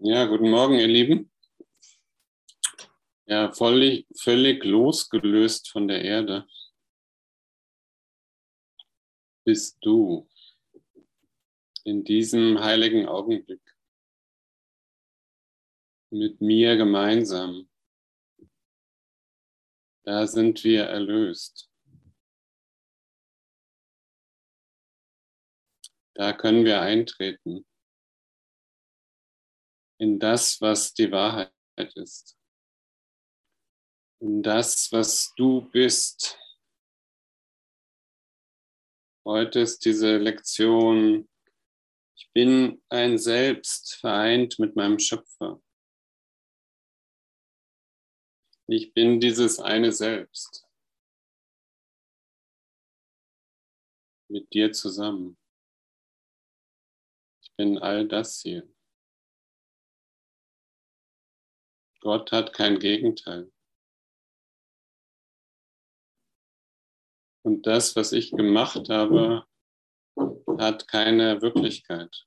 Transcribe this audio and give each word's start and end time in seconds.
Ja, 0.00 0.26
guten 0.26 0.48
Morgen, 0.48 0.78
ihr 0.78 0.86
Lieben. 0.86 1.32
Ja, 3.26 3.52
völlig, 3.52 4.06
völlig 4.16 4.62
losgelöst 4.62 5.70
von 5.70 5.88
der 5.88 6.04
Erde 6.04 6.46
bist 9.44 9.76
du 9.80 10.28
in 11.82 12.04
diesem 12.04 12.60
heiligen 12.60 13.08
Augenblick 13.08 13.76
mit 16.10 16.40
mir 16.40 16.76
gemeinsam. 16.76 17.68
Da 20.04 20.28
sind 20.28 20.62
wir 20.62 20.84
erlöst. 20.84 21.68
Da 26.14 26.32
können 26.32 26.64
wir 26.64 26.82
eintreten 26.82 27.66
in 29.98 30.18
das, 30.18 30.60
was 30.60 30.94
die 30.94 31.10
Wahrheit 31.10 31.52
ist, 31.96 32.38
in 34.20 34.42
das, 34.42 34.90
was 34.92 35.32
du 35.36 35.62
bist. 35.70 36.38
Heute 39.26 39.60
ist 39.60 39.84
diese 39.84 40.16
Lektion, 40.16 41.28
ich 42.16 42.30
bin 42.32 42.82
ein 42.88 43.18
Selbst 43.18 43.94
vereint 43.96 44.58
mit 44.58 44.74
meinem 44.74 44.98
Schöpfer. 44.98 45.62
Ich 48.66 48.92
bin 48.92 49.20
dieses 49.20 49.60
eine 49.60 49.92
Selbst 49.92 50.68
mit 54.28 54.52
dir 54.52 54.72
zusammen. 54.72 55.38
Ich 57.42 57.54
bin 57.56 57.78
all 57.78 58.06
das 58.06 58.40
hier. 58.42 58.68
Gott 62.00 62.32
hat 62.32 62.52
kein 62.52 62.78
Gegenteil. 62.78 63.50
Und 67.44 67.66
das, 67.66 67.96
was 67.96 68.12
ich 68.12 68.30
gemacht 68.30 68.88
habe, 68.88 69.44
hat 70.58 70.86
keine 70.88 71.40
Wirklichkeit. 71.40 72.26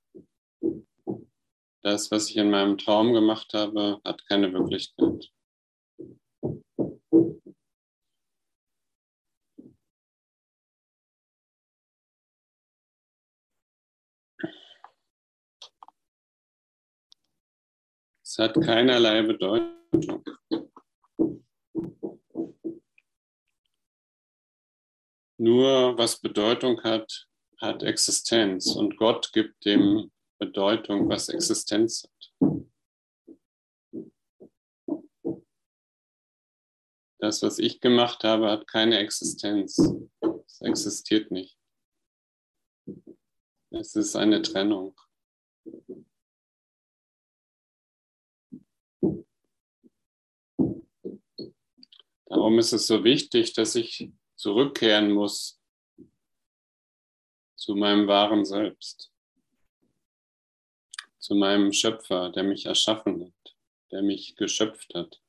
Das, 1.83 2.11
was 2.11 2.29
ich 2.29 2.37
in 2.37 2.49
meinem 2.49 2.77
Traum 2.77 3.13
gemacht 3.13 3.53
habe, 3.53 4.01
hat 4.03 4.25
keine 4.27 4.53
Wirklichkeit. 4.53 5.31
Es 18.31 18.37
hat 18.39 18.53
keinerlei 18.53 19.23
Bedeutung. 19.23 20.23
Nur 25.37 25.97
was 25.97 26.21
Bedeutung 26.21 26.81
hat, 26.81 27.27
hat 27.57 27.83
Existenz. 27.83 28.73
Und 28.73 28.95
Gott 28.95 29.33
gibt 29.33 29.65
dem 29.65 30.13
Bedeutung, 30.39 31.09
was 31.09 31.27
Existenz 31.27 32.07
hat. 32.07 32.31
Das, 37.19 37.43
was 37.43 37.59
ich 37.59 37.81
gemacht 37.81 38.23
habe, 38.23 38.49
hat 38.49 38.65
keine 38.65 38.99
Existenz. 38.99 39.77
Es 40.47 40.61
existiert 40.61 41.31
nicht. 41.31 41.57
Es 43.71 43.93
ist 43.97 44.15
eine 44.15 44.41
Trennung. 44.41 44.95
Darum 52.31 52.59
ist 52.59 52.71
es 52.71 52.87
so 52.87 53.03
wichtig, 53.03 53.51
dass 53.51 53.75
ich 53.75 54.09
zurückkehren 54.37 55.11
muss 55.11 55.61
zu 57.57 57.75
meinem 57.75 58.07
wahren 58.07 58.45
Selbst, 58.45 59.11
zu 61.19 61.35
meinem 61.35 61.73
Schöpfer, 61.73 62.29
der 62.29 62.43
mich 62.43 62.67
erschaffen 62.67 63.25
hat, 63.25 63.55
der 63.91 64.01
mich 64.01 64.37
geschöpft 64.37 64.93
hat. 64.95 65.21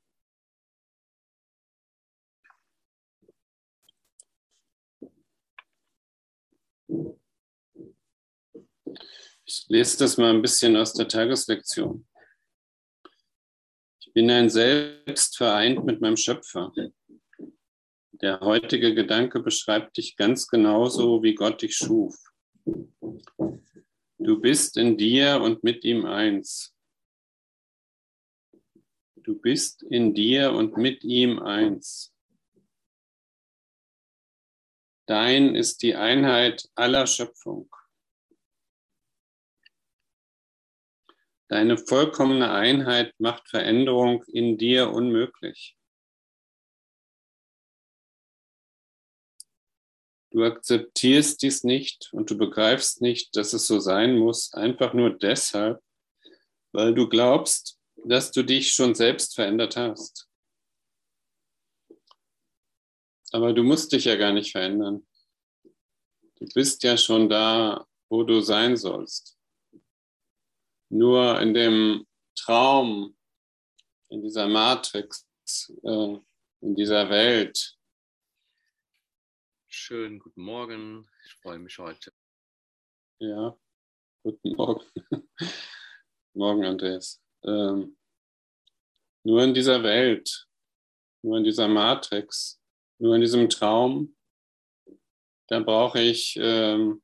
Ich 9.45 9.67
lese 9.67 9.99
das 9.99 10.19
mal 10.19 10.31
ein 10.31 10.41
bisschen 10.41 10.77
aus 10.77 10.93
der 10.93 11.09
Tageslektion. 11.09 12.07
Bin 14.15 14.31
ein 14.31 14.51
Selbst 14.51 15.37
vereint 15.37 15.85
mit 15.85 16.01
meinem 16.01 16.17
Schöpfer. 16.17 16.73
Der 18.13 18.41
heutige 18.41 18.95
Gedanke 18.95 19.41
beschreibt 19.41 19.97
dich 19.97 20.17
ganz 20.17 20.49
genauso, 20.49 21.23
wie 21.23 21.35
Gott 21.35 21.63
dich 21.63 21.75
schuf. 21.77 22.15
Du 24.19 24.41
bist 24.41 24.77
in 24.77 24.97
dir 24.97 25.41
und 25.41 25.65
mit 25.65 25.85
ihm 25.85 26.05
eins. 26.05 26.75
Du 29.17 29.41
bist 29.41 29.83
in 29.83 30.15
dir 30.15 30.53
und 30.53 30.77
mit 30.77 31.05
ihm 31.05 31.39
eins. 31.39 32.13
Dein 35.07 35.55
ist 35.55 35.83
die 35.83 35.97
Einheit 35.97 36.69
aller 36.75 37.07
Schöpfung. 37.07 37.69
Deine 41.53 41.77
vollkommene 41.77 42.51
Einheit 42.51 43.13
macht 43.21 43.51
Veränderung 43.51 44.25
in 44.25 44.57
dir 44.57 44.91
unmöglich. 44.91 45.77
Du 50.31 50.43
akzeptierst 50.45 51.43
dies 51.43 51.63
nicht 51.63 52.09
und 52.15 52.31
du 52.31 52.39
begreifst 52.39 53.03
nicht, 53.03 53.37
dass 53.37 53.53
es 53.53 53.67
so 53.67 53.81
sein 53.81 54.17
muss, 54.17 54.55
einfach 54.55 54.95
nur 54.95 55.11
deshalb, 55.11 55.83
weil 56.73 56.95
du 56.95 57.07
glaubst, 57.07 57.79
dass 57.97 58.33
du 58.33 58.43
dich 58.43 58.73
schon 58.73 58.95
selbst 58.95 59.35
verändert 59.35 59.77
hast. 59.77 60.31
Aber 63.31 63.53
du 63.53 63.63
musst 63.63 63.93
dich 63.93 64.07
ja 64.07 64.17
gar 64.17 64.33
nicht 64.33 64.53
verändern. 64.53 65.07
Du 66.37 66.47
bist 66.55 66.83
ja 66.83 66.97
schon 66.97 67.29
da, 67.29 67.87
wo 68.09 68.23
du 68.23 68.41
sein 68.41 68.79
sollst. 68.79 69.39
Nur 70.95 71.41
in 71.41 71.55
dem 71.55 72.07
Traum, 72.37 73.17
in 74.11 74.21
dieser 74.21 74.47
Matrix, 74.47 75.27
äh, 75.85 76.19
in 76.61 76.75
dieser 76.75 77.09
Welt. 77.09 77.79
Schönen 79.69 80.19
guten 80.19 80.43
Morgen. 80.43 81.09
Ich 81.25 81.33
freue 81.41 81.59
mich 81.61 81.79
heute. 81.79 82.13
Ja, 83.21 83.59
guten 84.23 84.55
Morgen. 84.55 84.85
Morgen, 86.35 86.67
Andreas. 86.67 87.23
Ähm, 87.43 87.97
nur 89.25 89.45
in 89.45 89.55
dieser 89.55 89.83
Welt, 89.83 90.47
nur 91.23 91.39
in 91.39 91.45
dieser 91.45 91.69
Matrix, 91.69 92.61
nur 92.99 93.15
in 93.15 93.23
diesem 93.23 93.49
Traum, 93.49 94.15
da 95.49 95.61
brauche 95.61 96.03
ich 96.03 96.37
ähm, 96.39 97.03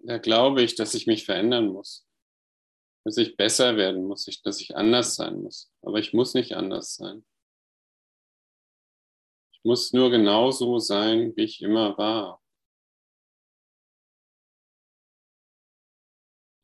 da 0.00 0.18
glaube 0.18 0.62
ich, 0.62 0.74
dass 0.74 0.94
ich 0.94 1.06
mich 1.06 1.24
verändern 1.24 1.68
muss. 1.68 2.06
Dass 3.04 3.16
ich 3.16 3.36
besser 3.36 3.76
werden 3.76 4.04
muss, 4.04 4.26
dass 4.44 4.60
ich 4.60 4.76
anders 4.76 5.16
sein 5.16 5.42
muss. 5.42 5.72
Aber 5.82 5.98
ich 5.98 6.12
muss 6.12 6.34
nicht 6.34 6.54
anders 6.54 6.94
sein. 6.94 7.24
Ich 9.52 9.64
muss 9.64 9.92
nur 9.92 10.10
genauso 10.10 10.78
sein, 10.78 11.34
wie 11.36 11.44
ich 11.44 11.62
immer 11.62 11.96
war. 11.98 12.42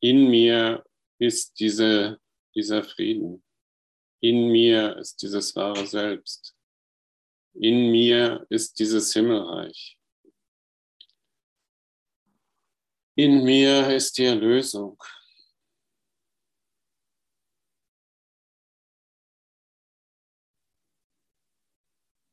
In 0.01 0.29
mir 0.29 0.85
ist 1.19 1.59
diese, 1.59 2.19
dieser 2.53 2.83
Frieden. 2.83 3.43
In 4.21 4.49
mir 4.49 4.97
ist 4.97 5.21
dieses 5.21 5.55
wahre 5.55 5.85
Selbst. 5.87 6.55
In 7.53 7.91
mir 7.91 8.45
ist 8.49 8.79
dieses 8.79 9.13
Himmelreich. 9.13 9.94
In 13.17 13.45
mir 13.45 13.95
ist 13.95 14.17
die 14.17 14.25
Erlösung. 14.25 15.01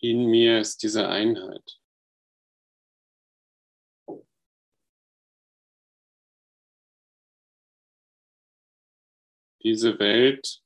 In 0.01 0.27
mir 0.27 0.59
ist 0.59 0.83
diese 0.83 1.09
Einheit. 1.09 1.79
Diese 9.63 9.97
Welt 10.01 10.61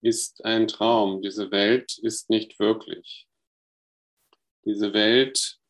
ist 0.00 0.42
ein 0.46 0.66
Traum. 0.66 1.20
Diese 1.20 1.50
Welt 1.50 1.98
ist 1.98 2.30
nicht 2.30 2.58
wirklich. 2.58 3.28
Diese 4.64 4.94
Welt 4.94 5.60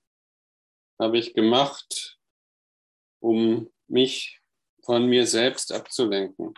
habe 1.00 1.18
ich 1.18 1.34
gemacht, 1.34 2.17
um 3.20 3.70
mich 3.86 4.40
von 4.84 5.06
mir 5.06 5.26
selbst 5.26 5.72
abzulenken. 5.72 6.54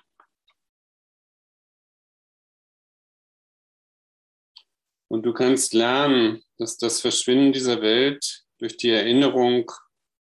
Und 5.08 5.24
du 5.24 5.32
kannst 5.32 5.74
lernen, 5.74 6.44
dass 6.56 6.78
das 6.78 7.00
Verschwinden 7.00 7.52
dieser 7.52 7.82
Welt 7.82 8.44
durch 8.58 8.76
die 8.76 8.90
Erinnerung, 8.90 9.70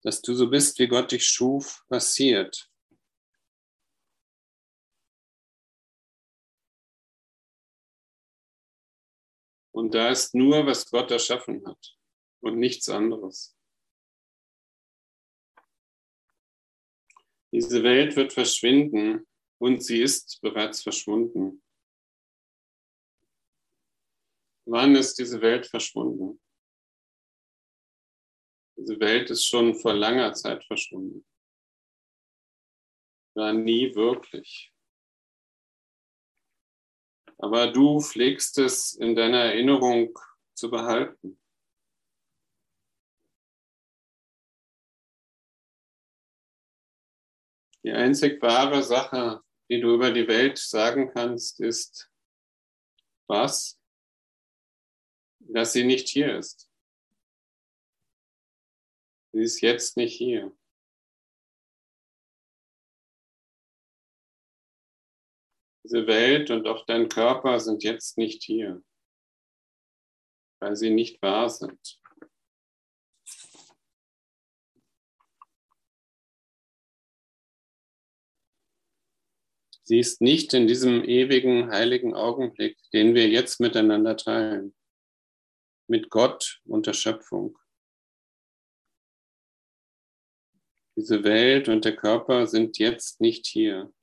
dass 0.03 0.21
du 0.21 0.35
so 0.35 0.51
bist, 0.51 0.79
wie 0.79 0.87
Gott 0.87 1.13
dich 1.13 1.27
schuf, 1.27 1.83
passiert. 1.89 2.71
Und 9.73 9.95
da 9.95 10.11
ist 10.11 10.35
nur, 10.35 10.67
was 10.67 10.91
Gott 10.91 11.11
erschaffen 11.11 11.67
hat 11.67 11.97
und 12.41 12.59
nichts 12.59 12.89
anderes. 12.89 13.56
Diese 17.57 17.83
Welt 17.83 18.15
wird 18.17 18.35
verschwinden 18.35 19.27
und 19.59 19.83
sie 19.83 20.03
ist 20.03 20.39
bereits 20.43 20.83
verschwunden. 20.83 21.63
Wann 24.67 24.95
ist 24.95 25.19
diese 25.19 25.41
Welt 25.41 25.67
verschwunden? 25.67 26.39
Diese 28.77 29.01
Welt 29.01 29.31
ist 29.31 29.47
schon 29.47 29.75
vor 29.75 29.95
langer 29.95 30.35
Zeit 30.35 30.67
verschwunden. 30.67 31.27
War 33.35 33.55
nie 33.55 33.95
wirklich. 33.95 34.71
Aber 37.39 37.73
du 37.73 38.03
pflegst 38.03 38.59
es 38.59 38.93
in 38.97 39.17
deiner 39.17 39.45
Erinnerung 39.45 40.15
zu 40.55 40.71
behalten. 40.71 41.41
Die 47.87 47.93
einzig 47.93 48.43
wahre 48.43 48.83
Sache, 48.83 49.45
die 49.71 49.81
du 49.81 49.95
über 49.95 50.11
die 50.11 50.27
Welt 50.27 50.59
sagen 50.59 51.13
kannst, 51.15 51.61
ist, 51.61 52.11
was? 53.29 53.81
dass 55.39 55.73
sie 55.73 55.85
nicht 55.85 56.09
hier 56.09 56.37
ist. 56.37 56.69
Sie 59.33 59.43
ist 59.43 59.61
jetzt 59.61 59.97
nicht 59.97 60.17
hier. 60.17 60.57
Diese 65.85 66.09
Welt 66.09 66.51
und 66.51 66.67
auch 66.67 66.85
dein 66.87 67.09
Körper 67.09 67.61
sind 67.61 67.85
jetzt 67.85 68.19
nicht 68.19 68.43
hier, 68.43 68.83
weil 70.61 70.75
sie 70.75 70.91
nicht 70.91 71.23
wahr 71.23 71.49
sind. 71.49 72.01
Sie 79.89 80.01
ist 80.01 80.21
nicht 80.21 80.53
in 80.53 80.67
diesem 80.67 81.05
ewigen, 81.05 81.71
heiligen 81.71 82.13
Augenblick, 82.13 82.77
den 82.93 83.15
wir 83.15 83.29
jetzt 83.29 83.61
miteinander 83.61 84.17
teilen 84.17 84.75
mit 85.87 86.11
Gott 86.11 86.61
und 86.65 86.89
der 86.89 86.93
Schöpfung. 86.93 87.57
Diese 90.97 91.23
Welt 91.23 91.69
und 91.69 91.85
der 91.85 91.95
Körper 91.95 92.49
sind 92.49 92.79
jetzt 92.79 93.21
nicht 93.21 93.47
hier. 93.47 93.95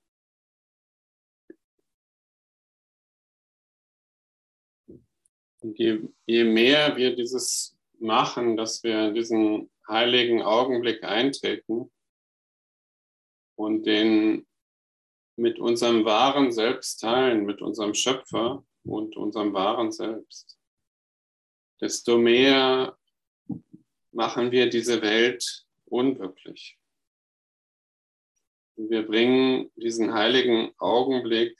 Und 5.59 5.77
je, 5.77 6.07
je 6.25 6.45
mehr 6.45 6.95
wir 6.95 7.13
dieses 7.13 7.77
machen, 7.99 8.55
dass 8.55 8.83
wir 8.83 9.11
diesen 9.11 9.69
heiligen 9.85 10.43
Augenblick 10.43 11.03
eintreten 11.03 11.91
und 13.55 13.85
den 13.85 14.47
mit 15.35 15.59
unserem 15.59 16.05
wahren 16.05 16.51
Selbst 16.51 17.01
teilen, 17.01 17.45
mit 17.45 17.61
unserem 17.61 17.93
Schöpfer 17.93 18.63
und 18.83 19.17
unserem 19.17 19.53
wahren 19.53 19.91
Selbst, 19.91 20.59
desto 21.81 22.17
mehr 22.17 22.97
machen 24.11 24.51
wir 24.51 24.69
diese 24.69 25.01
Welt 25.01 25.65
unwirklich. 25.85 26.77
Wir 28.75 29.05
bringen 29.05 29.71
diesen 29.75 30.13
heiligen 30.13 30.73
Augenblick, 30.77 31.57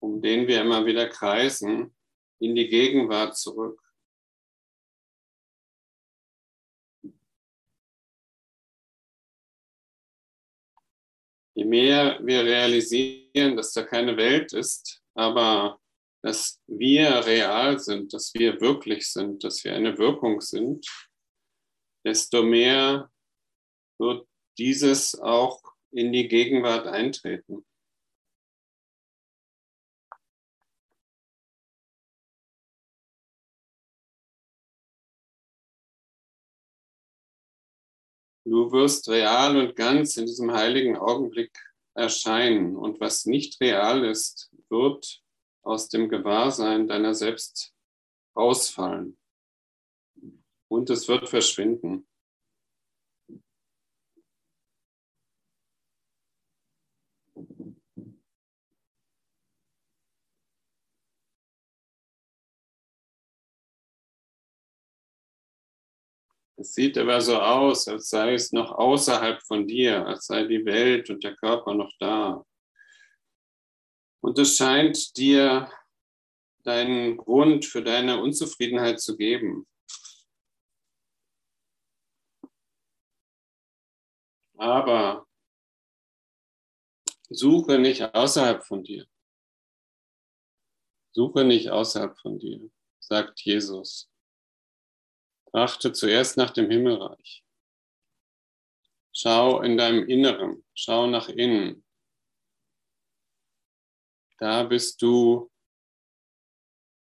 um 0.00 0.22
den 0.22 0.46
wir 0.46 0.60
immer 0.60 0.86
wieder 0.86 1.08
kreisen, 1.08 1.94
in 2.38 2.54
die 2.54 2.68
Gegenwart 2.68 3.36
zurück. 3.36 3.80
Je 11.60 11.66
mehr 11.66 12.18
wir 12.22 12.42
realisieren, 12.42 13.54
dass 13.54 13.74
da 13.74 13.82
keine 13.82 14.16
Welt 14.16 14.54
ist, 14.54 15.02
aber 15.14 15.78
dass 16.22 16.58
wir 16.66 17.26
real 17.26 17.78
sind, 17.78 18.14
dass 18.14 18.32
wir 18.32 18.58
wirklich 18.62 19.06
sind, 19.06 19.44
dass 19.44 19.62
wir 19.62 19.74
eine 19.74 19.98
Wirkung 19.98 20.40
sind, 20.40 20.86
desto 22.02 22.42
mehr 22.42 23.10
wird 23.98 24.26
dieses 24.56 25.20
auch 25.20 25.60
in 25.92 26.14
die 26.14 26.28
Gegenwart 26.28 26.86
eintreten. 26.86 27.66
Du 38.50 38.72
wirst 38.72 39.08
real 39.08 39.56
und 39.56 39.76
ganz 39.76 40.16
in 40.16 40.26
diesem 40.26 40.52
heiligen 40.52 40.96
Augenblick 40.96 41.56
erscheinen. 41.94 42.74
Und 42.74 42.98
was 42.98 43.24
nicht 43.24 43.60
real 43.60 44.04
ist, 44.04 44.50
wird 44.68 45.22
aus 45.62 45.88
dem 45.88 46.08
Gewahrsein 46.08 46.88
deiner 46.88 47.14
selbst 47.14 47.72
ausfallen. 48.34 49.16
Und 50.66 50.90
es 50.90 51.06
wird 51.06 51.28
verschwinden. 51.28 52.08
Es 66.60 66.74
sieht 66.74 66.98
aber 66.98 67.22
so 67.22 67.40
aus, 67.40 67.88
als 67.88 68.10
sei 68.10 68.34
es 68.34 68.52
noch 68.52 68.72
außerhalb 68.72 69.40
von 69.42 69.66
dir, 69.66 70.06
als 70.06 70.26
sei 70.26 70.44
die 70.44 70.62
Welt 70.66 71.08
und 71.08 71.24
der 71.24 71.34
Körper 71.34 71.72
noch 71.72 71.90
da. 71.98 72.44
Und 74.22 74.38
es 74.38 74.58
scheint 74.58 75.16
dir 75.16 75.72
deinen 76.62 77.16
Grund 77.16 77.64
für 77.64 77.82
deine 77.82 78.20
Unzufriedenheit 78.20 79.00
zu 79.00 79.16
geben. 79.16 79.66
Aber 84.58 85.26
suche 87.30 87.78
nicht 87.78 88.02
außerhalb 88.14 88.62
von 88.62 88.84
dir. 88.84 89.06
Suche 91.12 91.42
nicht 91.42 91.70
außerhalb 91.70 92.18
von 92.18 92.38
dir, 92.38 92.70
sagt 92.98 93.40
Jesus. 93.40 94.09
Trachte 95.50 95.92
zuerst 95.92 96.36
nach 96.36 96.50
dem 96.50 96.70
Himmelreich. 96.70 97.44
Schau 99.12 99.60
in 99.62 99.76
deinem 99.76 100.08
Inneren, 100.08 100.64
schau 100.74 101.06
nach 101.06 101.28
innen, 101.28 101.84
da 104.40 104.62
bist 104.62 105.02
du 105.02 105.50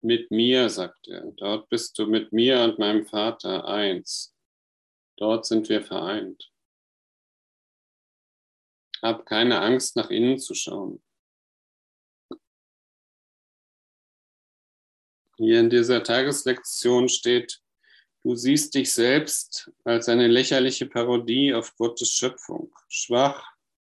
mit 0.02 0.30
mir, 0.30 0.70
sagt 0.70 1.08
er. 1.08 1.32
Dort 1.38 1.70
bist 1.70 1.98
du 1.98 2.06
mit 2.06 2.34
mir 2.34 2.62
und 2.64 2.80
meinem 2.80 3.06
Vater 3.06 3.66
eins. 3.66 4.36
Dort 5.16 5.46
sind 5.46 5.70
wir 5.70 5.82
vereint. 5.82 6.52
Hab 9.02 9.26
keine 9.26 9.62
Angst, 9.62 9.96
nach 9.96 10.10
innen 10.10 10.38
zu 10.38 10.54
schauen. 10.54 11.02
Hier 15.38 15.62
in 15.62 15.70
dieser 15.70 16.04
Tageslektion 16.04 17.08
steht, 17.08 17.62
du 18.30 18.36
siehst 18.36 18.76
dich 18.76 18.94
selbst 18.94 19.72
als 19.84 20.08
eine 20.08 20.28
lächerliche 20.28 20.86
Parodie 20.86 21.52
auf 21.52 21.76
Gottes 21.78 22.12
Schöpfung, 22.12 22.72
schwach, 22.88 23.44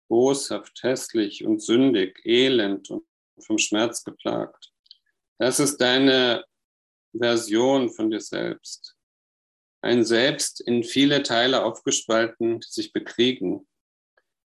boshaft, 0.09 0.82
hässlich 0.82 1.44
und 1.44 1.61
sündig, 1.61 2.25
elend 2.25 2.90
und 2.90 3.04
vom 3.38 3.59
Schmerz 3.59 4.02
geplagt. 4.02 4.73
Das 5.38 5.61
ist 5.61 5.76
deine 5.76 6.42
Version 7.12 7.90
von 7.90 8.11
dir 8.11 8.20
selbst. 8.20 8.97
Ein 9.82 10.06
Selbst 10.06 10.62
in 10.62 10.85
viele 10.85 11.23
Teile 11.23 11.62
aufgespalten, 11.62 12.61
die 12.61 12.68
sich 12.70 12.94
bekriegen, 12.94 13.68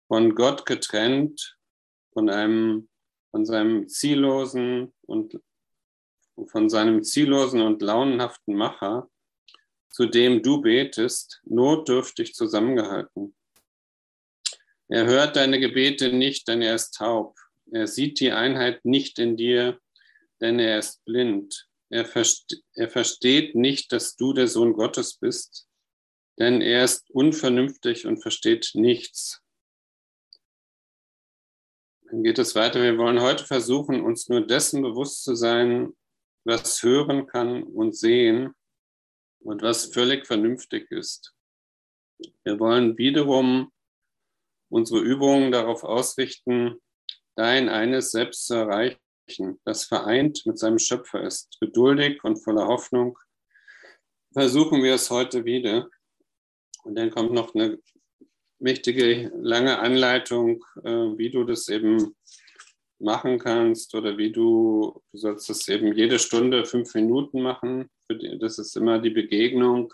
von 0.10 0.36
Gott 0.36 0.66
getrennt, 0.66 1.58
von 2.12 2.30
einem, 2.30 2.90
von 3.32 3.46
seinem 3.46 3.88
ziellosen 3.88 4.94
und 5.06 5.40
von 6.48 6.70
seinem 6.70 7.04
ziellosen 7.04 7.62
und 7.62 7.82
launenhaften 7.82 8.54
Macher, 8.54 9.10
zu 9.98 10.06
dem 10.06 10.44
du 10.44 10.62
betest, 10.62 11.42
notdürftig 11.46 12.36
zusammengehalten. 12.36 13.36
Er 14.90 15.08
hört 15.08 15.36
deine 15.36 15.60
Gebete 15.60 16.14
nicht, 16.14 16.48
denn 16.48 16.62
er 16.62 16.76
ist 16.76 16.92
taub. 16.92 17.36
Er 17.72 17.88
sieht 17.88 18.20
die 18.20 18.32
Einheit 18.32 18.86
nicht 18.86 19.18
in 19.18 19.38
dir, 19.38 19.80
denn 20.40 20.60
er 20.60 20.78
ist 20.78 21.04
blind. 21.04 21.68
Er, 21.90 22.06
verste 22.06 22.58
er 22.76 22.90
versteht 22.90 23.56
nicht, 23.56 23.92
dass 23.92 24.16
du 24.16 24.34
der 24.34 24.48
Sohn 24.48 24.74
Gottes 24.74 25.16
bist, 25.16 25.68
denn 26.38 26.62
er 26.62 26.84
ist 26.84 27.10
unvernünftig 27.10 28.06
und 28.06 28.22
versteht 28.22 28.74
nichts. 28.76 29.42
Dann 32.04 32.24
geht 32.24 32.38
es 32.38 32.54
weiter. 32.54 32.84
Wir 32.84 33.00
wollen 33.00 33.20
heute 33.20 33.46
versuchen, 33.46 34.02
uns 34.02 34.30
nur 34.30 34.46
dessen 34.46 34.84
bewusst 34.84 35.24
zu 35.24 35.34
sein, 35.34 35.98
was 36.44 36.84
hören 36.84 37.26
kann 37.26 37.64
und 37.64 37.98
sehen 37.98 38.54
und 39.48 39.62
was 39.62 39.86
völlig 39.86 40.28
vernünftig 40.28 40.92
ist. 40.92 41.34
Wir 42.44 42.60
wollen 42.60 42.98
wiederum 42.98 43.72
unsere 44.70 45.00
Übungen 45.00 45.54
darauf 45.54 45.86
ausrichten, 45.86 46.82
dein 47.36 47.70
eines 47.70 48.12
selbst 48.12 48.46
zu 48.46 48.56
erreichen, 48.56 49.62
das 49.64 49.86
vereint 49.86 50.46
mit 50.46 50.60
seinem 50.60 50.80
Schöpfer 50.80 51.22
ist. 51.24 51.58
Geduldig 51.62 52.26
und 52.26 52.44
voller 52.44 52.68
Hoffnung 52.68 53.18
versuchen 54.34 54.84
wir 54.84 54.96
es 54.96 55.10
heute 55.10 55.46
wieder. 55.46 55.90
Und 56.84 56.96
dann 56.96 57.10
kommt 57.10 57.32
noch 57.32 57.56
eine 57.56 57.80
wichtige, 58.60 59.32
lange 59.34 59.80
Anleitung, 59.80 60.66
äh, 60.84 61.18
wie 61.18 61.30
du 61.30 61.46
das 61.46 61.70
eben 61.70 62.18
machen 63.00 63.40
kannst 63.40 63.96
oder 63.96 64.18
wie 64.18 64.32
du, 64.34 65.02
du 65.14 65.18
sollst 65.18 65.50
das 65.50 65.70
eben 65.70 65.94
jede 65.94 66.20
Stunde 66.20 66.66
fünf 66.66 66.94
Minuten 66.96 67.42
machen. 67.42 67.90
Das 68.40 68.58
ist 68.58 68.76
immer 68.78 69.00
die 69.00 69.10
Begegnung 69.10 69.94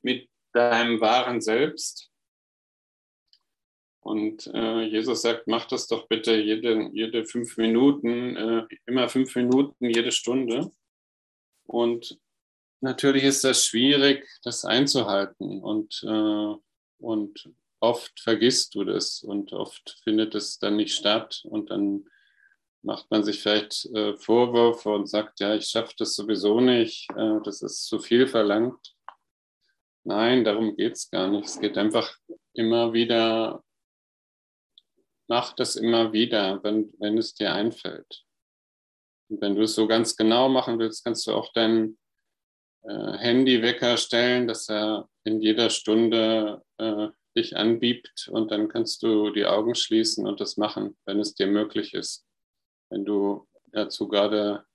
mit 0.00 0.28
deinem 0.52 1.00
wahren 1.00 1.40
Selbst. 1.40 2.10
Und 4.00 4.48
äh, 4.52 4.82
Jesus 4.82 5.22
sagt, 5.22 5.46
mach 5.46 5.66
das 5.66 5.86
doch 5.86 6.08
bitte 6.08 6.34
jede, 6.34 6.90
jede 6.92 7.24
fünf 7.24 7.56
Minuten, 7.56 8.36
äh, 8.36 8.66
immer 8.86 9.08
fünf 9.08 9.36
Minuten, 9.36 9.90
jede 9.90 10.10
Stunde. 10.10 10.72
Und 11.64 12.18
natürlich 12.80 13.22
ist 13.22 13.44
das 13.44 13.64
schwierig, 13.64 14.26
das 14.42 14.64
einzuhalten. 14.64 15.62
Und, 15.62 16.02
äh, 16.04 16.54
und 16.98 17.50
oft 17.78 18.18
vergisst 18.18 18.74
du 18.74 18.84
das 18.84 19.22
und 19.22 19.52
oft 19.52 20.00
findet 20.02 20.34
es 20.34 20.58
dann 20.58 20.76
nicht 20.76 20.94
statt. 20.94 21.42
Und 21.44 21.70
dann 21.70 22.06
macht 22.82 23.10
man 23.10 23.24
sich 23.24 23.40
vielleicht 23.40 23.86
äh, 23.94 24.16
Vorwürfe 24.16 24.90
und 24.90 25.08
sagt, 25.08 25.40
ja, 25.40 25.54
ich 25.54 25.66
schaffe 25.66 25.94
das 25.98 26.14
sowieso 26.14 26.60
nicht, 26.60 27.08
äh, 27.16 27.40
das 27.44 27.62
ist 27.62 27.86
zu 27.86 27.98
viel 27.98 28.26
verlangt. 28.26 28.94
Nein, 30.04 30.44
darum 30.44 30.76
geht 30.76 30.94
es 30.94 31.10
gar 31.10 31.28
nicht. 31.28 31.46
Es 31.46 31.60
geht 31.60 31.78
einfach 31.78 32.16
immer 32.54 32.92
wieder 32.92 33.62
mach 35.32 35.54
das 35.54 35.76
immer 35.76 36.12
wieder, 36.12 36.62
wenn, 36.62 36.92
wenn 36.98 37.16
es 37.16 37.32
dir 37.32 37.54
einfällt. 37.54 38.24
Und 39.30 39.40
wenn 39.40 39.54
du 39.54 39.62
es 39.62 39.74
so 39.74 39.86
ganz 39.86 40.14
genau 40.14 40.50
machen 40.50 40.78
willst, 40.78 41.04
kannst 41.04 41.26
du 41.26 41.32
auch 41.32 41.50
deinen 41.54 41.98
äh, 42.82 43.12
Handywecker 43.16 43.96
stellen, 43.96 44.46
dass 44.46 44.68
er 44.68 45.08
in 45.24 45.40
jeder 45.40 45.70
Stunde 45.70 46.62
äh, 46.76 47.08
dich 47.34 47.56
anbiebt 47.56 48.28
und 48.30 48.50
dann 48.50 48.68
kannst 48.68 49.02
du 49.02 49.30
die 49.30 49.46
Augen 49.46 49.74
schließen 49.74 50.26
und 50.26 50.38
das 50.38 50.58
machen, 50.58 50.98
wenn 51.06 51.18
es 51.18 51.34
dir 51.34 51.46
möglich 51.46 51.94
ist. 51.94 52.26
Wenn 52.92 53.06
du 53.06 53.48
dazu 53.72 54.06
gerade 54.06 54.66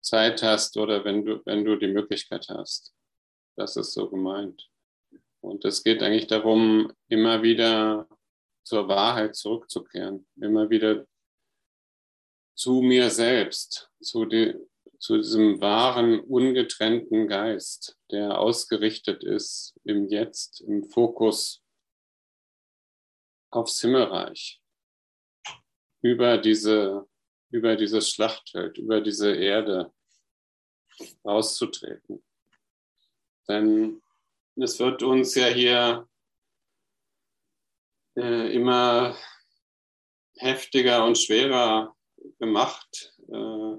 Zeit 0.00 0.44
hast 0.44 0.76
oder 0.76 1.04
wenn 1.04 1.24
du, 1.24 1.42
wenn 1.44 1.64
du 1.64 1.76
die 1.76 1.88
Möglichkeit 1.88 2.46
hast. 2.48 2.94
Das 3.56 3.76
ist 3.76 3.92
so 3.94 4.08
gemeint. 4.08 4.70
Und 5.40 5.64
es 5.64 5.82
geht 5.82 6.04
eigentlich 6.04 6.28
darum, 6.28 6.92
immer 7.08 7.42
wieder 7.42 8.08
zur 8.64 8.86
Wahrheit 8.86 9.34
zurückzukehren, 9.34 10.24
immer 10.36 10.70
wieder 10.70 11.04
zu 12.54 12.80
mir 12.80 13.10
selbst, 13.10 13.90
zu, 14.00 14.24
die, 14.24 14.54
zu 15.00 15.16
diesem 15.16 15.60
wahren, 15.60 16.20
ungetrennten 16.20 17.26
Geist, 17.26 17.98
der 18.12 18.38
ausgerichtet 18.38 19.24
ist 19.24 19.74
im 19.82 20.06
Jetzt, 20.06 20.60
im 20.60 20.84
Fokus 20.84 21.60
aufs 23.50 23.80
Himmelreich, 23.80 24.62
über, 26.02 26.38
diese, 26.38 27.08
über 27.52 27.76
dieses 27.76 28.10
Schlachtfeld, 28.10 28.78
über 28.78 29.00
diese 29.00 29.34
Erde 29.34 29.92
auszutreten. 31.22 32.24
Denn 33.48 34.02
es 34.56 34.78
wird 34.78 35.02
uns 35.02 35.34
ja 35.34 35.46
hier 35.46 36.08
äh, 38.16 38.54
immer 38.54 39.16
heftiger 40.36 41.04
und 41.04 41.18
schwerer 41.18 41.94
gemacht. 42.38 43.14
Äh, 43.28 43.76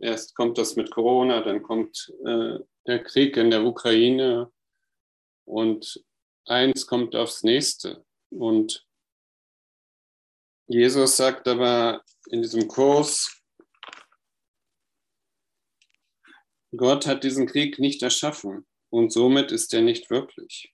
erst 0.00 0.34
kommt 0.34 0.58
das 0.58 0.76
mit 0.76 0.90
Corona, 0.90 1.40
dann 1.40 1.62
kommt 1.62 2.12
äh, 2.24 2.58
der 2.86 3.02
Krieg 3.02 3.36
in 3.36 3.50
der 3.50 3.64
Ukraine 3.64 4.52
und 5.44 6.04
eins 6.46 6.86
kommt 6.86 7.16
aufs 7.16 7.42
nächste. 7.42 8.04
Und 8.30 8.86
Jesus 10.66 11.16
sagt 11.16 11.48
aber 11.48 12.04
in 12.30 12.42
diesem 12.42 12.68
Kurs, 12.68 13.42
Gott 16.76 17.06
hat 17.06 17.24
diesen 17.24 17.46
Krieg 17.46 17.78
nicht 17.78 18.02
erschaffen 18.02 18.66
und 18.90 19.12
somit 19.12 19.50
ist 19.50 19.74
er 19.74 19.82
nicht 19.82 20.08
wirklich. 20.10 20.72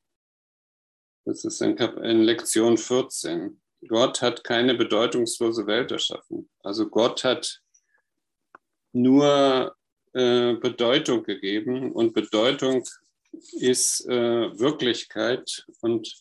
Das 1.24 1.44
ist 1.44 1.62
in, 1.62 1.76
in 1.76 2.22
Lektion 2.22 2.76
14. 2.76 3.60
Gott 3.88 4.20
hat 4.20 4.44
keine 4.44 4.74
bedeutungslose 4.74 5.66
Welt 5.66 5.90
erschaffen. 5.90 6.50
Also 6.60 6.88
Gott 6.88 7.24
hat 7.24 7.62
nur 8.92 9.74
äh, 10.12 10.54
Bedeutung 10.54 11.22
gegeben 11.22 11.92
und 11.92 12.12
Bedeutung 12.12 12.84
ist 13.52 14.06
äh, 14.06 14.58
Wirklichkeit 14.58 15.66
und 15.80 16.12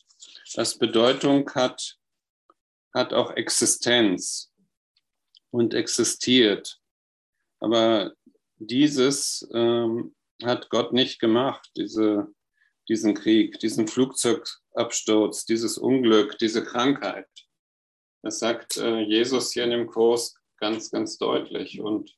was 0.55 0.77
Bedeutung 0.77 1.49
hat, 1.53 1.97
hat 2.93 3.13
auch 3.13 3.31
Existenz 3.31 4.51
und 5.55 5.73
existiert. 5.73 6.79
Aber 7.61 8.13
dieses 8.57 9.47
ähm, 9.53 10.13
hat 10.43 10.69
Gott 10.69 10.91
nicht 10.91 11.19
gemacht, 11.19 11.71
diese, 11.77 12.27
diesen 12.89 13.13
Krieg, 13.13 13.59
diesen 13.59 13.87
Flugzeug, 13.87 14.45
Absturz, 14.73 15.45
dieses 15.45 15.77
Unglück, 15.77 16.37
diese 16.39 16.63
Krankheit. 16.63 17.29
Das 18.21 18.39
sagt 18.39 18.77
äh, 18.77 18.99
Jesus 18.99 19.53
hier 19.53 19.63
in 19.63 19.69
dem 19.69 19.87
Kurs 19.87 20.35
ganz, 20.59 20.91
ganz 20.91 21.17
deutlich. 21.17 21.79
Und 21.79 22.13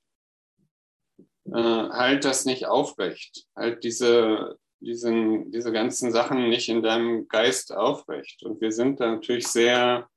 äh, 1.45 1.51
halt 1.53 2.25
das 2.25 2.45
nicht 2.45 2.65
aufrecht. 2.65 3.45
Halt 3.55 3.83
diese, 3.83 4.57
diesen, 4.79 5.51
diese 5.51 5.71
ganzen 5.71 6.11
Sachen 6.11 6.49
nicht 6.49 6.69
in 6.69 6.81
deinem 6.81 7.27
Geist 7.27 7.71
aufrecht. 7.71 8.41
Und 8.43 8.61
wir 8.61 8.71
sind 8.71 8.99
da 8.99 9.11
natürlich 9.11 9.47
sehr 9.47 10.09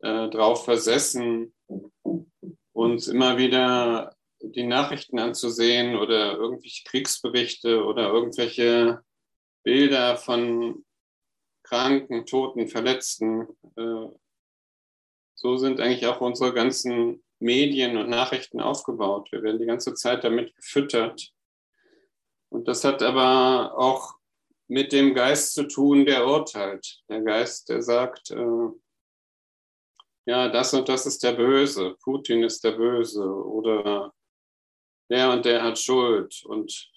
äh, 0.00 0.28
drauf 0.30 0.64
versessen, 0.64 1.52
uns 2.78 3.08
immer 3.08 3.36
wieder 3.38 4.14
die 4.40 4.62
Nachrichten 4.62 5.18
anzusehen 5.18 5.96
oder 5.96 6.34
irgendwelche 6.34 6.84
Kriegsberichte 6.84 7.84
oder 7.84 8.12
irgendwelche 8.12 9.02
Bilder 9.64 10.16
von 10.16 10.84
Kranken, 11.64 12.24
Toten, 12.24 12.68
Verletzten. 12.68 13.48
Äh, 13.76 14.06
so 15.34 15.56
sind 15.56 15.80
eigentlich 15.80 16.06
auch 16.06 16.20
unsere 16.20 16.54
ganzen 16.54 17.24
Medien 17.40 17.96
und 17.96 18.08
Nachrichten 18.08 18.60
aufgebaut. 18.60 19.32
Wir 19.32 19.42
werden 19.42 19.58
die 19.58 19.66
ganze 19.66 19.94
Zeit 19.94 20.22
damit 20.22 20.54
gefüttert. 20.54 21.32
Und 22.48 22.68
das 22.68 22.84
hat 22.84 23.02
aber 23.02 23.76
auch 23.76 24.14
mit 24.68 24.92
dem 24.92 25.14
Geist 25.14 25.54
zu 25.54 25.64
tun, 25.64 26.06
der 26.06 26.26
urteilt. 26.28 27.02
Der 27.08 27.22
Geist, 27.22 27.70
der 27.70 27.82
sagt, 27.82 28.30
äh, 28.30 28.68
ja, 30.28 30.46
das 30.50 30.74
und 30.74 30.86
das 30.90 31.06
ist 31.06 31.22
der 31.22 31.32
Böse, 31.32 31.96
Putin 32.02 32.42
ist 32.42 32.62
der 32.62 32.72
Böse. 32.72 33.24
Oder 33.24 34.12
der 35.10 35.32
und 35.32 35.46
der 35.46 35.62
hat 35.62 35.78
Schuld. 35.78 36.44
Und 36.44 36.90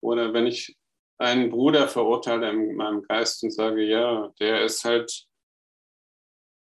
oder 0.00 0.32
wenn 0.32 0.48
ich 0.48 0.76
einen 1.18 1.48
Bruder 1.48 1.86
verurteile 1.86 2.50
in 2.50 2.74
meinem 2.74 3.02
Geist 3.02 3.44
und 3.44 3.52
sage, 3.52 3.84
ja, 3.84 4.32
der 4.40 4.64
ist 4.64 4.82
halt 4.82 5.28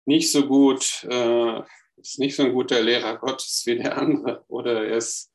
nicht 0.05 0.31
so 0.31 0.47
gut, 0.47 1.03
äh, 1.03 1.61
ist 1.97 2.19
nicht 2.19 2.37
so 2.37 2.43
ein 2.43 2.53
guter 2.53 2.81
Lehrer 2.81 3.17
Gottes 3.17 3.63
wie 3.65 3.79
der 3.79 3.97
andere. 3.97 4.45
Oder 4.47 4.85
er 4.85 4.95
ist, 4.95 5.29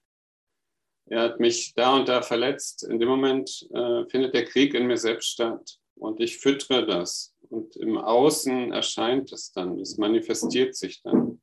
er 1.04 1.20
hat 1.20 1.38
mich 1.38 1.74
da 1.74 1.96
und 1.96 2.08
da 2.08 2.22
verletzt. 2.22 2.84
In 2.84 2.98
dem 2.98 3.10
Moment 3.10 3.68
äh, 3.74 4.08
findet 4.08 4.32
der 4.32 4.46
Krieg 4.46 4.72
in 4.72 4.86
mir 4.86 4.96
selbst 4.96 5.28
statt. 5.28 5.78
Und 5.96 6.18
ich 6.20 6.38
füttere 6.38 6.86
das 6.86 7.33
und 7.54 7.76
im 7.76 7.96
Außen 7.98 8.72
erscheint 8.72 9.32
es 9.32 9.52
dann, 9.52 9.78
es 9.78 9.96
manifestiert 9.96 10.74
sich 10.74 11.02
dann. 11.02 11.40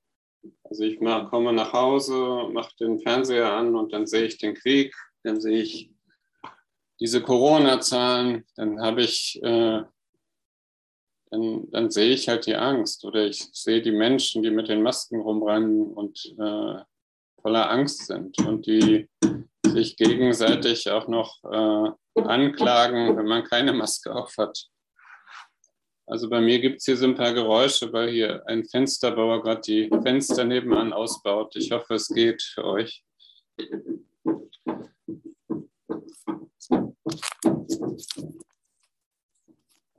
Also 0.63 0.83
ich 0.83 0.99
komme 0.99 1.53
nach 1.53 1.73
Hause, 1.73 2.49
mache 2.51 2.75
den 2.79 2.99
Fernseher 2.99 3.51
an 3.51 3.75
und 3.75 3.93
dann 3.93 4.07
sehe 4.07 4.25
ich 4.25 4.37
den 4.37 4.55
Krieg, 4.55 4.95
dann 5.23 5.39
sehe 5.39 5.61
ich 5.61 5.91
diese 6.99 7.21
Corona-Zahlen, 7.21 8.45
dann 8.55 8.81
habe 8.81 9.01
ich 9.01 9.39
äh, 9.43 9.81
dann, 11.31 11.71
dann 11.71 11.89
sehe 11.89 12.13
ich 12.13 12.27
halt 12.27 12.45
die 12.45 12.55
Angst 12.55 13.05
oder 13.05 13.25
ich 13.25 13.49
sehe 13.53 13.81
die 13.81 13.91
Menschen, 13.91 14.43
die 14.43 14.51
mit 14.51 14.67
den 14.67 14.83
Masken 14.83 15.21
rumrennen 15.21 15.93
und 15.93 16.35
äh, 16.37 16.83
voller 17.41 17.71
Angst 17.71 18.07
sind 18.07 18.37
und 18.45 18.67
die 18.67 19.09
sich 19.65 19.95
gegenseitig 19.95 20.89
auch 20.91 21.07
noch 21.07 21.41
äh, 21.45 22.21
anklagen, 22.21 23.15
wenn 23.15 23.25
man 23.25 23.45
keine 23.45 23.71
Maske 23.71 24.13
auf 24.13 24.35
hat. 24.37 24.67
Also 26.11 26.27
bei 26.27 26.41
mir 26.41 26.59
gibt 26.59 26.79
es 26.79 26.85
hier 26.85 26.97
so 26.97 27.05
ein 27.05 27.15
paar 27.15 27.33
Geräusche, 27.33 27.93
weil 27.93 28.09
hier 28.09 28.45
ein 28.45 28.65
Fensterbauer 28.65 29.41
gerade 29.41 29.61
die 29.61 29.89
Fenster 30.03 30.43
nebenan 30.43 30.91
ausbaut. 30.91 31.55
Ich 31.55 31.71
hoffe, 31.71 31.93
es 31.93 32.09
geht 32.09 32.41
für 32.41 32.65
euch. 32.65 33.05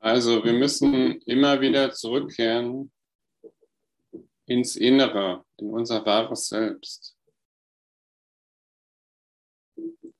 Also 0.00 0.44
wir 0.44 0.52
müssen 0.52 1.22
immer 1.22 1.58
wieder 1.62 1.92
zurückkehren 1.92 2.92
ins 4.44 4.76
Innere, 4.76 5.46
in 5.56 5.70
unser 5.70 6.04
wahres 6.04 6.48
Selbst, 6.48 7.16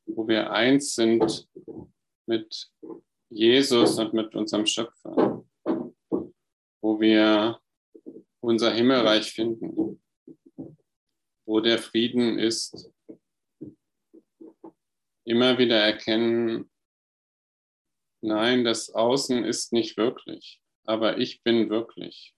wo 0.06 0.26
wir 0.26 0.50
eins 0.52 0.94
sind 0.94 1.46
mit 2.24 2.70
Jesus 3.28 3.98
und 3.98 4.14
mit 4.14 4.34
unserem 4.34 4.64
Schöpfer, 4.64 5.41
wo 6.82 7.00
wir 7.00 7.60
unser 8.40 8.72
Himmelreich 8.72 9.32
finden, 9.32 10.02
wo 11.46 11.60
der 11.60 11.78
Frieden 11.78 12.38
ist, 12.38 12.90
immer 15.24 15.56
wieder 15.58 15.76
erkennen, 15.76 16.68
Nein, 18.24 18.62
das 18.62 18.94
Außen 18.94 19.44
ist 19.44 19.72
nicht 19.72 19.96
wirklich, 19.96 20.62
aber 20.84 21.18
ich 21.18 21.42
bin 21.42 21.70
wirklich. 21.70 22.36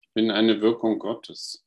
Ich 0.00 0.12
bin 0.14 0.30
eine 0.30 0.62
Wirkung 0.62 0.98
Gottes. 0.98 1.62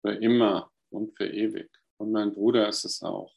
Für 0.00 0.14
immer 0.14 0.72
und 0.90 1.16
für 1.16 1.28
ewig. 1.28 1.70
Und 1.96 2.10
mein 2.10 2.32
Bruder 2.32 2.68
ist 2.68 2.84
es 2.84 3.02
auch. 3.04 3.32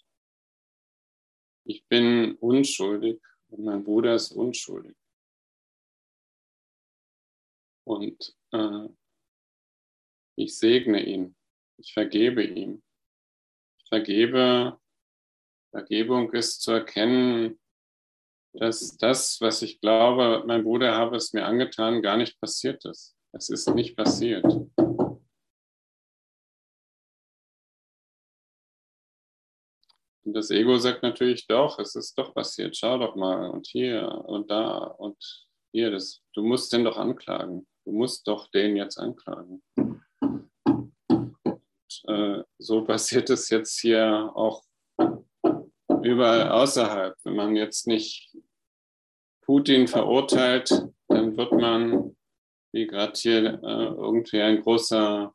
Ich 1.64 1.86
bin 1.88 2.36
unschuldig 2.38 3.22
und 3.50 3.66
mein 3.66 3.84
Bruder 3.84 4.16
ist 4.16 4.32
unschuldig. 4.32 4.98
Und 7.92 8.34
äh, 8.54 8.88
ich 10.38 10.58
segne 10.58 11.06
ihn. 11.06 11.36
Ich 11.78 11.94
vergebe 11.94 12.42
ihm. 12.42 12.82
Ich 13.80 13.90
vergebe. 13.90 14.80
Vergebung 15.72 16.32
ist 16.32 16.62
zu 16.62 16.72
erkennen, 16.72 17.60
dass 18.54 18.96
das, 18.96 19.42
was 19.42 19.62
ich 19.62 19.82
glaube, 19.82 20.44
mein 20.48 20.64
Bruder 20.64 20.96
habe 20.96 21.18
es 21.18 21.34
mir 21.34 21.46
angetan, 21.46 22.02
gar 22.02 22.16
nicht 22.16 22.40
passiert 22.40 22.86
ist. 22.86 23.18
Es 23.34 23.50
ist 23.50 23.68
nicht 23.76 23.98
passiert. 23.98 24.46
Und 30.24 30.34
das 30.34 30.50
Ego 30.50 30.78
sagt 30.78 31.04
natürlich 31.04 31.46
doch, 31.48 31.78
es 31.78 31.96
ist 31.96 32.18
doch 32.18 32.34
passiert, 32.34 32.78
schau 32.78 32.98
doch 32.98 33.16
mal 33.16 33.50
und 33.50 33.68
hier 33.68 34.08
und 34.28 34.50
da 34.50 34.78
und 34.78 35.48
hier, 35.74 35.92
das, 35.92 36.22
du 36.34 36.44
musst 36.44 36.72
den 36.72 36.86
doch 36.86 36.98
anklagen. 36.98 37.68
Du 37.86 37.92
musst 37.92 38.28
doch 38.28 38.50
den 38.52 38.76
jetzt 38.76 38.98
anklagen. 38.98 39.62
Und, 41.42 42.04
äh, 42.08 42.44
so 42.58 42.84
passiert 42.84 43.30
es 43.30 43.50
jetzt 43.50 43.80
hier 43.80 44.32
auch 44.36 44.64
überall 46.04 46.50
außerhalb. 46.50 47.16
Wenn 47.24 47.36
man 47.36 47.56
jetzt 47.56 47.88
nicht 47.88 48.36
Putin 49.42 49.88
verurteilt, 49.88 50.70
dann 51.08 51.36
wird 51.38 51.52
man, 51.54 52.16
wie 52.74 52.88
gerade 52.88 53.14
hier 53.16 53.62
äh, 53.64 53.86
irgendwie 53.96 54.42
ein 54.42 54.62
großer 54.62 55.34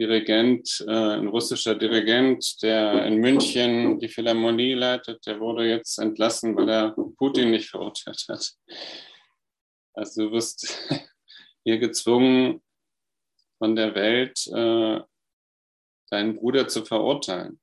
Dirigent, 0.00 0.84
äh, 0.86 0.92
ein 0.92 1.26
russischer 1.26 1.74
Dirigent, 1.74 2.62
der 2.62 3.04
in 3.06 3.16
München 3.16 3.98
die 3.98 4.08
Philharmonie 4.08 4.74
leitet, 4.74 5.26
der 5.26 5.40
wurde 5.40 5.68
jetzt 5.68 5.98
entlassen, 5.98 6.56
weil 6.56 6.68
er 6.68 6.94
Putin 7.16 7.50
nicht 7.50 7.70
verurteilt 7.70 8.24
hat. 8.28 8.52
Also 9.94 10.26
du 10.26 10.32
wirst 10.32 10.68
hier 11.64 11.78
gezwungen, 11.78 12.62
von 13.58 13.74
der 13.74 13.94
Welt 13.94 14.46
äh, 14.46 15.00
deinen 16.10 16.36
Bruder 16.36 16.68
zu 16.68 16.84
verurteilen. 16.84 17.60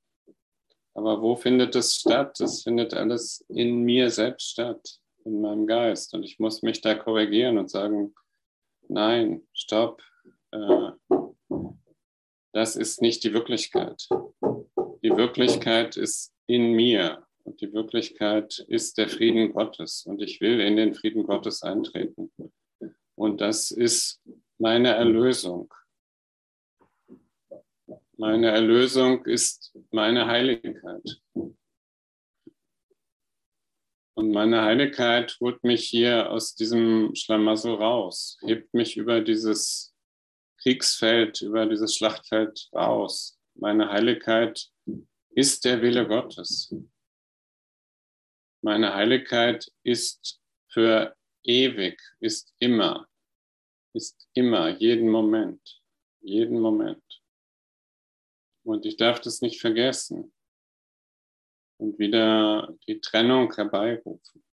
Aber 0.93 1.21
wo 1.21 1.35
findet 1.35 1.75
es 1.75 1.95
statt? 1.95 2.39
Es 2.39 2.63
findet 2.63 2.93
alles 2.93 3.43
in 3.49 3.81
mir 3.81 4.09
selbst 4.09 4.51
statt, 4.51 4.99
in 5.25 5.41
meinem 5.41 5.67
Geist. 5.67 6.13
Und 6.13 6.23
ich 6.23 6.39
muss 6.39 6.61
mich 6.61 6.81
da 6.81 6.95
korrigieren 6.95 7.57
und 7.57 7.69
sagen, 7.69 8.13
nein, 8.87 9.45
stopp, 9.53 10.01
äh, 10.51 10.91
das 12.53 12.77
ist 12.77 13.01
nicht 13.01 13.23
die 13.23 13.33
Wirklichkeit. 13.33 14.07
Die 15.03 15.15
Wirklichkeit 15.15 15.97
ist 15.97 16.33
in 16.47 16.71
mir 16.71 17.25
und 17.43 17.59
die 17.59 17.73
Wirklichkeit 17.73 18.59
ist 18.69 18.97
der 18.97 19.09
Frieden 19.09 19.51
Gottes 19.53 20.05
und 20.05 20.21
ich 20.21 20.39
will 20.39 20.61
in 20.61 20.77
den 20.77 20.93
Frieden 20.93 21.23
Gottes 21.23 21.61
eintreten. 21.61 22.31
Und 23.15 23.41
das 23.41 23.71
ist 23.71 24.21
meine 24.57 24.93
Erlösung. 24.93 25.73
Meine 28.17 28.51
Erlösung 28.51 29.25
ist 29.25 29.75
meine 29.91 30.27
Heiligkeit. 30.27 31.21
Und 34.17 34.31
meine 34.31 34.61
Heiligkeit 34.61 35.37
holt 35.41 35.63
mich 35.65 35.89
hier 35.89 36.31
aus 36.31 36.55
diesem 36.55 37.13
Schlamassel 37.15 37.73
raus, 37.73 38.37
hebt 38.41 38.73
mich 38.73 38.95
über 38.95 39.19
dieses 39.19 39.93
Kriegsfeld, 40.61 41.41
über 41.41 41.65
dieses 41.65 41.95
Schlachtfeld 41.95 42.69
raus. 42.73 43.37
Meine 43.55 43.89
Heiligkeit 43.89 44.69
ist 45.31 45.65
der 45.65 45.81
Wille 45.81 46.07
Gottes. 46.07 46.73
Meine 48.61 48.95
Heiligkeit 48.95 49.69
ist 49.83 50.41
für 50.69 51.15
ewig, 51.47 51.99
ist 52.19 52.53
immer, 52.59 53.07
ist 53.93 54.27
immer, 54.33 54.69
jeden 54.69 55.09
Moment, 55.09 55.81
jeden 56.21 56.59
Moment. 56.59 57.03
Und 58.63 58.85
ich 58.85 58.97
darf 58.97 59.19
das 59.21 59.41
nicht 59.41 59.61
vergessen 59.61 60.33
und 61.77 61.99
wieder 61.99 62.75
die 62.87 62.99
Trennung 62.99 63.53
herbeirufen. 63.53 64.43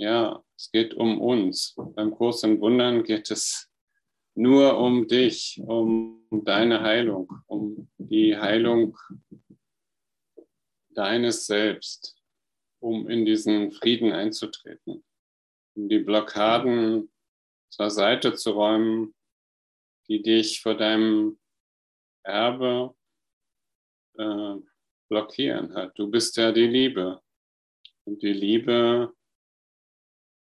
Ja, 0.00 0.44
es 0.56 0.70
geht 0.70 0.94
um 0.94 1.20
uns. 1.20 1.74
Beim 1.76 2.12
in 2.12 2.60
Wundern 2.60 3.02
geht 3.02 3.30
es 3.30 3.68
nur 4.34 4.78
um 4.78 5.08
dich, 5.08 5.60
um 5.66 6.24
deine 6.30 6.82
Heilung, 6.82 7.28
um 7.46 7.90
die 7.98 8.36
Heilung 8.36 8.96
deines 10.90 11.46
Selbst, 11.46 12.17
um 12.80 13.08
in 13.08 13.24
diesen 13.24 13.72
Frieden 13.72 14.12
einzutreten, 14.12 15.04
um 15.74 15.88
die 15.88 15.98
Blockaden 15.98 17.10
zur 17.70 17.90
Seite 17.90 18.34
zu 18.34 18.52
räumen, 18.52 19.14
die 20.08 20.22
dich 20.22 20.62
vor 20.62 20.74
deinem 20.74 21.38
Erbe 22.22 22.96
äh, 24.18 24.56
blockieren 25.08 25.74
hat. 25.74 25.98
Du 25.98 26.10
bist 26.10 26.36
ja 26.36 26.52
die 26.52 26.66
Liebe. 26.66 27.22
Und 28.04 28.22
die 28.22 28.32
Liebe 28.32 29.14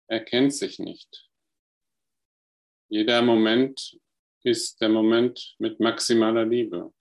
erkennt 0.06 0.54
sich 0.54 0.78
nicht. 0.78 1.28
Jeder 2.88 3.20
Moment 3.20 3.98
ist 4.44 4.80
der 4.80 4.88
Moment 4.88 5.56
mit 5.58 5.80
maximaler 5.80 6.44
Liebe. 6.44 6.94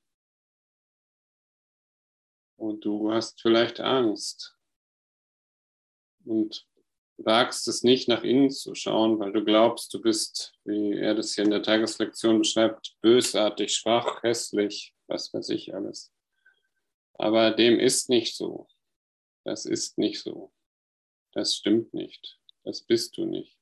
Und 2.57 2.83
du 2.83 3.11
hast 3.11 3.39
vielleicht 3.41 3.79
Angst 3.79 4.56
und 6.27 6.67
wagst 7.17 7.67
es 7.67 7.83
nicht, 7.83 8.07
nach 8.07 8.23
innen 8.23 8.51
zu 8.51 8.75
schauen, 8.75 9.19
weil 9.19 9.31
du 9.31 9.43
glaubst, 9.43 9.93
du 9.93 10.01
bist, 10.01 10.53
wie 10.65 10.93
er 10.93 11.15
das 11.15 11.33
hier 11.33 11.43
in 11.43 11.51
der 11.51 11.63
Tageslektion 11.63 12.39
beschreibt, 12.39 12.95
bösartig, 13.01 13.73
schwach, 13.73 14.21
hässlich, 14.23 14.93
was 15.07 15.33
weiß 15.33 15.49
ich 15.49 15.73
alles. 15.73 16.11
Aber 17.13 17.51
dem 17.51 17.79
ist 17.79 18.09
nicht 18.09 18.35
so. 18.35 18.67
Das 19.43 19.65
ist 19.65 19.97
nicht 19.97 20.21
so. 20.21 20.53
Das 21.31 21.55
stimmt 21.55 21.93
nicht. 21.93 22.39
Das 22.63 22.81
bist 22.81 23.17
du 23.17 23.25
nicht. 23.25 23.57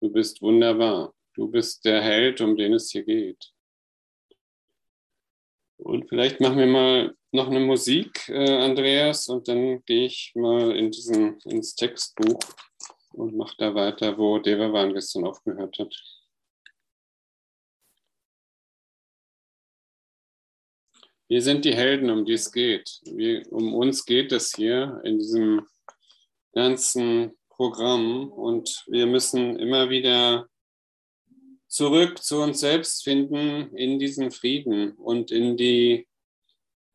Du 0.00 0.10
bist 0.10 0.42
wunderbar. 0.42 1.14
Du 1.34 1.48
bist 1.48 1.84
der 1.84 2.02
Held, 2.02 2.40
um 2.40 2.56
den 2.56 2.74
es 2.74 2.90
hier 2.90 3.04
geht. 3.04 3.52
Und 5.78 6.08
vielleicht 6.08 6.40
machen 6.40 6.58
wir 6.58 6.66
mal 6.66 7.16
noch 7.32 7.46
eine 7.46 7.60
Musik, 7.60 8.28
äh, 8.28 8.56
Andreas, 8.58 9.28
und 9.28 9.48
dann 9.48 9.84
gehe 9.84 10.06
ich 10.06 10.32
mal 10.34 10.76
in 10.76 10.90
diesen, 10.90 11.38
ins 11.40 11.74
Textbuch 11.74 12.40
und 13.12 13.36
mache 13.36 13.54
da 13.58 13.74
weiter, 13.74 14.18
wo 14.18 14.38
Devavan 14.38 14.92
gestern 14.92 15.24
aufgehört 15.24 15.78
hat. 15.78 15.94
Wir 21.28 21.42
sind 21.42 21.64
die 21.64 21.74
Helden, 21.74 22.10
um 22.10 22.24
die 22.24 22.32
es 22.32 22.50
geht. 22.50 23.00
Wir, 23.04 23.46
um 23.52 23.72
uns 23.74 24.04
geht 24.04 24.32
es 24.32 24.52
hier 24.56 25.00
in 25.04 25.18
diesem 25.18 25.64
ganzen 26.52 27.38
Programm 27.48 28.32
und 28.32 28.84
wir 28.88 29.06
müssen 29.06 29.56
immer 29.56 29.90
wieder 29.90 30.48
zurück 31.68 32.20
zu 32.20 32.40
uns 32.40 32.58
selbst 32.58 33.04
finden 33.04 33.72
in 33.76 34.00
diesen 34.00 34.32
Frieden 34.32 34.94
und 34.94 35.30
in 35.30 35.56
die 35.56 36.08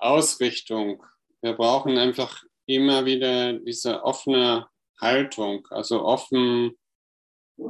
Ausrichtung. 0.05 1.03
Wir 1.41 1.53
brauchen 1.53 1.97
einfach 1.97 2.43
immer 2.65 3.05
wieder 3.05 3.53
diese 3.53 4.03
offene 4.03 4.67
Haltung, 4.99 5.67
also 5.69 6.03
offen 6.03 6.77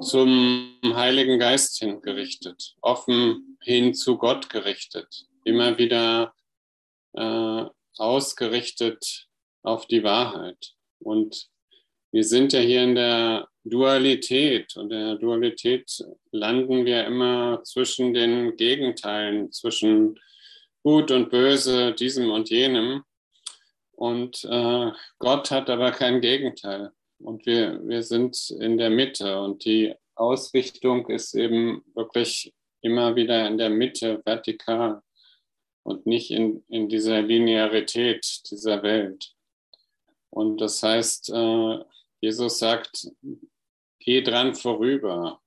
zum 0.01 0.77
Heiligen 0.83 1.39
Geist 1.39 1.79
hingerichtet, 1.79 2.75
offen 2.81 3.57
hin 3.61 3.93
zu 3.93 4.17
Gott 4.17 4.49
gerichtet, 4.49 5.27
immer 5.43 5.77
wieder 5.77 6.33
äh, 7.13 7.65
ausgerichtet 7.97 9.27
auf 9.63 9.87
die 9.87 10.03
Wahrheit. 10.03 10.73
Und 10.99 11.49
wir 12.11 12.23
sind 12.23 12.53
ja 12.53 12.59
hier 12.59 12.83
in 12.83 12.95
der 12.95 13.47
Dualität 13.63 14.75
und 14.77 14.91
in 14.91 14.99
der 14.99 15.15
Dualität 15.15 16.03
landen 16.31 16.85
wir 16.85 17.05
immer 17.05 17.61
zwischen 17.63 18.13
den 18.13 18.55
Gegenteilen, 18.55 19.51
zwischen 19.51 20.19
Gut 20.85 21.09
und 21.09 21.31
Böse, 21.31 21.93
diesem 21.93 22.29
und 22.29 22.51
jenem. 22.51 23.03
Und 23.93 24.45
äh, 24.45 24.91
Gott 25.17 25.49
hat 25.49 25.67
aber 25.71 25.89
kein 25.89 26.21
Gegenteil. 26.21 26.91
Und 27.17 27.47
wir, 27.47 27.81
wir 27.87 28.03
sind 28.03 28.51
in 28.59 28.77
der 28.77 28.91
Mitte. 28.91 29.41
Und 29.41 29.65
die 29.65 29.95
Ausrichtung 30.13 31.09
ist 31.09 31.33
eben 31.33 31.83
wirklich 31.95 32.53
immer 32.81 33.15
wieder 33.15 33.47
in 33.47 33.57
der 33.57 33.71
Mitte, 33.71 34.21
vertikal 34.25 35.01
und 35.81 36.05
nicht 36.05 36.29
in, 36.29 36.63
in 36.69 36.87
dieser 36.87 37.23
Linearität 37.23 38.43
dieser 38.51 38.83
Welt. 38.83 39.33
Und 40.29 40.61
das 40.61 40.83
heißt, 40.83 41.31
äh, 41.31 41.79
Jesus 42.21 42.59
sagt, 42.59 43.07
geh 44.01 44.21
dran 44.21 44.53
vorüber. 44.53 45.41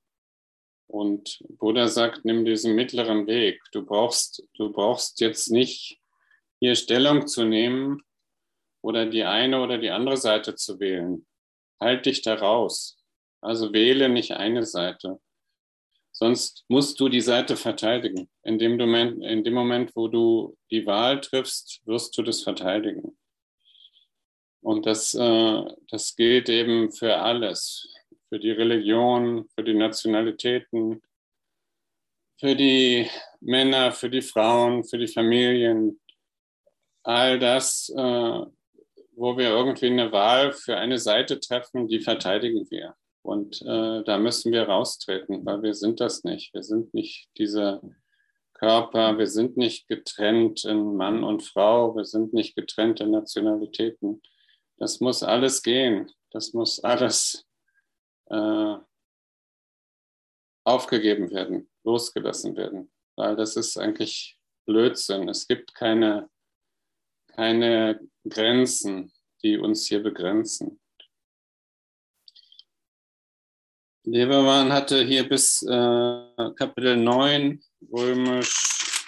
Und 0.88 1.38
Buddha 1.58 1.86
sagt, 1.86 2.24
nimm 2.24 2.44
diesen 2.44 2.74
mittleren 2.74 3.26
Weg. 3.26 3.60
Du 3.72 3.84
brauchst, 3.84 4.42
du 4.54 4.72
brauchst 4.72 5.20
jetzt 5.20 5.50
nicht 5.50 6.00
hier 6.60 6.74
Stellung 6.74 7.26
zu 7.26 7.44
nehmen 7.44 8.02
oder 8.82 9.04
die 9.06 9.24
eine 9.24 9.60
oder 9.60 9.76
die 9.78 9.90
andere 9.90 10.16
Seite 10.16 10.54
zu 10.54 10.80
wählen. 10.80 11.26
Halt 11.78 12.06
dich 12.06 12.22
da 12.22 12.34
raus. 12.34 12.96
Also 13.42 13.72
wähle 13.72 14.08
nicht 14.08 14.32
eine 14.32 14.64
Seite. 14.64 15.20
Sonst 16.10 16.64
musst 16.68 16.98
du 16.98 17.08
die 17.08 17.20
Seite 17.20 17.56
verteidigen. 17.56 18.28
In 18.42 18.58
dem, 18.58 18.76
Moment, 18.76 19.22
in 19.22 19.44
dem 19.44 19.54
Moment, 19.54 19.94
wo 19.94 20.08
du 20.08 20.56
die 20.70 20.86
Wahl 20.86 21.20
triffst, 21.20 21.82
wirst 21.84 22.16
du 22.16 22.22
das 22.22 22.42
verteidigen. 22.42 23.16
Und 24.62 24.86
das, 24.86 25.14
äh, 25.14 25.64
das 25.90 26.16
gilt 26.16 26.48
eben 26.48 26.90
für 26.90 27.18
alles 27.18 27.88
für 28.28 28.38
die 28.38 28.50
Religion, 28.50 29.48
für 29.54 29.64
die 29.64 29.74
Nationalitäten, 29.74 31.02
für 32.38 32.54
die 32.54 33.08
Männer, 33.40 33.92
für 33.92 34.10
die 34.10 34.22
Frauen, 34.22 34.84
für 34.84 34.98
die 34.98 35.08
Familien. 35.08 36.00
All 37.02 37.38
das, 37.38 37.88
äh, 37.90 38.40
wo 39.16 39.36
wir 39.36 39.50
irgendwie 39.50 39.86
eine 39.86 40.12
Wahl 40.12 40.52
für 40.52 40.76
eine 40.76 40.98
Seite 40.98 41.40
treffen, 41.40 41.88
die 41.88 42.00
verteidigen 42.00 42.70
wir. 42.70 42.94
Und 43.22 43.60
äh, 43.62 44.04
da 44.04 44.18
müssen 44.18 44.52
wir 44.52 44.62
raustreten, 44.62 45.44
weil 45.44 45.62
wir 45.62 45.74
sind 45.74 46.00
das 46.00 46.24
nicht. 46.24 46.54
Wir 46.54 46.62
sind 46.62 46.94
nicht 46.94 47.28
diese 47.36 47.80
Körper, 48.54 49.18
wir 49.18 49.26
sind 49.26 49.56
nicht 49.56 49.88
getrennt 49.88 50.64
in 50.64 50.96
Mann 50.96 51.24
und 51.24 51.42
Frau, 51.42 51.94
wir 51.96 52.04
sind 52.04 52.32
nicht 52.32 52.56
getrennt 52.56 53.00
in 53.00 53.10
Nationalitäten. 53.10 54.22
Das 54.78 55.00
muss 55.00 55.22
alles 55.22 55.62
gehen. 55.62 56.10
Das 56.30 56.52
muss 56.52 56.80
alles 56.80 57.47
äh, 58.30 58.76
aufgegeben 60.64 61.30
werden, 61.30 61.70
losgelassen 61.84 62.56
werden, 62.56 62.92
weil 63.16 63.36
das 63.36 63.56
ist 63.56 63.78
eigentlich 63.78 64.38
Blödsinn. 64.66 65.28
Es 65.28 65.46
gibt 65.48 65.74
keine, 65.74 66.28
keine 67.28 68.00
Grenzen, 68.28 69.12
die 69.42 69.56
uns 69.56 69.86
hier 69.86 70.02
begrenzen. 70.02 70.78
Lebermann 74.04 74.72
hatte 74.72 75.02
hier 75.04 75.28
bis 75.28 75.62
äh, 75.62 76.52
Kapitel 76.56 76.96
9, 76.96 77.62
römisch 77.92 79.06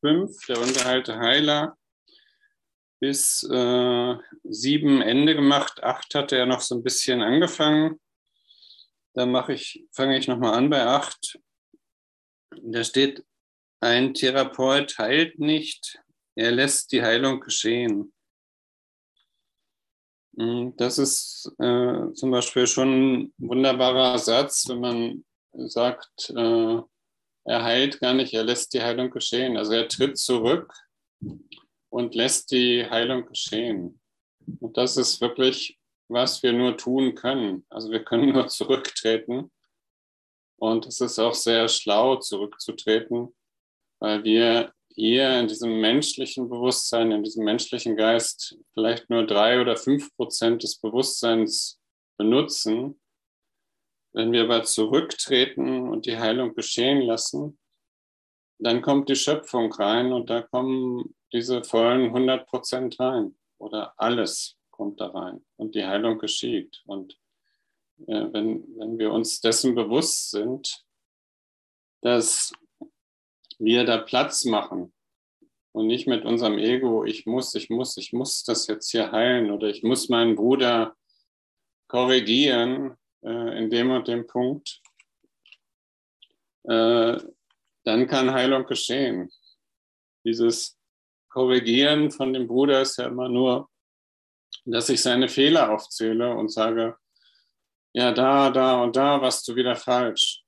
5, 0.00 0.46
der 0.46 0.60
Unterhalt 0.60 1.08
Heiler, 1.08 1.76
bis 3.00 3.42
äh, 3.50 4.16
7 4.44 5.02
Ende 5.02 5.34
gemacht. 5.34 5.82
8 5.82 6.14
hatte 6.14 6.36
er 6.36 6.46
noch 6.46 6.60
so 6.60 6.74
ein 6.74 6.82
bisschen 6.82 7.22
angefangen. 7.22 8.00
Dann 9.14 9.32
mache 9.32 9.54
ich, 9.54 9.84
fange 9.92 10.16
ich 10.18 10.28
nochmal 10.28 10.54
an 10.54 10.70
bei 10.70 10.86
8. 10.86 11.38
Da 12.62 12.84
steht, 12.84 13.24
ein 13.80 14.14
Therapeut 14.14 14.98
heilt 14.98 15.38
nicht, 15.38 16.00
er 16.34 16.52
lässt 16.52 16.92
die 16.92 17.02
Heilung 17.02 17.40
geschehen. 17.40 18.12
Hm, 20.36 20.74
das 20.76 20.98
ist 20.98 21.52
äh, 21.58 22.12
zum 22.12 22.30
Beispiel 22.30 22.66
schon 22.66 22.88
ein 22.88 23.34
wunderbarer 23.38 24.18
Satz, 24.18 24.68
wenn 24.68 24.80
man 24.80 25.24
sagt, 25.52 26.30
äh, 26.30 26.80
er 27.44 27.64
heilt 27.64 28.00
gar 28.00 28.14
nicht, 28.14 28.34
er 28.34 28.44
lässt 28.44 28.74
die 28.74 28.82
Heilung 28.82 29.10
geschehen. 29.10 29.56
Also 29.56 29.72
er 29.72 29.88
tritt 29.88 30.18
zurück 30.18 30.72
und 31.88 32.14
lässt 32.14 32.52
die 32.52 32.88
Heilung 32.88 33.26
geschehen. 33.26 34.00
Und 34.60 34.76
das 34.76 34.96
ist 34.96 35.20
wirklich 35.20 35.79
was 36.10 36.42
wir 36.42 36.52
nur 36.52 36.76
tun 36.76 37.14
können. 37.14 37.64
Also 37.70 37.90
wir 37.90 38.04
können 38.04 38.32
nur 38.32 38.46
zurücktreten. 38.48 39.50
Und 40.58 40.86
es 40.86 41.00
ist 41.00 41.18
auch 41.18 41.34
sehr 41.34 41.68
schlau, 41.68 42.16
zurückzutreten, 42.16 43.34
weil 43.98 44.24
wir 44.24 44.74
hier 44.94 45.38
in 45.40 45.48
diesem 45.48 45.80
menschlichen 45.80 46.50
Bewusstsein, 46.50 47.12
in 47.12 47.22
diesem 47.22 47.44
menschlichen 47.44 47.96
Geist 47.96 48.58
vielleicht 48.74 49.08
nur 49.08 49.26
drei 49.26 49.60
oder 49.60 49.76
fünf 49.76 50.14
Prozent 50.16 50.62
des 50.62 50.78
Bewusstseins 50.78 51.80
benutzen. 52.18 53.00
Wenn 54.12 54.32
wir 54.32 54.42
aber 54.42 54.64
zurücktreten 54.64 55.88
und 55.88 56.04
die 56.04 56.18
Heilung 56.18 56.54
geschehen 56.54 57.00
lassen, 57.02 57.58
dann 58.58 58.82
kommt 58.82 59.08
die 59.08 59.16
Schöpfung 59.16 59.72
rein 59.72 60.12
und 60.12 60.28
da 60.28 60.42
kommen 60.42 61.14
diese 61.32 61.64
vollen 61.64 62.06
100 62.06 62.46
Prozent 62.46 63.00
rein 63.00 63.38
oder 63.58 63.94
alles 63.96 64.59
kommt 64.80 64.98
da 64.98 65.08
rein 65.08 65.44
und 65.56 65.74
die 65.74 65.84
Heilung 65.84 66.16
geschieht. 66.16 66.80
Und 66.86 67.12
äh, 68.06 68.32
wenn, 68.32 68.64
wenn 68.78 68.98
wir 68.98 69.12
uns 69.12 69.42
dessen 69.42 69.74
bewusst 69.74 70.30
sind, 70.30 70.86
dass 72.00 72.50
wir 73.58 73.84
da 73.84 73.98
Platz 73.98 74.46
machen 74.46 74.94
und 75.72 75.86
nicht 75.86 76.06
mit 76.06 76.24
unserem 76.24 76.56
Ego, 76.56 77.04
ich 77.04 77.26
muss, 77.26 77.54
ich 77.54 77.68
muss, 77.68 77.98
ich 77.98 78.14
muss 78.14 78.42
das 78.42 78.68
jetzt 78.68 78.90
hier 78.90 79.12
heilen 79.12 79.50
oder 79.50 79.68
ich 79.68 79.82
muss 79.82 80.08
meinen 80.08 80.34
Bruder 80.34 80.96
korrigieren 81.86 82.96
äh, 83.22 83.58
in 83.58 83.68
dem 83.68 83.90
und 83.90 84.08
dem 84.08 84.26
Punkt, 84.26 84.80
äh, 86.62 87.18
dann 87.84 88.06
kann 88.06 88.32
Heilung 88.32 88.64
geschehen. 88.64 89.30
Dieses 90.24 90.78
Korrigieren 91.28 92.10
von 92.10 92.32
dem 92.32 92.46
Bruder 92.46 92.80
ist 92.80 92.96
ja 92.96 93.08
immer 93.08 93.28
nur 93.28 93.69
dass 94.64 94.88
ich 94.88 95.02
seine 95.02 95.28
Fehler 95.28 95.70
aufzähle 95.70 96.34
und 96.34 96.50
sage, 96.50 96.96
ja, 97.92 98.12
da, 98.12 98.50
da 98.50 98.82
und 98.82 98.96
da 98.96 99.20
warst 99.20 99.46
du 99.48 99.56
wieder 99.56 99.76
falsch. 99.76 100.42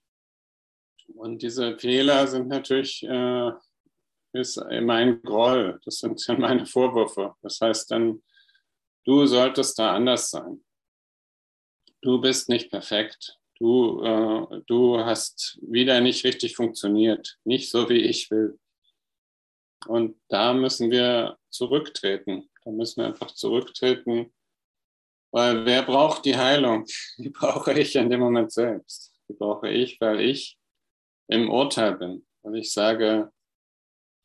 Und 1.14 1.42
diese 1.42 1.78
Fehler 1.78 2.26
sind 2.26 2.48
natürlich 2.48 3.02
äh, 3.02 3.52
ist 4.32 4.62
mein 4.80 5.22
Groll, 5.22 5.78
das 5.84 5.98
sind 5.98 6.38
meine 6.38 6.66
Vorwürfe. 6.66 7.34
Das 7.42 7.60
heißt 7.60 7.90
dann, 7.90 8.22
du 9.04 9.26
solltest 9.26 9.78
da 9.78 9.94
anders 9.94 10.30
sein. 10.30 10.64
Du 12.00 12.20
bist 12.20 12.48
nicht 12.48 12.70
perfekt. 12.70 13.38
Du, 13.58 14.02
äh, 14.02 14.62
du 14.66 14.98
hast 15.04 15.58
wieder 15.62 16.00
nicht 16.00 16.24
richtig 16.24 16.56
funktioniert, 16.56 17.38
nicht 17.44 17.70
so 17.70 17.88
wie 17.88 18.00
ich 18.00 18.30
will. 18.30 18.58
Und 19.86 20.20
da 20.28 20.52
müssen 20.52 20.90
wir 20.90 21.38
zurücktreten. 21.50 22.48
Da 22.64 22.70
müssen 22.70 23.02
wir 23.02 23.08
einfach 23.08 23.32
zurücktreten, 23.32 24.32
weil 25.32 25.64
wer 25.64 25.82
braucht 25.82 26.24
die 26.24 26.36
Heilung? 26.36 26.84
Die 27.18 27.30
brauche 27.30 27.72
ich 27.78 27.96
in 27.96 28.10
dem 28.10 28.20
Moment 28.20 28.52
selbst. 28.52 29.12
Die 29.28 29.34
brauche 29.34 29.68
ich, 29.68 30.00
weil 30.00 30.20
ich 30.20 30.58
im 31.28 31.50
Urteil 31.50 31.96
bin. 31.96 32.26
Weil 32.42 32.56
ich 32.56 32.72
sage, 32.72 33.32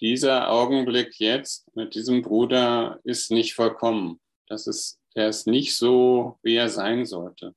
dieser 0.02 0.52
Augenblick 0.52 1.20
jetzt 1.20 1.74
mit 1.76 1.96
diesem 1.96 2.22
Bruder 2.22 3.00
ist 3.04 3.32
nicht 3.32 3.54
vollkommen. 3.54 4.20
Das 4.48 4.68
ist, 4.68 5.00
der 5.16 5.30
ist 5.30 5.48
nicht 5.48 5.76
so, 5.76 6.38
wie 6.44 6.56
er 6.56 6.70
sein 6.70 7.06
sollte. 7.06 7.56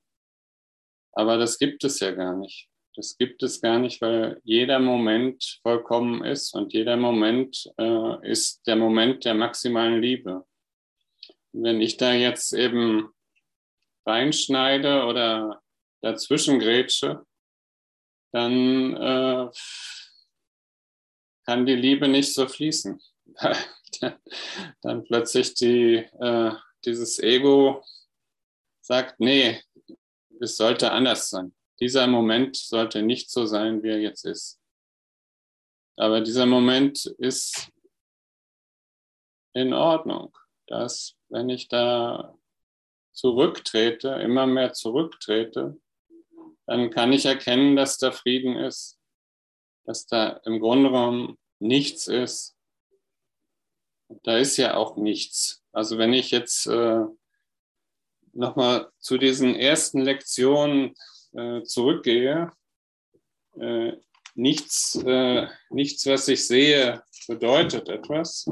Aber 1.12 1.36
das 1.36 1.58
gibt 1.58 1.84
es 1.84 2.00
ja 2.00 2.12
gar 2.12 2.36
nicht. 2.36 2.68
Das 2.94 3.16
gibt 3.18 3.42
es 3.42 3.60
gar 3.60 3.78
nicht, 3.78 4.00
weil 4.00 4.40
jeder 4.44 4.78
Moment 4.78 5.60
vollkommen 5.62 6.24
ist 6.24 6.54
und 6.54 6.72
jeder 6.72 6.96
Moment 6.96 7.70
äh, 7.78 8.30
ist 8.30 8.66
der 8.66 8.76
Moment 8.76 9.24
der 9.24 9.34
maximalen 9.34 10.00
Liebe 10.00 10.44
wenn 11.52 11.80
ich 11.80 11.96
da 11.96 12.12
jetzt 12.12 12.52
eben 12.52 13.12
reinschneide 14.06 15.04
oder 15.04 15.62
dazwischen 16.00 16.58
grätsche, 16.58 17.24
dann 18.32 18.96
äh, 18.96 19.50
kann 21.44 21.66
die 21.66 21.74
Liebe 21.74 22.08
nicht 22.08 22.32
so 22.32 22.46
fließen. 22.46 23.00
dann 24.82 25.04
plötzlich 25.04 25.54
die, 25.54 25.96
äh, 25.96 26.52
dieses 26.84 27.18
Ego 27.18 27.84
sagt, 28.80 29.20
nee, 29.20 29.60
es 30.40 30.56
sollte 30.56 30.92
anders 30.92 31.28
sein. 31.30 31.54
Dieser 31.80 32.06
Moment 32.06 32.56
sollte 32.56 33.02
nicht 33.02 33.30
so 33.30 33.46
sein, 33.46 33.82
wie 33.82 33.88
er 33.88 34.00
jetzt 34.00 34.24
ist. 34.24 34.60
Aber 35.96 36.20
dieser 36.20 36.46
Moment 36.46 37.06
ist 37.18 37.70
in 39.54 39.72
Ordnung, 39.72 40.36
dass 40.66 41.16
wenn 41.30 41.48
ich 41.48 41.68
da 41.68 42.36
zurücktrete, 43.12 44.08
immer 44.08 44.46
mehr 44.46 44.72
zurücktrete, 44.72 45.80
dann 46.66 46.90
kann 46.90 47.12
ich 47.12 47.26
erkennen, 47.26 47.76
dass 47.76 47.98
da 47.98 48.12
Frieden 48.12 48.56
ist, 48.56 48.98
dass 49.84 50.06
da 50.06 50.40
im 50.44 50.60
genommen 50.60 51.38
nichts 51.58 52.06
ist. 52.06 52.56
Da 54.22 54.36
ist 54.38 54.56
ja 54.56 54.76
auch 54.76 54.96
nichts. 54.96 55.62
Also 55.72 55.98
wenn 55.98 56.12
ich 56.12 56.30
jetzt 56.30 56.66
äh, 56.66 57.04
nochmal 58.32 58.90
zu 58.98 59.18
diesen 59.18 59.54
ersten 59.54 60.00
Lektionen 60.00 60.94
äh, 61.32 61.62
zurückgehe, 61.62 62.52
äh, 63.58 63.92
nichts, 64.34 64.96
äh, 65.04 65.48
nichts, 65.70 66.06
was 66.06 66.28
ich 66.28 66.46
sehe, 66.46 67.02
bedeutet 67.26 67.88
etwas. 67.88 68.46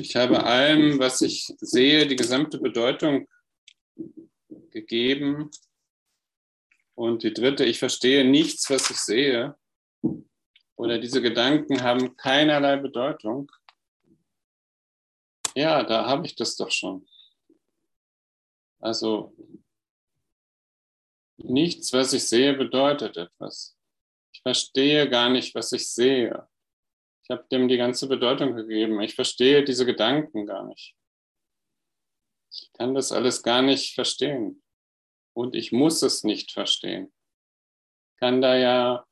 Ich 0.00 0.16
habe 0.16 0.44
allem, 0.44 0.98
was 0.98 1.20
ich 1.20 1.54
sehe, 1.60 2.06
die 2.06 2.16
gesamte 2.16 2.58
Bedeutung 2.58 3.28
gegeben. 4.70 5.50
Und 6.94 7.22
die 7.22 7.32
dritte, 7.32 7.64
ich 7.64 7.78
verstehe 7.78 8.24
nichts, 8.24 8.68
was 8.70 8.90
ich 8.90 8.96
sehe. 8.96 9.56
Oder 10.76 10.98
diese 10.98 11.22
Gedanken 11.22 11.82
haben 11.82 12.16
keinerlei 12.16 12.76
Bedeutung. 12.76 13.50
Ja, 15.54 15.82
da 15.82 16.06
habe 16.06 16.26
ich 16.26 16.34
das 16.34 16.56
doch 16.56 16.70
schon. 16.70 17.06
Also 18.80 19.34
nichts, 21.36 21.92
was 21.92 22.12
ich 22.12 22.24
sehe, 22.24 22.54
bedeutet 22.54 23.16
etwas. 23.16 23.76
Ich 24.32 24.42
verstehe 24.42 25.08
gar 25.08 25.30
nicht, 25.30 25.54
was 25.54 25.72
ich 25.72 25.88
sehe. 25.88 26.48
Ich 27.28 27.36
habe 27.36 27.46
dem 27.48 27.68
die 27.68 27.76
ganze 27.76 28.08
Bedeutung 28.08 28.56
gegeben. 28.56 29.00
Ich 29.02 29.14
verstehe 29.14 29.62
diese 29.62 29.84
Gedanken 29.84 30.46
gar 30.46 30.64
nicht. 30.64 30.96
Ich 32.50 32.72
kann 32.72 32.94
das 32.94 33.12
alles 33.12 33.42
gar 33.42 33.60
nicht 33.60 33.94
verstehen. 33.94 34.62
Und 35.34 35.54
ich 35.54 35.70
muss 35.70 36.00
es 36.00 36.24
nicht 36.24 36.52
verstehen. 36.52 37.12
Ich 38.14 38.20
kann 38.20 38.40
da 38.40 38.56
ja 38.56 39.06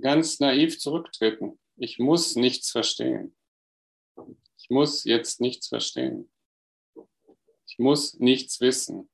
ganz 0.00 0.38
naiv 0.38 0.78
zurücktreten. 0.78 1.58
Ich 1.76 1.98
muss 1.98 2.36
nichts 2.36 2.70
verstehen. 2.70 3.36
Ich 4.56 4.70
muss 4.70 5.02
jetzt 5.02 5.40
nichts 5.40 5.66
verstehen. 5.66 6.30
Ich 7.66 7.78
muss 7.80 8.14
nichts 8.14 8.60
wissen. 8.60 9.10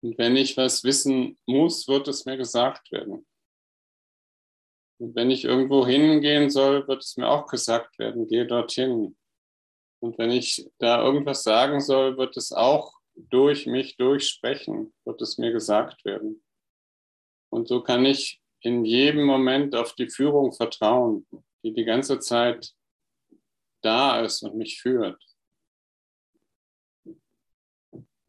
Und 0.00 0.18
wenn 0.18 0.36
ich 0.36 0.56
was 0.56 0.82
wissen 0.82 1.38
muss, 1.46 1.86
wird 1.86 2.08
es 2.08 2.24
mir 2.24 2.36
gesagt 2.36 2.90
werden. 2.90 3.24
Und 4.98 5.14
wenn 5.14 5.30
ich 5.30 5.44
irgendwo 5.44 5.86
hingehen 5.86 6.50
soll, 6.50 6.86
wird 6.88 7.02
es 7.02 7.16
mir 7.16 7.28
auch 7.28 7.46
gesagt 7.46 7.98
werden, 7.98 8.26
geh 8.26 8.44
dorthin. 8.44 9.16
Und 10.00 10.18
wenn 10.18 10.30
ich 10.30 10.68
da 10.78 11.02
irgendwas 11.02 11.42
sagen 11.42 11.80
soll, 11.80 12.16
wird 12.16 12.36
es 12.36 12.52
auch 12.52 12.94
durch 13.14 13.66
mich 13.66 13.96
durchsprechen, 13.96 14.92
wird 15.04 15.22
es 15.22 15.38
mir 15.38 15.52
gesagt 15.52 16.04
werden. 16.04 16.42
Und 17.50 17.68
so 17.68 17.82
kann 17.82 18.04
ich 18.04 18.40
in 18.60 18.84
jedem 18.84 19.24
Moment 19.24 19.74
auf 19.74 19.94
die 19.94 20.08
Führung 20.08 20.52
vertrauen, 20.52 21.26
die 21.62 21.72
die 21.72 21.84
ganze 21.84 22.18
Zeit 22.18 22.72
da 23.82 24.20
ist 24.20 24.42
und 24.42 24.56
mich 24.56 24.80
führt. 24.80 25.22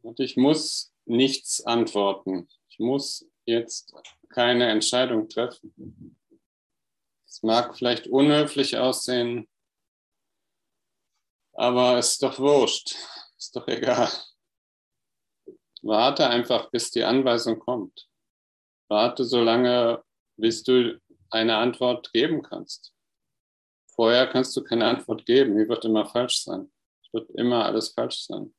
Und 0.02 0.20
ich 0.20 0.36
muss 0.36 0.92
nichts 1.04 1.64
antworten. 1.64 2.48
Ich 2.68 2.78
muss 2.78 3.28
jetzt 3.44 3.92
keine 4.28 4.70
Entscheidung 4.70 5.28
treffen. 5.28 6.16
Es 7.30 7.44
mag 7.44 7.76
vielleicht 7.76 8.08
unhöflich 8.08 8.76
aussehen, 8.76 9.48
aber 11.52 11.96
es 11.96 12.12
ist 12.12 12.22
doch 12.24 12.40
wurscht, 12.40 12.96
ist 13.38 13.54
doch 13.54 13.68
egal. 13.68 14.10
Warte 15.82 16.28
einfach, 16.28 16.70
bis 16.70 16.90
die 16.90 17.04
Anweisung 17.04 17.60
kommt. 17.60 18.08
Warte 18.88 19.24
so 19.24 19.40
lange, 19.42 20.02
bis 20.36 20.64
du 20.64 21.00
eine 21.30 21.56
Antwort 21.56 22.12
geben 22.12 22.42
kannst. 22.42 22.92
Vorher 23.94 24.26
kannst 24.26 24.56
du 24.56 24.64
keine 24.64 24.86
Antwort 24.86 25.24
geben, 25.24 25.56
die 25.56 25.68
wird 25.68 25.84
immer 25.84 26.06
falsch 26.06 26.42
sein. 26.42 26.72
Es 27.04 27.12
wird 27.12 27.30
immer 27.30 27.64
alles 27.64 27.90
falsch 27.90 28.24
sein. 28.24 28.52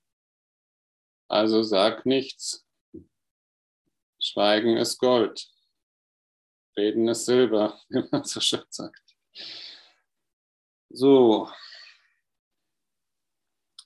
Also 1.27 1.61
sag 1.61 2.05
nichts. 2.05 2.65
Schweigen 4.17 4.77
ist 4.77 4.97
Gold. 4.97 5.51
Reden 6.77 7.07
ist 7.07 7.25
Silber, 7.25 7.79
wie 7.89 8.03
man 8.11 8.23
so 8.23 8.39
schön 8.39 8.63
sagt. 8.69 9.15
So. 10.89 11.49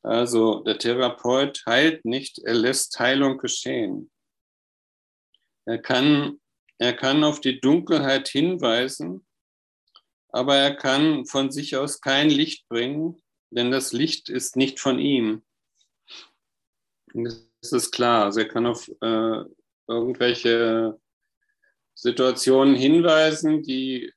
Also 0.04 0.60
der 0.64 0.78
Therapeut 0.78 1.64
heilt 1.66 2.06
nicht, 2.06 2.40
er 2.40 2.54
lässt 2.54 3.00
Heilung 3.00 3.40
geschehen. 3.40 4.12
Er 5.66 5.80
kann, 5.80 6.40
er 6.78 6.94
kann 6.94 7.24
auf 7.24 7.42
die 7.42 7.60
Dunkelheit 7.60 8.28
hinweisen, 8.28 9.26
aber 10.30 10.58
er 10.58 10.76
kann 10.76 11.26
von 11.26 11.52
sich 11.52 11.76
aus 11.76 12.02
kein 12.02 12.30
Licht 12.30 12.68
bringen, 12.68 13.20
denn 13.50 13.72
das 13.72 13.94
Licht 13.94 14.30
ist 14.30 14.56
nicht 14.56 14.80
von 14.80 15.00
ihm. 15.00 15.44
Das 17.14 17.72
ist 17.72 17.92
klar. 17.92 18.26
Also 18.26 18.42
er 18.42 18.48
kann 18.48 18.68
auf 18.68 18.88
äh, 19.02 19.44
irgendwelche 19.88 21.00
Situationen 21.96 22.76
hinweisen, 22.76 23.64
die, 23.64 24.14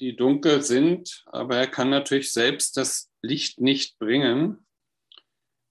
die 0.00 0.16
dunkel 0.16 0.62
sind, 0.62 1.24
aber 1.26 1.56
er 1.56 1.66
kann 1.66 1.90
natürlich 1.90 2.32
selbst 2.32 2.76
das 2.76 3.10
Licht 3.20 3.60
nicht 3.60 3.98
bringen 3.98 4.64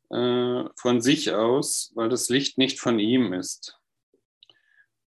äh, 0.10 0.66
von 0.76 1.02
sich 1.02 1.32
aus, 1.32 1.92
weil 1.96 2.10
das 2.10 2.30
Licht 2.30 2.58
nicht 2.58 2.80
von 2.80 3.00
ihm 3.00 3.34
ist. 3.34 3.78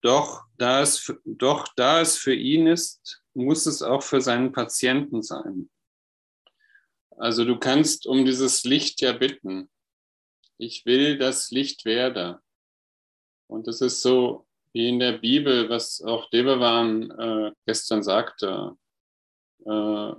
Doch 0.02 0.44
da, 0.58 0.82
es, 0.82 1.14
doch 1.26 1.68
da 1.76 2.02
es 2.02 2.18
für 2.18 2.34
ihn 2.34 2.68
ist, 2.68 3.24
muss 3.34 3.66
es 3.66 3.82
auch 3.82 4.04
für 4.04 4.22
seinen 4.22 4.52
Patienten 4.52 5.22
sein. 5.22 5.70
Also 7.18 7.46
du 7.46 7.58
kannst 7.60 8.08
um 8.08 8.26
dieses 8.26 8.64
Licht 8.64 9.02
ja 9.02 9.14
bitten. 9.14 9.70
Ich 10.58 10.86
will 10.86 11.18
das 11.18 11.52
Licht 11.52 11.86
werde. 11.86 12.42
Und 13.48 13.68
das 13.68 13.82
ist 13.82 14.02
so 14.02 14.48
wie 14.74 14.88
in 14.88 15.00
der 15.00 15.14
Bibel, 15.14 15.70
was 15.70 16.02
auch 16.02 16.30
Debewan 16.30 17.12
äh, 17.12 17.52
gestern 17.66 18.04
sagte. 18.04 18.78
Äh, 19.66 20.14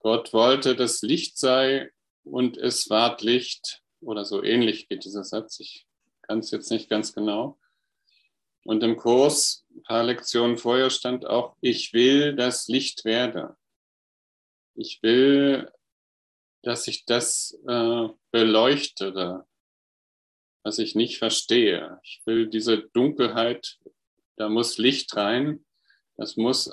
Gott 0.00 0.32
wollte, 0.32 0.76
dass 0.76 1.02
Licht 1.02 1.38
sei 1.38 1.90
und 2.24 2.56
es 2.56 2.88
ward 2.88 3.22
Licht. 3.22 3.82
Oder 4.00 4.24
so 4.24 4.44
ähnlich 4.44 4.88
geht 4.88 5.04
dieser 5.04 5.24
Satz. 5.24 5.58
Ich 5.58 5.86
kann 6.22 6.38
es 6.38 6.52
jetzt 6.52 6.70
nicht 6.70 6.88
ganz 6.88 7.12
genau. 7.12 7.58
Und 8.64 8.82
im 8.84 8.96
Kurs, 8.96 9.64
ein 9.74 9.82
paar 9.82 10.04
Lektionen 10.04 10.58
vorher 10.58 10.90
stand 10.90 11.26
auch, 11.26 11.56
ich 11.60 11.92
will, 11.94 12.36
dass 12.36 12.68
Licht 12.68 13.04
werde. 13.04 13.56
Ich 14.74 15.02
will, 15.02 15.72
dass 16.62 16.86
ich 16.86 17.04
das 17.06 17.58
äh, 17.66 18.08
beleuchtere, 18.30 19.47
was 20.62 20.78
ich 20.78 20.94
nicht 20.94 21.18
verstehe. 21.18 21.98
Ich 22.02 22.22
will 22.24 22.48
diese 22.48 22.88
Dunkelheit, 22.92 23.78
da 24.36 24.48
muss 24.48 24.78
Licht 24.78 25.16
rein, 25.16 25.64
das 26.16 26.36
muss, 26.36 26.70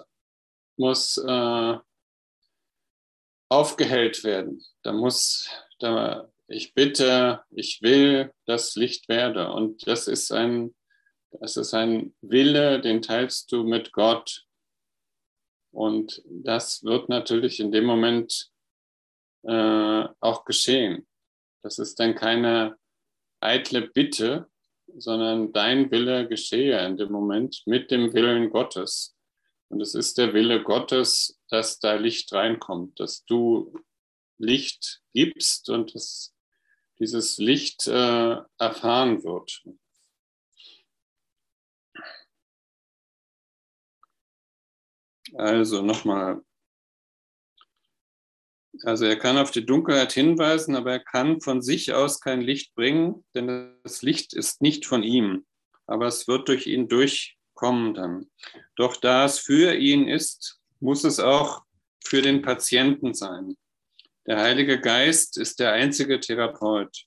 muss 0.78 1.18
äh, 1.18 1.78
aufgehellt 3.50 4.24
werden. 4.24 4.64
Da 4.84 4.92
muss, 4.92 5.50
da, 5.80 6.30
ich 6.48 6.74
bitte, 6.74 7.44
ich 7.52 7.82
will, 7.82 8.34
dass 8.46 8.76
Licht 8.76 9.08
werde. 9.10 9.52
Und 9.52 9.88
das 9.88 10.08
ist 10.08 10.32
ein, 10.32 10.76
das 11.32 11.58
ist 11.58 11.74
ein 11.74 12.16
Wille, 12.22 12.82
den 12.82 13.02
teilst 13.02 13.52
du 13.52 13.64
mit 13.64 13.92
Gott. 13.92 14.46
Und 15.72 16.24
das 16.26 16.84
wird 16.84 17.10
natürlich 17.10 17.60
in 17.60 17.72
dem 17.72 17.86
Moment 17.86 18.50
äh, 19.44 20.08
auch 20.20 20.46
geschehen. 20.46 21.08
Das 21.62 21.80
ist 21.80 22.00
dann 22.00 22.16
keine 22.16 22.78
eitle 23.42 23.90
Bitte, 23.90 24.50
sondern 24.98 25.52
dein 25.52 25.92
Wille 25.92 26.28
geschehe 26.28 26.86
in 26.86 26.98
dem 26.98 27.12
Moment 27.12 27.64
mit 27.66 27.92
dem 27.92 28.14
Willen 28.14 28.50
Gottes. 28.50 29.16
Und 29.70 29.82
es 29.82 29.96
ist 29.96 30.18
der 30.18 30.34
Wille 30.34 30.64
Gottes, 30.64 31.40
dass 31.50 31.80
da 31.80 31.96
Licht 31.96 32.32
reinkommt, 32.34 33.00
dass 33.00 33.26
du 33.26 33.74
Licht 34.38 35.02
gibst 35.14 35.70
und 35.70 35.96
das, 35.96 36.34
dieses 37.00 37.38
Licht 37.38 37.88
äh, 37.88 38.38
erfahren 38.58 39.24
wird. 39.24 39.64
Also 45.34 45.82
nochmal. 45.82 46.45
Also 48.84 49.06
er 49.06 49.16
kann 49.18 49.38
auf 49.38 49.52
die 49.52 49.66
Dunkelheit 49.66 50.12
hinweisen, 50.12 50.76
aber 50.76 50.94
er 50.94 51.00
kann 51.00 51.42
von 51.42 51.62
sich 51.62 51.94
aus 51.94 52.20
kein 52.20 52.42
Licht 52.42 52.76
bringen, 52.76 53.24
denn 53.34 53.78
das 53.84 54.02
Licht 54.02 54.34
ist 54.34 54.62
nicht 54.62 54.86
von 54.86 55.04
ihm, 55.04 55.46
aber 55.88 56.08
es 56.08 56.28
wird 56.28 56.50
durch 56.50 56.68
ihn 56.68 56.88
durchkommen 56.88 57.94
dann. 57.94 58.30
Doch 58.76 58.98
da 58.98 59.26
es 59.26 59.40
für 59.40 59.76
ihn 59.76 60.08
ist, 60.08 60.60
muss 60.80 61.04
es 61.04 61.20
auch 61.20 61.64
für 62.04 62.22
den 62.22 62.42
Patienten 62.42 63.14
sein. 63.14 63.58
Der 64.28 64.40
Heilige 64.40 64.80
Geist 64.80 65.38
ist 65.38 65.60
der 65.60 65.74
einzige 65.74 66.20
Therapeut. 66.20 67.06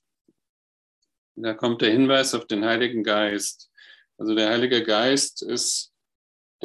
Da 1.35 1.53
kommt 1.53 1.81
der 1.81 1.91
Hinweis 1.91 2.33
auf 2.33 2.47
den 2.47 2.65
Heiligen 2.65 3.03
Geist. 3.03 3.71
Also 4.17 4.35
der 4.35 4.49
Heilige 4.49 4.83
Geist 4.83 5.41
ist 5.41 5.93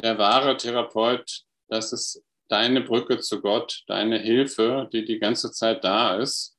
der 0.01 0.17
wahre 0.17 0.57
Therapeut. 0.57 1.43
Das 1.67 1.93
ist 1.93 2.21
deine 2.47 2.81
Brücke 2.81 3.19
zu 3.19 3.41
Gott, 3.41 3.83
deine 3.87 4.19
Hilfe, 4.19 4.89
die 4.91 5.05
die 5.05 5.19
ganze 5.19 5.51
Zeit 5.51 5.83
da 5.83 6.17
ist. 6.17 6.57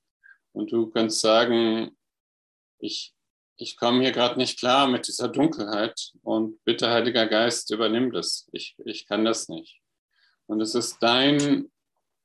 Und 0.53 0.73
du 0.73 0.89
kannst 0.91 1.21
sagen, 1.21 1.97
ich, 2.79 3.15
ich 3.57 3.77
komme 3.77 4.03
hier 4.03 4.13
gerade 4.13 4.39
nicht 4.39 4.59
klar 4.59 4.89
mit 4.89 5.07
dieser 5.07 5.29
Dunkelheit 5.29 6.13
und 6.23 6.63
bitte, 6.65 6.91
Heiliger 6.91 7.27
Geist, 7.27 7.71
übernimm 7.71 8.13
das. 8.13 8.49
Ich, 8.53 8.77
ich 8.85 9.07
kann 9.07 9.25
das 9.25 9.49
nicht. 9.49 9.81
Und 10.47 10.61
es 10.61 10.75
ist 10.75 10.99
dein 11.01 11.71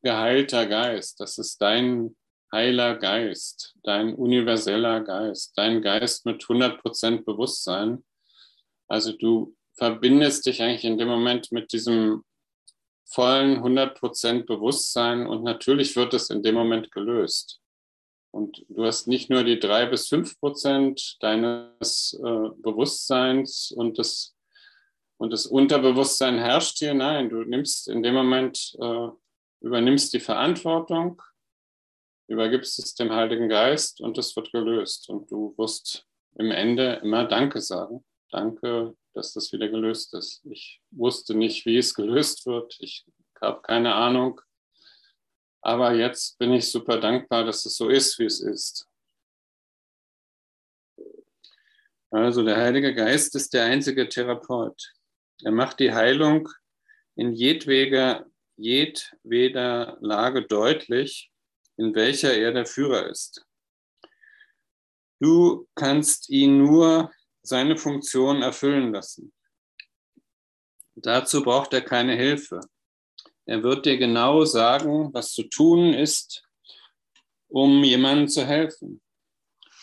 geheilter 0.01 0.65
Geist, 0.65 1.19
das 1.19 1.37
ist 1.37 1.61
dein 1.61 2.15
heiler 2.51 2.95
Geist, 2.97 3.75
dein 3.83 4.13
universeller 4.13 5.01
Geist, 5.01 5.53
dein 5.55 5.81
Geist 5.81 6.25
mit 6.25 6.43
100% 6.43 7.23
Bewusstsein. 7.23 8.03
Also 8.87 9.13
du 9.13 9.55
verbindest 9.73 10.45
dich 10.45 10.61
eigentlich 10.61 10.83
in 10.83 10.97
dem 10.97 11.07
Moment 11.07 11.51
mit 11.51 11.71
diesem 11.71 12.23
vollen 13.13 13.61
100% 13.61 14.45
Bewusstsein 14.45 15.27
und 15.27 15.43
natürlich 15.43 15.95
wird 15.95 16.13
es 16.13 16.29
in 16.29 16.43
dem 16.43 16.55
Moment 16.55 16.91
gelöst. 16.91 17.61
Und 18.31 18.65
du 18.69 18.85
hast 18.85 19.07
nicht 19.07 19.29
nur 19.29 19.43
die 19.43 19.59
drei 19.59 19.85
bis 19.85 20.07
fünf 20.07 20.39
Prozent 20.39 21.17
deines 21.19 22.17
äh, 22.23 22.49
Bewusstseins 22.61 23.73
und 23.75 23.99
das, 23.99 24.33
und 25.17 25.33
das 25.33 25.45
Unterbewusstsein 25.45 26.39
herrscht 26.39 26.77
hier. 26.77 26.93
Nein, 26.93 27.29
du 27.29 27.43
nimmst 27.43 27.89
in 27.89 28.01
dem 28.01 28.13
Moment, 28.13 28.73
äh, 28.79 29.07
übernimmst 29.59 30.13
die 30.13 30.21
Verantwortung, 30.21 31.21
übergibst 32.27 32.79
es 32.79 32.95
dem 32.95 33.11
Heiligen 33.11 33.49
Geist 33.49 33.99
und 33.99 34.17
es 34.17 34.33
wird 34.37 34.53
gelöst. 34.53 35.09
Und 35.09 35.29
du 35.29 35.53
wirst 35.57 36.07
im 36.35 36.51
Ende 36.51 37.01
immer 37.03 37.25
Danke 37.25 37.59
sagen. 37.59 38.05
Danke, 38.31 38.95
dass 39.13 39.33
das 39.33 39.51
wieder 39.51 39.67
gelöst 39.69 40.13
ist. 40.13 40.45
Ich 40.45 40.81
wusste 40.91 41.33
nicht, 41.35 41.65
wie 41.65 41.77
es 41.77 41.93
gelöst 41.93 42.45
wird. 42.45 42.77
Ich 42.79 43.05
habe 43.41 43.61
keine 43.61 43.93
Ahnung. 43.95 44.41
Aber 45.61 45.93
jetzt 45.93 46.37
bin 46.39 46.53
ich 46.53 46.69
super 46.69 46.99
dankbar, 46.99 47.45
dass 47.45 47.65
es 47.65 47.75
so 47.75 47.89
ist, 47.89 48.17
wie 48.19 48.25
es 48.25 48.39
ist. 48.39 48.87
Also 52.09 52.43
der 52.43 52.57
Heilige 52.57 52.93
Geist 52.93 53.35
ist 53.35 53.53
der 53.53 53.65
einzige 53.65 54.09
Therapeut. 54.09 54.93
Er 55.43 55.51
macht 55.51 55.79
die 55.79 55.93
Heilung 55.93 56.49
in 57.15 57.33
jedweder, 57.33 58.25
jedweder 58.57 59.97
Lage 60.01 60.43
deutlich, 60.43 61.31
in 61.77 61.95
welcher 61.95 62.33
er 62.33 62.51
der 62.51 62.65
Führer 62.65 63.07
ist. 63.07 63.45
Du 65.19 65.67
kannst 65.75 66.29
ihn 66.29 66.57
nur 66.57 67.11
seine 67.43 67.77
Funktion 67.77 68.41
erfüllen 68.41 68.93
lassen. 68.93 69.33
Dazu 70.95 71.41
braucht 71.41 71.73
er 71.73 71.81
keine 71.81 72.15
Hilfe. 72.15 72.59
Er 73.45 73.63
wird 73.63 73.85
dir 73.85 73.97
genau 73.97 74.45
sagen, 74.45 75.13
was 75.13 75.31
zu 75.31 75.43
tun 75.43 75.93
ist, 75.93 76.43
um 77.47 77.83
jemandem 77.83 78.27
zu 78.27 78.45
helfen, 78.45 79.01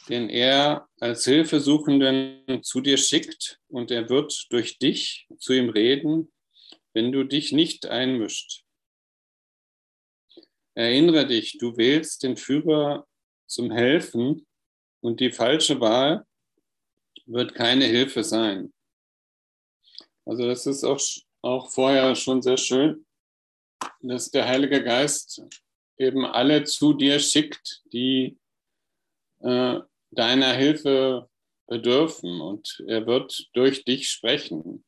den 0.08 0.28
er 0.30 0.88
als 1.00 1.24
Hilfesuchenden 1.24 2.62
zu 2.62 2.80
dir 2.80 2.96
schickt 2.96 3.60
und 3.68 3.90
er 3.90 4.08
wird 4.08 4.46
durch 4.50 4.78
dich 4.78 5.26
zu 5.38 5.52
ihm 5.52 5.70
reden, 5.70 6.32
wenn 6.94 7.12
du 7.12 7.24
dich 7.24 7.52
nicht 7.52 7.86
einmischt. 7.86 8.64
Erinnere 10.74 11.26
dich, 11.26 11.58
du 11.58 11.76
wählst 11.76 12.22
den 12.22 12.36
Führer 12.36 13.06
zum 13.46 13.70
Helfen 13.70 14.46
und 15.00 15.20
die 15.20 15.32
falsche 15.32 15.80
Wahl 15.80 16.24
wird 17.28 17.54
keine 17.54 17.84
Hilfe 17.84 18.24
sein. 18.24 18.72
Also 20.24 20.46
das 20.46 20.66
ist 20.66 20.84
auch, 20.84 21.00
auch 21.42 21.70
vorher 21.70 22.14
schon 22.14 22.42
sehr 22.42 22.56
schön, 22.56 23.06
dass 24.00 24.30
der 24.30 24.46
Heilige 24.46 24.82
Geist 24.82 25.42
eben 25.98 26.24
alle 26.24 26.64
zu 26.64 26.92
dir 26.94 27.18
schickt, 27.18 27.82
die 27.92 28.38
äh, 29.40 29.80
deiner 30.10 30.52
Hilfe 30.54 31.28
bedürfen. 31.66 32.40
Und 32.40 32.82
er 32.86 33.06
wird 33.06 33.48
durch 33.52 33.84
dich 33.84 34.10
sprechen. 34.10 34.84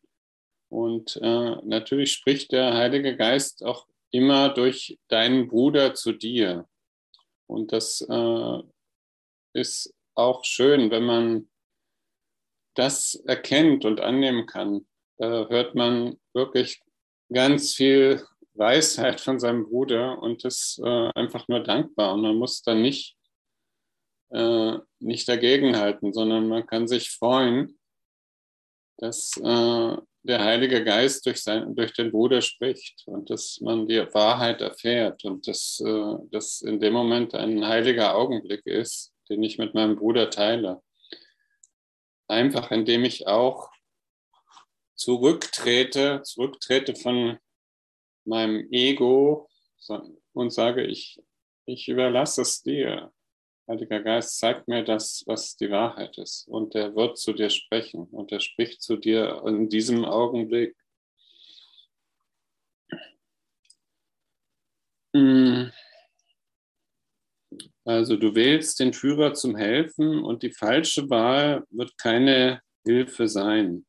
Und 0.71 1.17
äh, 1.17 1.57
natürlich 1.65 2.13
spricht 2.13 2.53
der 2.53 2.75
Heilige 2.75 3.17
Geist 3.17 3.65
auch 3.65 3.87
immer 4.13 4.49
durch 4.49 4.99
deinen 5.09 5.49
Bruder 5.49 5.95
zu 5.95 6.13
dir. 6.13 6.69
Und 7.47 7.73
das 7.73 8.01
äh, 8.09 8.63
ist 9.53 9.93
auch 10.15 10.45
schön, 10.45 10.91
wenn 10.91 11.05
man 11.05 11.50
das 12.81 13.15
erkennt 13.27 13.85
und 13.85 14.01
annehmen 14.01 14.47
kann, 14.47 14.87
hört 15.19 15.75
man 15.75 16.17
wirklich 16.33 16.81
ganz 17.31 17.75
viel 17.75 18.25
Weisheit 18.55 19.21
von 19.21 19.39
seinem 19.39 19.65
Bruder 19.65 20.21
und 20.23 20.45
ist 20.45 20.81
äh, 20.83 21.11
einfach 21.15 21.47
nur 21.49 21.61
dankbar. 21.61 22.15
Und 22.15 22.23
man 22.23 22.37
muss 22.37 22.63
dann 22.63 22.83
nicht, 22.83 23.17
äh, 24.31 24.79
nicht 24.99 25.29
dagegenhalten, 25.29 26.13
sondern 26.13 26.49
man 26.49 26.67
kann 26.67 26.89
sich 26.89 27.11
freuen, 27.11 27.79
dass 28.99 29.37
äh, 29.37 29.97
der 30.23 30.45
Heilige 30.45 30.83
Geist 30.85 31.25
durch, 31.27 31.43
sein, 31.43 31.75
durch 31.75 31.93
den 31.93 32.11
Bruder 32.11 32.41
spricht 32.41 33.03
und 33.07 33.31
dass 33.31 33.59
man 33.61 33.87
die 33.87 34.07
Wahrheit 34.13 34.61
erfährt 34.61 35.25
und 35.25 35.49
dass 35.49 35.83
das 36.31 36.61
in 36.61 36.79
dem 36.79 36.93
Moment 36.93 37.35
ein 37.35 37.67
heiliger 37.67 38.15
Augenblick 38.15 38.67
ist, 38.67 39.15
den 39.31 39.43
ich 39.43 39.57
mit 39.57 39.73
meinem 39.73 39.97
Bruder 39.97 40.29
teile 40.29 40.83
einfach 42.31 42.71
indem 42.71 43.05
ich 43.05 43.27
auch 43.27 43.71
zurücktrete, 44.95 46.23
zurücktrete 46.23 46.95
von 46.95 47.39
meinem 48.25 48.69
Ego 48.71 49.49
und 50.33 50.53
sage, 50.53 50.85
ich, 50.87 51.23
ich 51.65 51.89
überlasse 51.89 52.43
es 52.43 52.63
dir. 52.63 53.13
Heiliger 53.67 54.01
Geist, 54.01 54.39
zeig 54.39 54.67
mir 54.69 54.83
das, 54.85 55.23
was 55.27 55.57
die 55.57 55.71
Wahrheit 55.71 56.19
ist. 56.19 56.47
Und 56.49 56.75
er 56.75 56.95
wird 56.97 57.19
zu 57.19 57.33
dir 57.33 57.51
sprechen 57.51 58.05
und 58.05 58.33
er 58.33 58.41
spricht 58.41 58.83
zu 58.83 58.97
dir 58.97 59.43
in 59.47 59.69
diesem 59.69 60.05
Augenblick. 60.05 60.77
Hm. 65.15 65.73
Also 67.91 68.17
du 68.17 68.37
wählst 68.37 68.79
den 68.79 68.93
Führer 68.93 69.35
zum 69.35 69.57
Helfen 69.57 70.23
und 70.23 70.45
die 70.45 70.53
falsche 70.53 71.11
Wahl 71.11 71.65
wird 71.71 71.99
keine 71.99 72.61
Hilfe 72.85 73.27
sein. 73.27 73.85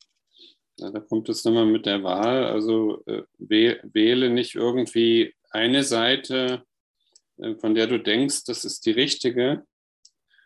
Ja, 0.80 0.90
da 0.90 1.00
kommt 1.00 1.30
es 1.30 1.46
nochmal 1.46 1.68
mit 1.68 1.86
der 1.86 2.04
Wahl. 2.04 2.46
Also 2.46 3.04
äh, 3.06 3.22
wähle 3.38 4.32
nicht 4.32 4.56
irgendwie 4.56 5.36
eine 5.52 5.84
Seite, 5.84 6.64
äh, 7.38 7.54
von 7.58 7.76
der 7.76 7.86
du 7.86 8.00
denkst, 8.00 8.46
das 8.46 8.66
ist 8.66 8.88
die 8.88 8.92
richtige, 8.92 9.68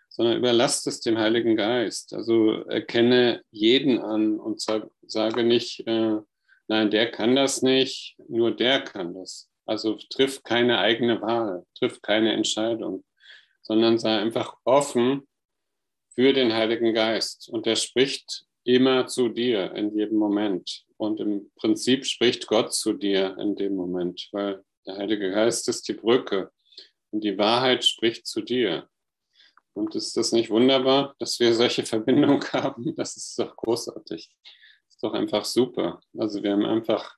sondern 0.10 0.38
überlass 0.38 0.86
es 0.86 1.00
dem 1.00 1.18
Heiligen 1.18 1.56
Geist. 1.56 2.14
Also 2.14 2.64
erkenne 2.64 3.42
jeden 3.52 4.00
an 4.00 4.38
und 4.38 4.60
sag, 4.60 4.90
sage 5.08 5.46
nicht, 5.46 5.88
äh, 5.88 6.18
nein, 6.68 6.92
der 6.92 7.10
kann 7.10 7.38
das 7.38 7.62
nicht, 7.62 8.18
nur 8.28 8.54
der 8.54 8.82
kann 8.82 9.14
das. 9.14 9.50
Also 9.66 9.98
triff 10.10 10.44
keine 10.44 10.80
eigene 10.80 11.22
Wahl, 11.22 11.66
triff 11.74 12.02
keine 12.02 12.34
Entscheidung 12.34 13.06
sondern 13.66 13.98
sei 13.98 14.18
einfach 14.20 14.56
offen 14.64 15.28
für 16.14 16.34
den 16.34 16.54
Heiligen 16.54 16.94
Geist. 16.94 17.50
Und 17.50 17.68
er 17.68 17.76
spricht 17.76 18.46
immer 18.64 19.08
zu 19.08 19.30
dir 19.30 19.74
in 19.74 19.96
jedem 19.96 20.18
Moment. 20.18 20.86
Und 20.98 21.20
im 21.20 21.52
Prinzip 21.56 22.06
spricht 22.06 22.48
Gott 22.48 22.74
zu 22.74 22.94
dir 22.94 23.38
in 23.38 23.56
dem 23.56 23.76
Moment, 23.76 24.30
weil 24.32 24.64
der 24.86 24.98
Heilige 24.98 25.32
Geist 25.32 25.68
ist 25.68 25.88
die 25.88 25.94
Brücke 25.94 26.52
und 27.12 27.24
die 27.24 27.38
Wahrheit 27.38 27.84
spricht 27.84 28.28
zu 28.28 28.42
dir. 28.42 28.88
Und 29.74 29.96
ist 29.96 30.16
das 30.16 30.32
nicht 30.32 30.50
wunderbar, 30.50 31.16
dass 31.20 31.40
wir 31.40 31.54
solche 31.54 31.84
Verbindung 31.86 32.44
haben? 32.54 32.96
Das 32.96 33.18
ist 33.18 33.38
doch 33.38 33.56
großartig. 33.56 34.30
Das 34.30 34.96
ist 34.96 35.04
doch 35.04 35.14
einfach 35.14 35.44
super. 35.44 36.00
Also 36.18 36.42
wir 36.44 36.52
haben 36.52 36.66
einfach 36.66 37.18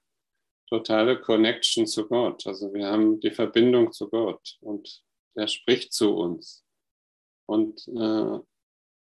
totale 0.69 1.19
Connection 1.19 1.85
zu 1.85 2.07
Gott. 2.07 2.47
Also 2.47 2.73
wir 2.73 2.87
haben 2.87 3.19
die 3.19 3.31
Verbindung 3.31 3.91
zu 3.91 4.09
Gott. 4.09 4.57
Und 4.61 5.03
der 5.37 5.47
spricht 5.47 5.93
zu 5.93 6.15
uns. 6.15 6.65
Und 7.45 7.87
äh, 7.87 8.39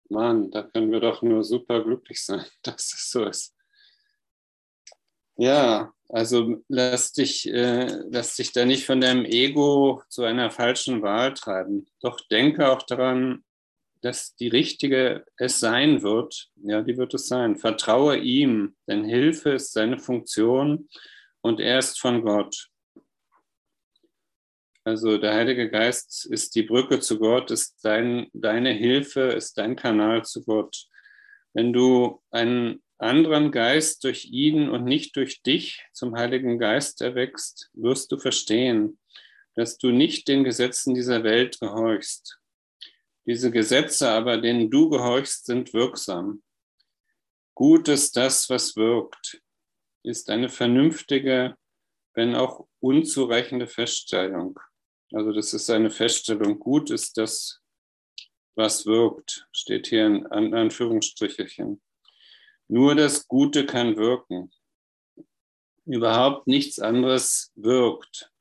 Mann, 0.08 0.50
da 0.50 0.62
können 0.62 0.92
wir 0.92 1.00
doch 1.00 1.22
nur 1.22 1.42
super 1.42 1.82
glücklich 1.82 2.22
sein, 2.24 2.44
dass 2.62 2.92
es 2.92 3.10
so 3.10 3.24
ist. 3.24 3.54
Ja, 5.38 5.92
also 6.08 6.62
lass 6.68 7.12
dich, 7.12 7.48
äh, 7.48 7.86
lass 8.10 8.36
dich 8.36 8.52
da 8.52 8.64
nicht 8.64 8.86
von 8.86 9.00
deinem 9.00 9.24
Ego 9.24 10.02
zu 10.08 10.24
einer 10.24 10.50
falschen 10.50 11.02
Wahl 11.02 11.34
treiben. 11.34 11.86
Doch 12.00 12.20
denke 12.30 12.70
auch 12.70 12.82
daran, 12.82 13.44
dass 14.00 14.34
die 14.36 14.48
richtige 14.48 15.26
es 15.36 15.60
sein 15.60 16.02
wird. 16.02 16.50
Ja, 16.56 16.82
die 16.82 16.96
wird 16.96 17.12
es 17.14 17.26
sein. 17.28 17.56
Vertraue 17.56 18.18
ihm, 18.18 18.76
denn 18.86 19.04
Hilfe 19.04 19.50
ist 19.50 19.72
seine 19.72 19.98
Funktion 19.98 20.88
und 21.40 21.60
er 21.60 21.78
ist 21.78 22.00
von 22.00 22.22
Gott. 22.22 22.68
Also 24.86 25.18
der 25.18 25.34
Heilige 25.34 25.68
Geist 25.68 26.26
ist 26.26 26.54
die 26.54 26.62
Brücke 26.62 27.00
zu 27.00 27.18
Gott, 27.18 27.50
ist 27.50 27.84
dein, 27.84 28.28
deine 28.32 28.70
Hilfe, 28.70 29.22
ist 29.22 29.58
dein 29.58 29.74
Kanal 29.74 30.24
zu 30.24 30.44
Gott. 30.44 30.86
Wenn 31.54 31.72
du 31.72 32.22
einen 32.30 32.84
anderen 32.96 33.50
Geist 33.50 34.04
durch 34.04 34.26
ihn 34.26 34.68
und 34.68 34.84
nicht 34.84 35.16
durch 35.16 35.42
dich 35.42 35.84
zum 35.92 36.14
Heiligen 36.14 36.60
Geist 36.60 37.02
erwächst, 37.02 37.68
wirst 37.72 38.12
du 38.12 38.18
verstehen, 38.18 39.00
dass 39.56 39.76
du 39.76 39.90
nicht 39.90 40.28
den 40.28 40.44
Gesetzen 40.44 40.94
dieser 40.94 41.24
Welt 41.24 41.58
gehorchst. 41.58 42.38
Diese 43.26 43.50
Gesetze 43.50 44.08
aber, 44.08 44.38
denen 44.38 44.70
du 44.70 44.88
gehorchst, 44.88 45.46
sind 45.46 45.74
wirksam. 45.74 46.44
Gut 47.56 47.88
ist 47.88 48.16
das, 48.16 48.48
was 48.48 48.76
wirkt, 48.76 49.42
ist 50.04 50.30
eine 50.30 50.48
vernünftige, 50.48 51.56
wenn 52.14 52.36
auch 52.36 52.68
unzureichende 52.78 53.66
Feststellung. 53.66 54.60
Also 55.12 55.32
das 55.32 55.54
ist 55.54 55.70
eine 55.70 55.90
Feststellung. 55.90 56.58
Gut 56.58 56.90
ist 56.90 57.16
das, 57.16 57.60
was 58.56 58.86
wirkt, 58.86 59.46
steht 59.52 59.86
hier 59.86 60.06
in 60.06 60.26
Anführungsstrichelchen. 60.54 61.80
Nur 62.68 62.94
das 62.94 63.28
Gute 63.28 63.66
kann 63.66 63.96
wirken. 63.96 64.50
Überhaupt 65.84 66.48
nichts 66.48 66.80
anderes 66.80 67.52
wirkt. 67.54 68.32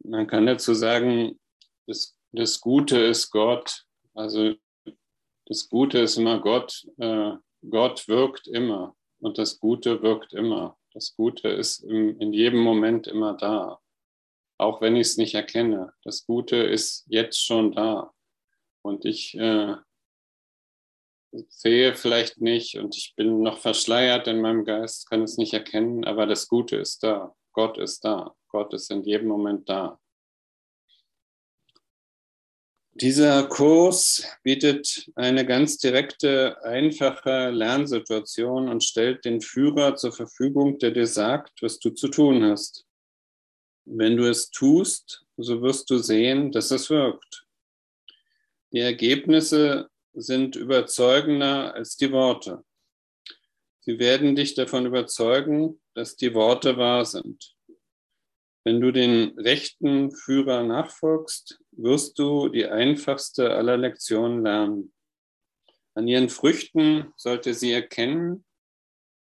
Man 0.00 0.26
kann 0.26 0.44
dazu 0.44 0.74
sagen, 0.74 1.40
das, 1.86 2.18
das 2.32 2.60
Gute 2.60 2.98
ist 2.98 3.30
Gott. 3.30 3.86
Also 4.12 4.54
das 5.46 5.68
Gute 5.68 6.00
ist 6.00 6.18
immer 6.18 6.40
Gott. 6.40 6.86
Äh, 6.98 7.36
Gott 7.70 8.06
wirkt 8.08 8.48
immer 8.48 8.94
und 9.20 9.38
das 9.38 9.58
Gute 9.58 10.02
wirkt 10.02 10.34
immer. 10.34 10.76
Das 10.92 11.14
Gute 11.16 11.48
ist 11.48 11.80
im, 11.80 12.20
in 12.20 12.32
jedem 12.32 12.60
Moment 12.60 13.06
immer 13.06 13.34
da 13.34 13.80
auch 14.58 14.80
wenn 14.80 14.96
ich 14.96 15.08
es 15.08 15.16
nicht 15.16 15.34
erkenne. 15.34 15.92
Das 16.02 16.26
Gute 16.26 16.56
ist 16.56 17.04
jetzt 17.08 17.44
schon 17.44 17.72
da. 17.72 18.12
Und 18.82 19.04
ich 19.04 19.36
äh, 19.36 19.74
sehe 21.48 21.94
vielleicht 21.94 22.40
nicht 22.40 22.76
und 22.78 22.96
ich 22.96 23.14
bin 23.16 23.42
noch 23.42 23.58
verschleiert 23.58 24.28
in 24.28 24.40
meinem 24.40 24.64
Geist, 24.64 25.10
kann 25.10 25.22
es 25.22 25.36
nicht 25.38 25.52
erkennen, 25.52 26.04
aber 26.04 26.26
das 26.26 26.48
Gute 26.48 26.76
ist 26.76 27.02
da. 27.02 27.34
Gott 27.52 27.78
ist 27.78 28.04
da. 28.04 28.34
Gott 28.48 28.72
ist 28.74 28.90
in 28.90 29.02
jedem 29.02 29.28
Moment 29.28 29.68
da. 29.68 29.98
Dieser 32.98 33.46
Kurs 33.48 34.26
bietet 34.42 35.10
eine 35.16 35.44
ganz 35.44 35.76
direkte, 35.76 36.62
einfache 36.62 37.50
Lernsituation 37.50 38.70
und 38.70 38.84
stellt 38.84 39.26
den 39.26 39.42
Führer 39.42 39.96
zur 39.96 40.12
Verfügung, 40.12 40.78
der 40.78 40.92
dir 40.92 41.06
sagt, 41.06 41.60
was 41.60 41.78
du 41.78 41.90
zu 41.90 42.08
tun 42.08 42.42
hast. 42.42 42.86
Wenn 43.86 44.16
du 44.16 44.28
es 44.28 44.50
tust, 44.50 45.24
so 45.36 45.62
wirst 45.62 45.88
du 45.90 45.98
sehen, 45.98 46.50
dass 46.50 46.70
es 46.72 46.90
wirkt. 46.90 47.46
Die 48.72 48.80
Ergebnisse 48.80 49.88
sind 50.12 50.56
überzeugender 50.56 51.72
als 51.74 51.96
die 51.96 52.10
Worte. 52.10 52.64
Sie 53.80 54.00
werden 54.00 54.34
dich 54.34 54.54
davon 54.54 54.86
überzeugen, 54.86 55.80
dass 55.94 56.16
die 56.16 56.34
Worte 56.34 56.76
wahr 56.76 57.04
sind. 57.04 57.54
Wenn 58.64 58.80
du 58.80 58.90
den 58.90 59.38
rechten 59.38 60.10
Führer 60.10 60.64
nachfolgst, 60.64 61.60
wirst 61.70 62.18
du 62.18 62.48
die 62.48 62.66
einfachste 62.66 63.54
aller 63.54 63.76
Lektionen 63.76 64.42
lernen. 64.42 64.92
An 65.94 66.08
ihren 66.08 66.28
Früchten 66.28 67.12
sollt 67.16 67.46
ihr 67.46 67.54
sie 67.54 67.70
erkennen, 67.70 68.44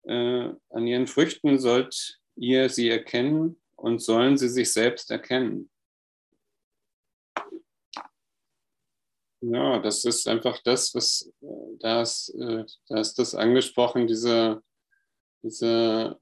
äh, 0.05 0.51
an 0.71 0.87
ihren 0.87 1.09
Früchten 1.09 1.59
sollt 1.59 2.21
ihr 2.37 2.69
sie 2.69 2.89
erkennen, 2.89 3.61
und 3.77 4.01
sollen 4.01 4.37
sie 4.37 4.49
sich 4.49 4.73
selbst 4.73 5.11
erkennen. 5.11 5.71
Ja, 9.43 9.79
das 9.79 10.05
ist 10.05 10.27
einfach 10.27 10.61
das, 10.65 10.95
was 10.95 11.31
äh, 11.41 11.77
da 11.79 12.03
ist, 12.03 12.31
äh, 12.31 12.65
da 12.89 13.01
ist 13.01 13.15
das 13.19 13.35
angesprochen, 13.35 14.07
diese, 14.07 14.63
diese, 15.43 16.19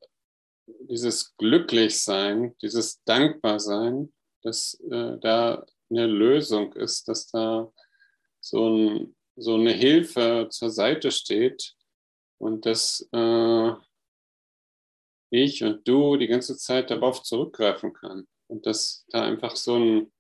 dieses 0.67 1.35
Glücklichsein, 1.37 2.57
dieses 2.61 3.03
Dankbarsein, 3.05 4.13
dass 4.43 4.75
äh, 4.91 5.17
da 5.21 5.65
eine 5.91 6.07
Lösung 6.07 6.73
ist, 6.75 7.09
dass 7.09 7.29
da 7.29 7.73
so, 8.41 8.69
ein, 8.69 9.17
so 9.37 9.55
eine 9.55 9.73
Hilfe 9.73 10.49
zur 10.51 10.71
Seite 10.71 11.11
steht 11.11 11.75
und 12.39 12.67
dass 12.67 13.09
äh, 13.13 13.73
ich 15.43 15.62
und 15.62 15.87
du 15.87 16.16
die 16.16 16.26
ganze 16.26 16.57
Zeit 16.57 16.91
darauf 16.91 17.22
zurückgreifen 17.22 17.93
kann. 17.93 18.26
Und 18.47 18.66
dass 18.66 19.05
da 19.09 19.22
einfach 19.22 19.57
so 19.57 19.76
ein, 19.76 20.12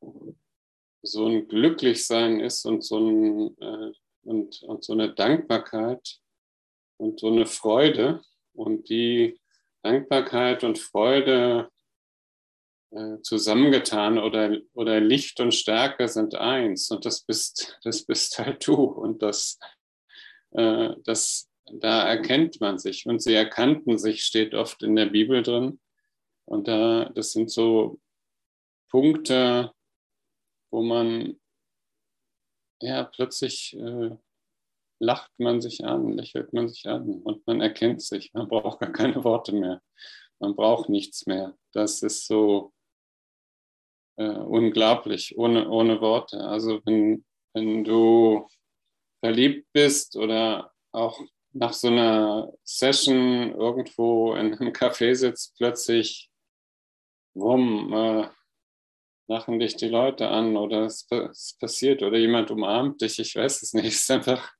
so 1.02 1.26
ein 1.26 1.48
Glücklichsein 1.48 2.40
ist 2.40 2.64
und 2.64 2.82
so, 2.82 2.98
ein, 2.98 3.56
äh, 3.60 3.92
und, 4.22 4.62
und 4.62 4.84
so 4.84 4.92
eine 4.92 5.14
Dankbarkeit 5.14 6.18
und 6.96 7.20
so 7.20 7.28
eine 7.28 7.46
Freude. 7.46 8.22
Und 8.54 8.88
die 8.88 9.38
Dankbarkeit 9.82 10.64
und 10.64 10.78
Freude 10.78 11.68
äh, 12.90 13.20
zusammengetan 13.22 14.18
oder, 14.18 14.58
oder 14.72 15.00
Licht 15.00 15.40
und 15.40 15.52
Stärke 15.52 16.08
sind 16.08 16.36
eins. 16.36 16.90
Und 16.90 17.04
das 17.04 17.22
bist, 17.22 17.78
das 17.82 18.04
bist 18.04 18.38
halt 18.38 18.66
du. 18.66 18.74
Und 18.74 19.22
das, 19.22 19.58
äh, 20.52 20.90
das 21.04 21.50
da 21.72 22.06
erkennt 22.06 22.60
man 22.60 22.78
sich. 22.78 23.06
Und 23.06 23.22
sie 23.22 23.34
erkannten 23.34 23.98
sich, 23.98 24.24
steht 24.24 24.54
oft 24.54 24.82
in 24.82 24.96
der 24.96 25.06
Bibel 25.06 25.42
drin. 25.42 25.80
Und 26.46 26.68
da, 26.68 27.06
das 27.14 27.32
sind 27.32 27.50
so 27.50 28.00
Punkte, 28.90 29.72
wo 30.70 30.82
man 30.82 31.40
ja 32.80 33.04
plötzlich 33.04 33.76
äh, 33.78 34.16
lacht 35.00 35.32
man 35.38 35.60
sich 35.60 35.84
an, 35.84 36.12
lächelt 36.12 36.52
man 36.52 36.68
sich 36.68 36.86
an 36.86 37.22
und 37.22 37.46
man 37.46 37.60
erkennt 37.60 38.02
sich. 38.02 38.32
Man 38.34 38.48
braucht 38.48 38.80
gar 38.80 38.92
keine 38.92 39.24
Worte 39.24 39.52
mehr. 39.52 39.82
Man 40.38 40.54
braucht 40.54 40.88
nichts 40.88 41.26
mehr. 41.26 41.56
Das 41.72 42.02
ist 42.02 42.26
so 42.26 42.72
äh, 44.16 44.28
unglaublich, 44.28 45.36
ohne, 45.38 45.68
ohne 45.68 46.00
Worte. 46.00 46.40
Also 46.40 46.80
wenn, 46.84 47.24
wenn 47.54 47.84
du 47.84 48.46
verliebt 49.20 49.66
bist 49.72 50.16
oder 50.16 50.72
auch 50.92 51.20
nach 51.54 51.72
so 51.72 51.86
einer 51.86 52.52
Session 52.64 53.52
irgendwo 53.54 54.34
in 54.34 54.54
einem 54.54 54.72
Café 54.72 55.14
sitzt, 55.14 55.54
plötzlich, 55.56 56.30
wumm, 57.34 57.92
äh, 57.92 58.28
lachen 59.28 59.58
dich 59.58 59.76
die 59.76 59.88
Leute 59.88 60.28
an 60.28 60.56
oder 60.56 60.84
es, 60.84 61.06
es, 61.10 61.56
passiert 61.58 62.02
oder 62.02 62.18
jemand 62.18 62.50
umarmt 62.50 63.00
dich, 63.00 63.18
ich 63.18 63.36
weiß 63.36 63.62
es 63.62 63.72
nicht. 63.72 63.86
Ist 63.86 64.10
einfach 64.10 64.52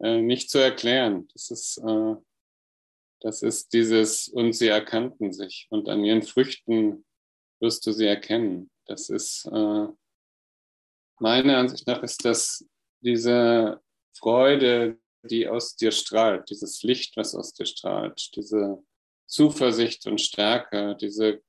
äh, 0.00 0.20
nicht 0.20 0.50
zu 0.50 0.58
erklären. 0.58 1.28
Das 1.32 1.50
ist, 1.50 1.78
äh, 1.78 2.14
das 3.20 3.42
ist 3.42 3.72
dieses, 3.72 4.28
und 4.28 4.52
sie 4.52 4.68
erkannten 4.68 5.32
sich 5.32 5.66
und 5.70 5.88
an 5.88 6.04
ihren 6.04 6.22
Früchten 6.22 7.04
wirst 7.60 7.86
du 7.86 7.92
sie 7.92 8.06
erkennen. 8.06 8.70
Das 8.86 9.08
ist, 9.08 9.46
äh, 9.46 9.86
meiner 11.18 11.58
Ansicht 11.58 11.86
nach 11.86 12.02
ist 12.02 12.24
das 12.24 12.66
diese 13.00 13.80
Freude, 14.14 14.98
die 15.24 15.48
aus 15.48 15.76
dir 15.76 15.92
strahlt, 15.92 16.50
dieses 16.50 16.82
Licht, 16.82 17.16
was 17.16 17.34
aus 17.34 17.52
dir 17.52 17.66
strahlt, 17.66 18.34
diese 18.36 18.82
Zuversicht 19.26 20.06
und 20.06 20.20
Stärke, 20.20 20.96
diese, 21.00 21.42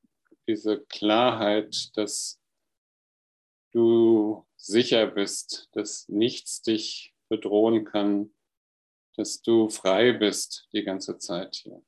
diese 0.47 0.82
Klarheit, 0.86 1.89
dass 1.97 2.39
du 3.71 4.45
sicher 4.55 5.07
bist, 5.07 5.69
dass 5.74 6.07
nichts 6.07 6.61
dich 6.61 7.13
bedrohen 7.30 7.86
kann, 7.86 8.34
dass 9.15 9.41
du 9.41 9.69
frei 9.69 10.13
bist 10.13 10.67
die 10.74 10.84
ganze 10.84 11.17
Zeit 11.17 11.55
hier. 11.55 11.84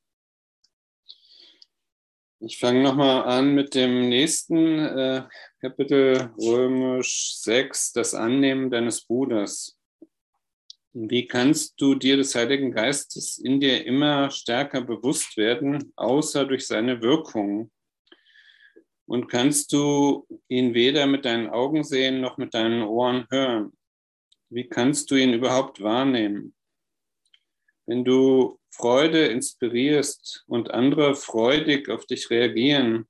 Ich 2.39 2.59
fange 2.59 2.83
nochmal 2.83 3.23
an 3.23 3.55
mit 3.55 3.73
dem 3.75 4.09
nächsten 4.09 4.79
äh, 4.79 5.27
Kapitel 5.61 6.33
Römisch 6.38 7.38
6, 7.38 7.93
das 7.93 8.13
Annehmen 8.13 8.69
deines 8.69 9.05
Bruders. 9.05 9.74
Wie 10.97 11.27
kannst 11.27 11.79
du 11.79 11.95
dir 11.95 12.17
des 12.17 12.33
Heiligen 12.35 12.71
Geistes 12.71 13.37
in 13.37 13.59
dir 13.59 13.85
immer 13.85 14.31
stärker 14.31 14.81
bewusst 14.81 15.35
werden, 15.35 15.91
außer 15.95 16.45
durch 16.45 16.65
seine 16.65 17.01
Wirkung? 17.01 17.69
und 19.07 19.27
kannst 19.27 19.71
du 19.73 20.27
ihn 20.47 20.73
weder 20.73 21.05
mit 21.05 21.25
deinen 21.25 21.49
Augen 21.49 21.83
sehen 21.83 22.21
noch 22.21 22.37
mit 22.37 22.53
deinen 22.53 22.83
Ohren 22.83 23.27
hören. 23.29 23.71
Wie 24.49 24.67
kannst 24.67 25.11
du 25.11 25.15
ihn 25.15 25.33
überhaupt 25.33 25.81
wahrnehmen? 25.81 26.55
Wenn 27.85 28.03
du 28.03 28.59
Freude 28.71 29.27
inspirierst 29.27 30.43
und 30.47 30.71
andere 30.71 31.15
freudig 31.15 31.89
auf 31.89 32.05
dich 32.05 32.29
reagieren, 32.29 33.07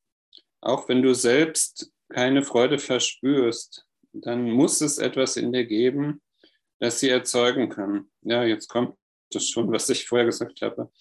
auch 0.62 0.90
wenn 0.90 1.02
du 1.02 1.14
selbst 1.14 1.92
keine 2.10 2.44
Freude 2.44 2.78
verspürst, 2.78 3.86
dann 4.12 4.50
muss 4.52 4.82
es 4.82 4.98
etwas 4.98 5.38
in 5.38 5.54
dir 5.54 5.66
geben, 5.66 6.22
das 6.80 7.00
sie 7.00 7.10
erzeugen 7.10 7.70
kann. 7.70 8.10
Ja, 8.22 8.44
jetzt 8.44 8.68
kommt 8.68 8.98
das 9.32 9.48
schon, 9.48 9.72
was 9.72 9.90
ich 9.90 10.08
vorher 10.08 10.26
gesagt 10.26 10.62
habe. 10.62 10.92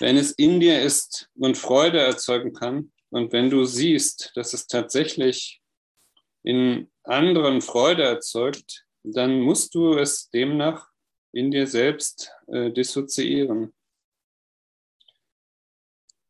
Wenn 0.00 0.16
es 0.16 0.32
in 0.32 0.60
dir 0.60 0.82
ist 0.82 1.30
und 1.34 1.56
Freude 1.56 2.00
erzeugen 2.00 2.52
kann, 2.52 2.92
und 3.10 3.32
wenn 3.32 3.48
du 3.48 3.64
siehst, 3.64 4.32
dass 4.34 4.54
es 4.54 4.66
tatsächlich 4.66 5.62
in 6.42 6.90
anderen 7.04 7.60
Freude 7.60 8.02
erzeugt, 8.02 8.86
dann 9.04 9.40
musst 9.40 9.76
du 9.76 9.96
es 9.96 10.30
demnach 10.30 10.88
in 11.32 11.52
dir 11.52 11.68
selbst 11.68 12.32
äh, 12.48 12.72
dissoziieren. 12.72 13.72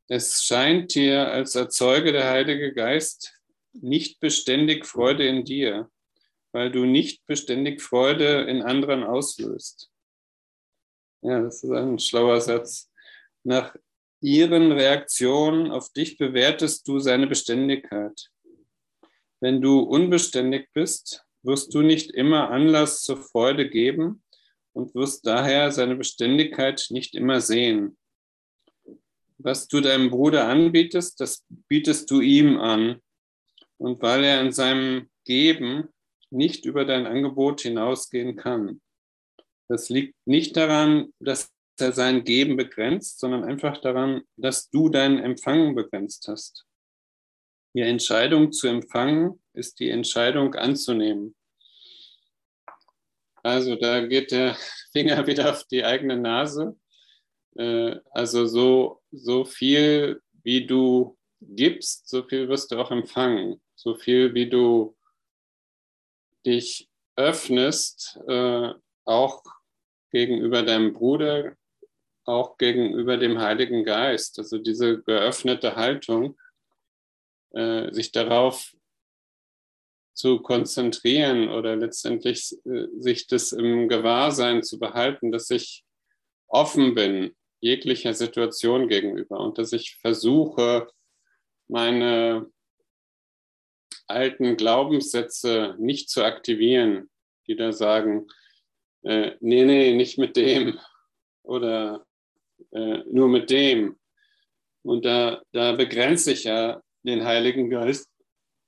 Es 0.09 0.45
scheint 0.45 0.95
dir, 0.95 1.29
als 1.29 1.55
erzeuge 1.55 2.13
der 2.13 2.29
Heilige 2.29 2.75
Geist 2.75 3.41
nicht 3.73 4.21
beständig 4.21 4.85
Freude 4.85 5.27
in 5.27 5.47
dir, 5.47 5.91
weil 6.55 6.71
du 6.71 6.85
nicht 6.85 7.27
beständig 7.27 7.83
Freude 7.83 8.43
in 8.43 8.63
anderen 8.63 9.03
auslöst. 9.03 9.91
Ja, 11.21 11.43
das 11.43 11.65
ist 11.65 11.71
ein 11.71 11.99
schlauer 11.99 12.41
Satz. 12.41 12.93
Nach 13.43 13.75
ihren 14.21 14.71
Reaktionen 14.71 15.73
auf 15.73 15.93
dich 15.93 16.17
bewertest 16.17 16.87
du 16.87 17.01
seine 17.01 17.27
Beständigkeit. 17.27 18.31
Wenn 19.41 19.61
du 19.61 19.81
unbeständig 19.81 20.69
bist, 20.73 21.27
wirst 21.43 21.75
du 21.75 21.83
nicht 21.83 22.13
immer 22.13 22.51
Anlass 22.51 23.03
zur 23.03 23.17
Freude 23.17 23.69
geben 23.69 24.23
und 24.75 24.95
wirst 24.95 25.27
daher 25.27 25.73
seine 25.73 25.97
Beständigkeit 25.97 26.87
nicht 26.91 27.17
immer 27.17 27.41
sehen. 27.41 27.99
Was 29.39 29.67
du 29.67 29.81
deinem 29.81 30.09
Bruder 30.09 30.47
anbietest, 30.47 31.21
das 31.21 31.45
bietest 31.69 32.09
du 32.13 32.21
ihm 32.21 32.59
an. 32.59 33.01
Und 33.77 34.01
weil 34.03 34.23
er 34.23 34.41
in 34.41 34.53
seinem 34.53 35.11
Geben 35.25 35.89
nicht 36.35 36.65
über 36.65 36.85
dein 36.85 37.07
Angebot 37.07 37.63
hinausgehen 37.63 38.37
kann. 38.37 38.81
Das 39.69 39.89
liegt 39.89 40.15
nicht 40.27 40.57
daran, 40.57 41.13
dass 41.19 41.53
er 41.79 41.93
sein 41.93 42.25
Geben 42.25 42.57
begrenzt, 42.57 43.19
sondern 43.19 43.45
einfach 43.45 43.81
daran, 43.81 44.23
dass 44.37 44.71
du 44.71 44.89
dein 44.89 45.19
Empfangen 45.19 45.75
begrenzt 45.75 46.29
hast. 46.29 46.67
Die 47.75 47.81
Entscheidung 47.81 48.53
zu 48.53 48.69
empfangen 48.69 49.43
ist 49.53 49.81
die 49.81 49.91
Entscheidung 49.91 50.55
anzunehmen. 50.55 51.35
Also 53.43 53.77
da 53.77 54.07
geht 54.07 54.31
der 54.31 54.57
Finger 54.93 55.27
wieder 55.27 55.51
auf 55.51 55.65
die 55.65 55.85
eigene 55.85 56.17
Nase. 56.17 56.77
Äh, 57.57 57.97
also 58.11 58.47
so, 58.47 59.03
so 59.11 59.45
viel, 59.45 60.23
wie 60.43 60.67
du 60.67 61.17
gibst, 61.41 62.09
so 62.09 62.23
viel 62.23 62.49
wirst 62.49 62.71
du 62.71 62.79
auch 62.79 62.91
empfangen. 62.91 63.61
So 63.75 63.97
viel, 63.97 64.35
wie 64.35 64.49
du 64.49 64.97
dich 66.47 66.89
öffnest, 67.17 68.19
äh, 68.29 68.73
auch 69.05 69.43
gegenüber 70.11 70.63
deinem 70.63 70.93
Bruder, 70.93 71.57
auch 72.25 72.57
gegenüber 72.57 73.17
dem 73.17 73.39
Heiligen 73.41 73.85
Geist. 73.85 74.39
Also 74.39 74.59
diese 74.59 75.03
geöffnete 75.03 75.77
Haltung, 75.77 76.39
äh, 77.53 77.93
sich 77.93 78.13
darauf 78.13 78.75
zu 80.15 80.41
konzentrieren 80.41 81.49
oder 81.49 81.77
letztendlich 81.77 82.57
äh, 82.65 82.87
sich 82.99 83.27
das 83.27 83.53
im 83.53 83.89
Gewahrsein 83.89 84.63
zu 84.63 84.79
behalten, 84.79 85.33
dass 85.33 85.51
ich 85.51 85.85
offen 86.47 86.95
bin 86.95 87.35
jeglicher 87.61 88.15
Situation 88.15 88.89
gegenüber 88.89 89.41
und 89.41 89.59
dass 89.59 89.73
ich 89.73 89.97
versuche, 89.97 90.87
meine 91.67 92.47
alten 94.15 94.57
Glaubenssätze 94.57 95.77
nicht 95.79 96.09
zu 96.09 96.25
aktivieren, 96.25 97.11
die 97.47 97.57
da 97.57 97.73
sagen, 97.73 98.27
äh, 99.03 99.33
nee, 99.41 99.65
nee, 99.65 99.95
nicht 99.95 100.19
mit 100.19 100.37
dem 100.37 100.79
oder 101.43 102.07
äh, 102.73 103.03
nur 103.11 103.29
mit 103.29 103.51
dem. 103.51 103.99
Und 104.83 105.05
da, 105.05 105.43
da 105.53 105.73
begrenze 105.73 106.33
ich 106.33 106.45
ja 106.45 106.83
den 107.03 107.25
Heiligen 107.25 107.69
Geist, 107.69 108.09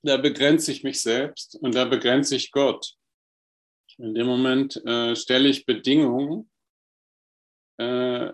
da 0.03 0.17
begrenze 0.17 0.73
ich 0.73 0.85
mich 0.85 1.01
selbst 1.01 1.57
und 1.57 1.75
da 1.75 1.85
begrenze 1.85 2.37
ich 2.37 2.51
Gott. 2.51 2.95
In 3.99 4.15
dem 4.15 4.27
Moment 4.27 4.77
äh, 4.85 5.17
stelle 5.17 5.49
ich 5.49 5.65
Bedingungen, 5.65 6.51
äh, 7.79 8.33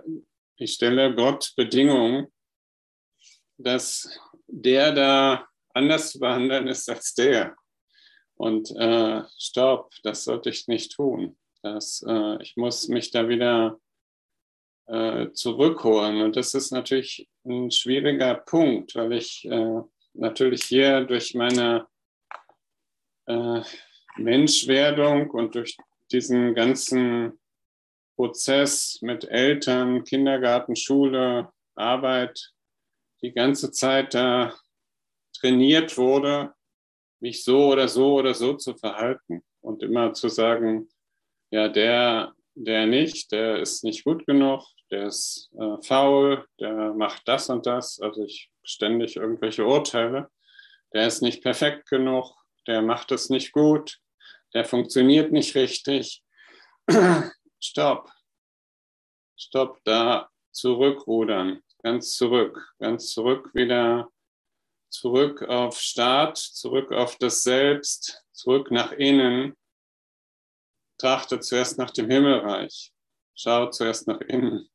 ich 0.56 0.74
stelle 0.74 1.14
Gott 1.14 1.52
Bedingungen, 1.56 2.26
dass 3.58 4.18
der 4.46 4.92
da 4.92 5.48
anders 5.74 6.12
zu 6.12 6.20
behandeln 6.20 6.68
ist 6.68 6.88
als 6.88 7.14
der. 7.14 7.56
Und 8.34 8.70
äh, 8.76 9.22
stopp, 9.38 9.92
das 10.02 10.24
sollte 10.24 10.50
ich 10.50 10.68
nicht 10.68 10.92
tun. 10.92 11.36
Das, 11.62 12.04
äh, 12.06 12.42
ich 12.42 12.56
muss 12.56 12.88
mich 12.88 13.10
da 13.10 13.28
wieder 13.28 13.78
äh, 14.86 15.30
zurückholen. 15.32 16.22
Und 16.22 16.36
das 16.36 16.54
ist 16.54 16.72
natürlich 16.72 17.28
ein 17.44 17.70
schwieriger 17.70 18.34
Punkt, 18.34 18.94
weil 18.94 19.12
ich 19.12 19.44
äh, 19.44 19.80
natürlich 20.14 20.64
hier 20.64 21.02
durch 21.02 21.34
meine 21.34 21.86
äh, 23.26 23.62
Menschwerdung 24.16 25.30
und 25.30 25.54
durch 25.54 25.76
diesen 26.10 26.54
ganzen 26.54 27.38
Prozess 28.16 28.98
mit 29.00 29.24
Eltern, 29.24 30.04
Kindergarten, 30.04 30.76
Schule, 30.76 31.50
Arbeit 31.74 32.52
die 33.22 33.32
ganze 33.32 33.70
Zeit 33.70 34.14
da 34.14 34.54
trainiert 35.42 35.98
wurde, 35.98 36.54
mich 37.20 37.44
so 37.44 37.72
oder 37.72 37.88
so 37.88 38.14
oder 38.14 38.32
so 38.32 38.54
zu 38.54 38.74
verhalten 38.74 39.42
und 39.60 39.82
immer 39.82 40.12
zu 40.14 40.28
sagen, 40.28 40.88
ja, 41.50 41.68
der, 41.68 42.32
der 42.54 42.86
nicht, 42.86 43.32
der 43.32 43.58
ist 43.58 43.82
nicht 43.82 44.04
gut 44.04 44.24
genug, 44.26 44.64
der 44.90 45.06
ist 45.06 45.50
äh, 45.58 45.82
faul, 45.82 46.46
der 46.60 46.94
macht 46.94 47.22
das 47.26 47.50
und 47.50 47.66
das, 47.66 48.00
also 48.00 48.24
ich 48.24 48.50
ständig 48.62 49.16
irgendwelche 49.16 49.66
Urteile, 49.66 50.30
der 50.94 51.06
ist 51.08 51.22
nicht 51.22 51.42
perfekt 51.42 51.88
genug, 51.88 52.32
der 52.66 52.80
macht 52.80 53.10
es 53.10 53.28
nicht 53.28 53.52
gut, 53.52 53.98
der 54.54 54.64
funktioniert 54.64 55.32
nicht 55.32 55.54
richtig. 55.56 56.22
Stopp. 57.60 58.10
Stopp, 59.36 59.80
da 59.84 60.28
zurückrudern, 60.52 61.62
ganz 61.82 62.14
zurück, 62.14 62.74
ganz 62.78 63.08
zurück 63.12 63.50
wieder 63.54 64.08
zurück 64.92 65.42
auf 65.42 65.80
Start, 65.80 66.36
zurück 66.36 66.92
auf 66.92 67.16
das 67.16 67.42
Selbst, 67.42 68.24
zurück 68.32 68.70
nach 68.70 68.92
innen. 68.92 69.56
Trachte 70.98 71.40
zuerst 71.40 71.78
nach 71.78 71.90
dem 71.90 72.10
Himmelreich. 72.10 72.92
Schau 73.34 73.70
zuerst 73.70 74.06
nach 74.06 74.20
innen. 74.20 74.68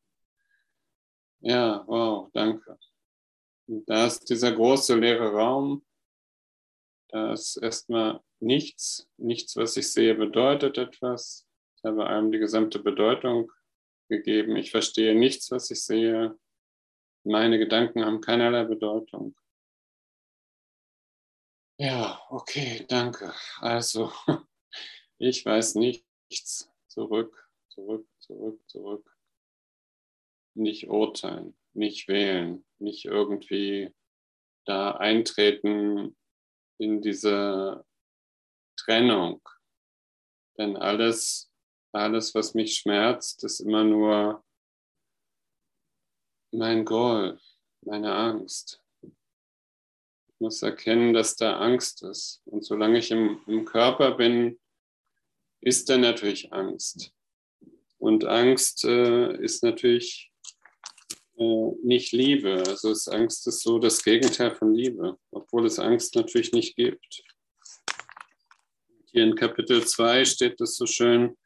Ja, 1.39 1.83
wow, 1.87 2.29
danke. 2.33 2.79
Und 3.67 3.87
da 3.87 4.07
ist 4.07 4.27
dieser 4.29 4.51
große 4.51 4.95
leere 4.95 5.31
Raum. 5.31 5.85
Da 7.09 7.33
ist 7.33 7.57
erstmal 7.57 8.19
nichts. 8.39 9.07
Nichts, 9.17 9.55
was 9.55 9.77
ich 9.77 9.91
sehe, 9.91 10.15
bedeutet 10.15 10.79
etwas. 10.79 11.47
Ich 11.77 11.83
habe 11.83 12.07
allem 12.07 12.31
die 12.31 12.39
gesamte 12.39 12.79
Bedeutung 12.79 13.51
gegeben. 14.09 14.55
Ich 14.55 14.71
verstehe 14.71 15.13
nichts, 15.13 15.51
was 15.51 15.69
ich 15.69 15.83
sehe. 15.83 16.37
Meine 17.23 17.59
Gedanken 17.59 18.03
haben 18.03 18.19
keinerlei 18.19 18.63
Bedeutung. 18.63 19.35
Ja, 21.79 22.19
okay, 22.29 22.85
danke. 22.89 23.33
Also, 23.59 24.11
ich 25.19 25.45
weiß 25.45 25.75
nichts. 25.75 26.71
Zurück, 26.87 27.47
zurück, 27.69 28.07
zurück, 28.17 28.59
zurück. 28.67 29.17
Nicht 30.55 30.87
urteilen, 30.87 31.55
nicht 31.73 32.07
wählen, 32.07 32.65
nicht 32.79 33.05
irgendwie 33.05 33.93
da 34.65 34.93
eintreten 34.93 36.17
in 36.79 37.01
diese 37.01 37.85
Trennung. 38.75 39.47
Denn 40.57 40.77
alles, 40.77 41.51
alles, 41.91 42.33
was 42.33 42.55
mich 42.55 42.77
schmerzt, 42.77 43.43
ist 43.43 43.59
immer 43.59 43.83
nur 43.83 44.43
mein 46.51 46.85
Groll, 46.85 47.39
meine 47.81 48.15
Angst 48.15 48.83
muss 50.39 50.61
erkennen, 50.61 51.13
dass 51.13 51.35
da 51.35 51.57
Angst 51.57 52.03
ist. 52.03 52.41
Und 52.45 52.63
solange 52.63 52.99
ich 52.99 53.11
im, 53.11 53.39
im 53.47 53.65
Körper 53.65 54.11
bin, 54.11 54.59
ist 55.61 55.89
da 55.89 55.97
natürlich 55.97 56.53
Angst. 56.53 57.11
Und 57.97 58.25
Angst 58.25 58.85
äh, 58.85 59.35
ist 59.43 59.63
natürlich 59.63 60.31
äh, 61.37 61.71
nicht 61.83 62.11
Liebe. 62.11 62.63
Also 62.67 62.91
ist 62.91 63.07
Angst 63.07 63.47
ist 63.47 63.61
so 63.61 63.79
das 63.79 64.03
Gegenteil 64.03 64.55
von 64.55 64.73
Liebe, 64.73 65.17
obwohl 65.31 65.65
es 65.65 65.79
Angst 65.79 66.15
natürlich 66.15 66.51
nicht 66.51 66.75
gibt. 66.75 67.23
Hier 69.11 69.23
in 69.23 69.35
Kapitel 69.35 69.85
2 69.85 70.25
steht 70.25 70.61
es 70.61 70.75
so 70.75 70.85
schön, 70.85 71.37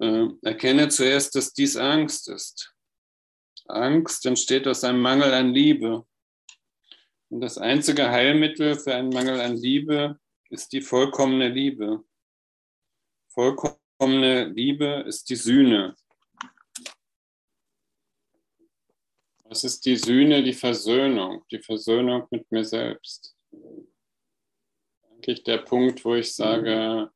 äh, 0.00 0.26
erkenne 0.42 0.88
zuerst, 0.88 1.34
dass 1.34 1.52
dies 1.52 1.76
Angst 1.76 2.28
ist. 2.28 2.72
Angst 3.66 4.24
entsteht 4.26 4.66
aus 4.66 4.84
einem 4.84 5.00
Mangel 5.00 5.32
an 5.32 5.52
Liebe. 5.52 6.06
Und 7.30 7.40
das 7.40 7.58
einzige 7.58 8.08
Heilmittel 8.08 8.74
für 8.74 8.94
einen 8.94 9.10
Mangel 9.10 9.40
an 9.40 9.56
Liebe 9.56 10.18
ist 10.50 10.72
die 10.72 10.80
vollkommene 10.80 11.48
Liebe. 11.48 12.02
Vollkommene 13.28 14.46
Liebe 14.46 15.04
ist 15.06 15.28
die 15.28 15.36
Sühne. 15.36 15.94
Was 19.44 19.64
ist 19.64 19.84
die 19.86 19.96
Sühne? 19.96 20.42
Die 20.42 20.52
Versöhnung, 20.52 21.44
die 21.50 21.60
Versöhnung 21.60 22.26
mit 22.30 22.50
mir 22.50 22.64
selbst. 22.64 23.34
Eigentlich 25.10 25.42
der 25.42 25.58
Punkt, 25.58 26.04
wo 26.04 26.14
ich 26.14 26.34
sage, 26.34 27.10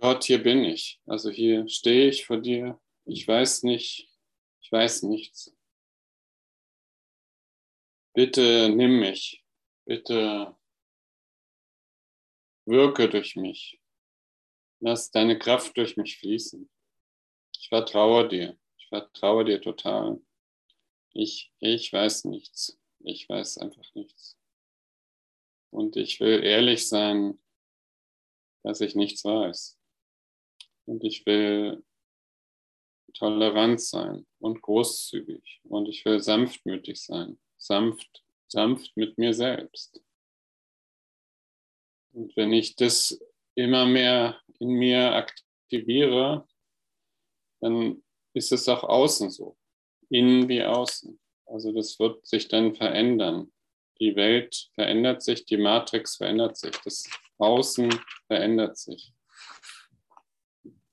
Gott, 0.00 0.24
hier 0.24 0.42
bin 0.42 0.64
ich. 0.64 1.00
Also 1.06 1.30
hier 1.30 1.68
stehe 1.68 2.08
ich 2.08 2.24
vor 2.24 2.38
dir. 2.38 2.80
Ich 3.04 3.26
weiß 3.26 3.64
nicht, 3.64 4.08
ich 4.60 4.72
weiß 4.72 5.02
nichts. 5.04 5.54
Bitte 8.12 8.68
nimm 8.68 8.98
mich. 8.98 9.44
Bitte 9.84 10.56
wirke 12.66 13.08
durch 13.08 13.36
mich. 13.36 13.80
Lass 14.80 15.12
deine 15.12 15.38
Kraft 15.38 15.76
durch 15.76 15.96
mich 15.96 16.18
fließen. 16.18 16.68
Ich 17.56 17.68
vertraue 17.68 18.28
dir. 18.28 18.58
Ich 18.78 18.88
vertraue 18.88 19.44
dir 19.44 19.60
total. 19.60 20.20
Ich, 21.12 21.52
ich 21.60 21.92
weiß 21.92 22.24
nichts. 22.24 22.80
Ich 22.98 23.28
weiß 23.28 23.58
einfach 23.58 23.94
nichts. 23.94 24.36
Und 25.70 25.96
ich 25.96 26.18
will 26.18 26.42
ehrlich 26.42 26.88
sein, 26.88 27.40
dass 28.64 28.80
ich 28.80 28.96
nichts 28.96 29.24
weiß. 29.24 29.78
Und 30.84 31.04
ich 31.04 31.24
will 31.26 31.84
tolerant 33.14 33.80
sein 33.80 34.26
und 34.40 34.62
großzügig. 34.62 35.60
Und 35.62 35.86
ich 35.86 36.04
will 36.04 36.20
sanftmütig 36.20 37.00
sein 37.00 37.38
sanft, 37.60 38.24
sanft 38.48 38.96
mit 38.96 39.16
mir 39.18 39.32
selbst. 39.34 40.02
Und 42.12 42.36
wenn 42.36 42.52
ich 42.52 42.74
das 42.74 43.20
immer 43.54 43.86
mehr 43.86 44.40
in 44.58 44.70
mir 44.70 45.14
aktiviere, 45.14 46.48
dann 47.60 48.02
ist 48.32 48.52
es 48.52 48.68
auch 48.68 48.82
außen 48.82 49.30
so, 49.30 49.56
innen 50.08 50.48
wie 50.48 50.64
außen. 50.64 51.20
Also 51.46 51.72
das 51.72 51.98
wird 51.98 52.26
sich 52.26 52.48
dann 52.48 52.74
verändern. 52.74 53.52
Die 54.00 54.16
Welt 54.16 54.70
verändert 54.74 55.22
sich, 55.22 55.44
die 55.44 55.58
Matrix 55.58 56.16
verändert 56.16 56.56
sich, 56.56 56.72
das 56.84 57.04
Außen 57.38 57.92
verändert 58.26 58.78
sich. 58.78 59.12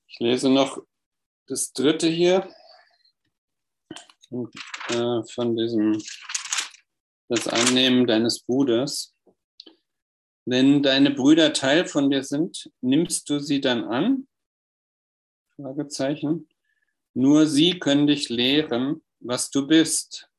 Ich 0.07 0.19
lese 0.19 0.49
noch 0.49 0.83
das 1.47 1.71
dritte 1.71 2.07
hier 2.07 2.49
äh, 4.31 5.23
von 5.23 5.55
diesem 5.55 6.01
das 7.29 7.47
Annehmen 7.47 8.07
deines 8.07 8.41
Bruders. 8.41 9.13
Wenn 10.45 10.81
deine 10.81 11.11
Brüder 11.11 11.53
Teil 11.53 11.85
von 11.85 12.09
dir 12.09 12.23
sind, 12.23 12.71
nimmst 12.81 13.29
du 13.29 13.39
sie 13.39 13.59
dann 13.59 13.83
an? 13.83 14.27
Fragezeichen. 15.55 16.47
Nur 17.13 17.47
sie 17.47 17.79
können 17.79 18.07
dich 18.07 18.29
lehren, 18.29 19.03
was 19.19 19.49
du 19.49 19.67
bist, 19.67 20.29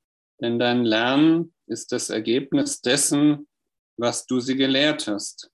denn 0.41 0.59
dein 0.59 0.85
Lernen 0.85 1.53
ist 1.67 1.93
das 1.93 2.09
Ergebnis 2.09 2.81
dessen, 2.81 3.49
was 3.97 4.27
du 4.27 4.41
sie 4.41 4.57
gelehrt 4.57 5.09
hast. 5.09 5.51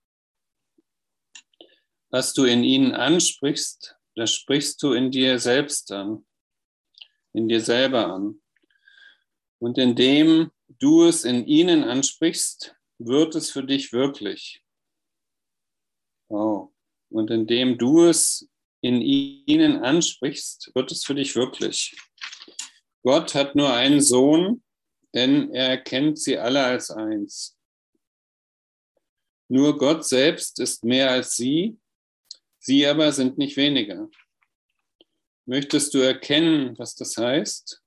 Was 2.10 2.32
du 2.34 2.44
in 2.44 2.62
ihnen 2.62 2.92
ansprichst, 2.94 3.96
das 4.14 4.32
sprichst 4.32 4.80
du 4.82 4.92
in 4.92 5.10
dir 5.10 5.38
selbst 5.38 5.90
an, 5.90 6.24
in 7.32 7.48
dir 7.48 7.60
selber 7.60 8.06
an. 8.12 8.40
Und 9.58 9.78
indem 9.78 10.52
du 10.78 11.04
es 11.04 11.24
in 11.24 11.46
ihnen 11.46 11.84
ansprichst, 11.84 12.74
wird 12.98 13.34
es 13.34 13.50
für 13.50 13.64
dich 13.64 13.92
wirklich. 13.92 14.62
Oh. 16.28 16.70
Und 17.10 17.30
indem 17.30 17.78
du 17.78 18.04
es 18.04 18.48
in 18.80 19.00
ihnen 19.00 19.82
ansprichst, 19.82 20.72
wird 20.74 20.90
es 20.90 21.04
für 21.04 21.14
dich 21.14 21.34
wirklich. 21.36 21.96
Gott 23.02 23.34
hat 23.34 23.54
nur 23.54 23.72
einen 23.72 24.00
Sohn, 24.00 24.62
denn 25.14 25.52
er 25.52 25.68
erkennt 25.68 26.18
sie 26.18 26.38
alle 26.38 26.64
als 26.64 26.90
eins. 26.90 27.56
Nur 29.48 29.78
Gott 29.78 30.04
selbst 30.04 30.58
ist 30.58 30.84
mehr 30.84 31.10
als 31.10 31.36
sie, 31.36 31.78
sie 32.58 32.86
aber 32.86 33.12
sind 33.12 33.38
nicht 33.38 33.56
weniger. 33.56 34.08
Möchtest 35.46 35.92
du 35.94 35.98
erkennen, 35.98 36.76
was 36.78 36.94
das 36.94 37.16
heißt? 37.16 37.83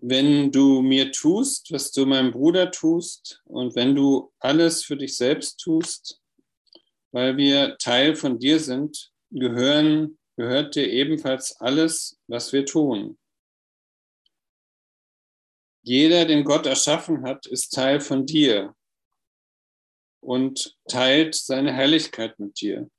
Wenn 0.00 0.52
du 0.52 0.82
mir 0.82 1.12
tust, 1.12 1.72
was 1.72 1.92
du 1.92 2.06
meinem 2.06 2.32
Bruder 2.32 2.70
tust 2.70 3.42
und 3.44 3.74
wenn 3.74 3.94
du 3.94 4.32
alles 4.38 4.84
für 4.84 4.96
dich 4.96 5.16
selbst 5.16 5.58
tust, 5.58 6.20
weil 7.12 7.36
wir 7.36 7.76
Teil 7.78 8.14
von 8.16 8.38
dir 8.38 8.60
sind, 8.60 9.12
gehören, 9.30 10.18
gehört 10.36 10.74
dir 10.74 10.88
ebenfalls 10.90 11.56
alles, 11.60 12.18
was 12.26 12.52
wir 12.52 12.64
tun. 12.64 13.18
Jeder, 15.82 16.24
den 16.24 16.44
Gott 16.44 16.66
erschaffen 16.66 17.22
hat, 17.22 17.46
ist 17.46 17.70
Teil 17.70 18.00
von 18.00 18.26
dir 18.26 18.74
und 20.20 20.76
teilt 20.88 21.34
seine 21.34 21.72
Herrlichkeit 21.72 22.38
mit 22.38 22.60
dir. 22.60 22.90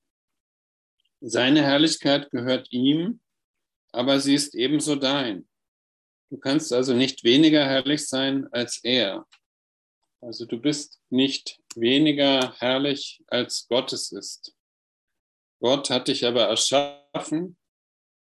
Seine 1.21 1.61
Herrlichkeit 1.61 2.31
gehört 2.31 2.71
ihm, 2.71 3.19
aber 3.91 4.19
sie 4.19 4.35
ist 4.35 4.55
ebenso 4.55 4.95
dein. 4.95 5.48
Du 6.29 6.37
kannst 6.37 6.71
also 6.71 6.93
nicht 6.93 7.23
weniger 7.23 7.65
herrlich 7.65 8.07
sein 8.07 8.47
als 8.51 8.83
er. 8.83 9.25
Also 10.21 10.45
du 10.45 10.59
bist 10.59 11.01
nicht 11.09 11.59
weniger 11.75 12.53
herrlich 12.59 13.23
als 13.27 13.67
Gott 13.67 13.93
es 13.93 14.11
ist. 14.11 14.53
Gott 15.59 15.89
hat 15.89 16.07
dich 16.07 16.25
aber 16.25 16.43
erschaffen, 16.43 17.57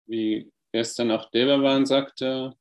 wie 0.06 0.50
gestern 0.72 1.10
auch 1.10 1.30
Devavan 1.30 1.86
sagte, 1.86 2.54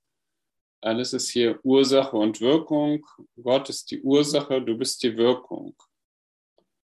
alles 0.81 1.13
ist 1.13 1.29
hier 1.29 1.59
Ursache 1.63 2.15
und 2.15 2.39
Wirkung. 2.41 3.05
Gott 3.41 3.69
ist 3.69 3.91
die 3.91 4.01
Ursache, 4.01 4.61
du 4.61 4.77
bist 4.77 5.03
die 5.03 5.17
Wirkung. 5.17 5.75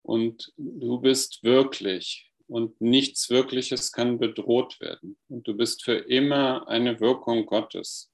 Und 0.03 0.53
du 0.57 0.99
bist 0.99 1.43
wirklich. 1.43 2.31
Und 2.47 2.79
nichts 2.81 3.29
Wirkliches 3.29 3.91
kann 3.91 4.17
bedroht 4.17 4.79
werden. 4.79 5.17
Und 5.27 5.47
du 5.47 5.55
bist 5.55 5.83
für 5.83 5.95
immer 5.95 6.67
eine 6.67 6.99
Wirkung 6.99 7.45
Gottes. 7.45 8.08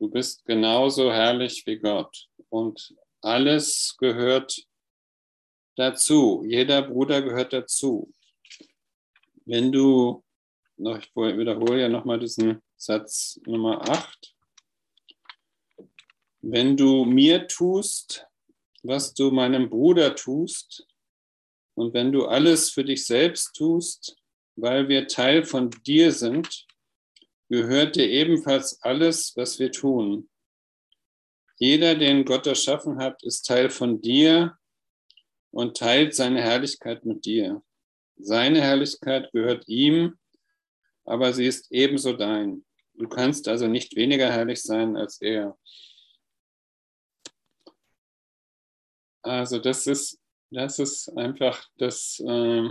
Du 0.00 0.08
bist 0.08 0.46
genauso 0.46 1.12
herrlich 1.12 1.62
wie 1.66 1.76
Gott. 1.76 2.26
Und 2.48 2.96
alles 3.20 3.94
gehört 3.98 4.66
dazu. 5.76 6.42
Jeder 6.46 6.80
Bruder 6.80 7.20
gehört 7.20 7.52
dazu. 7.52 8.10
Wenn 9.44 9.70
du, 9.70 10.24
noch, 10.78 10.96
ich 10.96 11.14
wiederhole 11.14 11.82
ja 11.82 11.88
nochmal 11.90 12.18
diesen 12.18 12.62
Satz 12.76 13.38
Nummer 13.44 13.86
8. 13.90 14.34
Wenn 16.40 16.78
du 16.78 17.04
mir 17.04 17.46
tust, 17.46 18.26
was 18.82 19.12
du 19.12 19.30
meinem 19.30 19.68
Bruder 19.68 20.14
tust, 20.14 20.86
und 21.74 21.92
wenn 21.92 22.10
du 22.10 22.26
alles 22.26 22.70
für 22.70 22.84
dich 22.84 23.04
selbst 23.04 23.52
tust, 23.54 24.16
weil 24.56 24.88
wir 24.88 25.06
Teil 25.06 25.44
von 25.44 25.70
dir 25.84 26.10
sind, 26.10 26.66
gehört 27.50 27.96
dir 27.96 28.08
ebenfalls 28.08 28.80
alles, 28.80 29.36
was 29.36 29.58
wir 29.58 29.72
tun. 29.72 30.30
Jeder, 31.56 31.96
den 31.96 32.24
Gott 32.24 32.46
erschaffen 32.46 32.98
hat, 32.98 33.22
ist 33.24 33.42
Teil 33.42 33.68
von 33.68 34.00
dir 34.00 34.56
und 35.50 35.76
teilt 35.76 36.14
seine 36.14 36.40
Herrlichkeit 36.40 37.04
mit 37.04 37.26
dir. 37.26 37.62
Seine 38.16 38.62
Herrlichkeit 38.62 39.32
gehört 39.32 39.66
ihm, 39.66 40.16
aber 41.04 41.32
sie 41.32 41.46
ist 41.46 41.70
ebenso 41.72 42.12
dein. 42.12 42.64
Du 42.94 43.08
kannst 43.08 43.48
also 43.48 43.66
nicht 43.66 43.96
weniger 43.96 44.30
herrlich 44.30 44.62
sein 44.62 44.96
als 44.96 45.20
er. 45.20 45.58
Also 49.22 49.58
das 49.58 49.86
ist, 49.88 50.20
das 50.50 50.78
ist 50.78 51.08
einfach 51.16 51.66
das, 51.78 52.20
äh, 52.20 52.68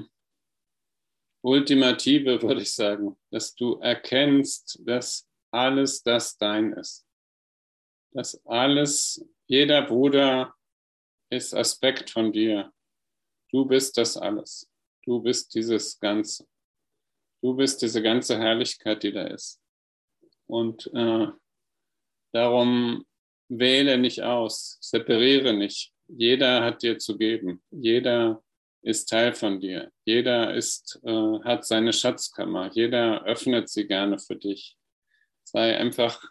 Ultimative, 1.42 2.42
würde 2.42 2.62
ich 2.62 2.74
sagen, 2.74 3.18
dass 3.32 3.56
du 3.56 3.76
erkennst, 3.80 4.82
dass 4.86 5.28
alles 5.52 6.04
das 6.04 6.38
dein 6.38 6.74
ist. 6.74 7.06
Dass 8.12 8.46
alles, 8.46 9.26
jeder 9.48 9.84
Bruder 9.84 10.54
ist 11.30 11.54
Aspekt 11.54 12.10
von 12.10 12.32
dir. 12.32 12.72
Du 13.52 13.66
bist 13.66 13.98
das 13.98 14.18
alles. 14.18 14.70
Du 15.04 15.22
bist 15.22 15.54
dieses 15.56 16.00
Ganze. 16.00 16.48
Du 17.42 17.56
bist 17.56 17.82
diese 17.82 18.02
ganze 18.02 18.38
Herrlichkeit, 18.38 19.04
die 19.04 19.12
da 19.12 19.28
ist. 19.28 19.62
Und 20.48 20.88
äh, 20.94 21.28
darum 22.34 23.06
wähle 23.50 23.98
nicht 23.98 24.22
aus, 24.22 24.78
separiere 24.82 25.54
nicht. 25.54 25.94
Jeder 26.08 26.64
hat 26.64 26.82
dir 26.82 26.98
zu 26.98 27.18
geben. 27.18 27.64
Jeder 27.72 28.44
ist 28.82 29.10
Teil 29.10 29.34
von 29.34 29.60
dir. 29.60 29.92
Jeder 30.06 30.54
ist, 30.54 31.00
äh, 31.04 31.40
hat 31.44 31.66
seine 31.66 31.94
Schatzkammer. 31.94 32.72
Jeder 32.74 33.24
öffnet 33.26 33.70
sie 33.70 33.88
gerne 33.88 34.20
für 34.20 34.36
dich. 34.36 34.78
Sei 35.44 35.78
einfach 35.78 36.24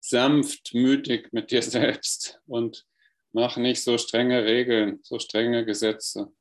sanftmütig 0.00 1.32
mit 1.32 1.50
dir 1.50 1.62
selbst 1.62 2.40
und 2.46 2.86
mach 3.32 3.56
nicht 3.56 3.82
so 3.82 3.98
strenge 3.98 4.44
Regeln, 4.44 5.00
so 5.02 5.18
strenge 5.18 5.64
Gesetze. 5.64 6.32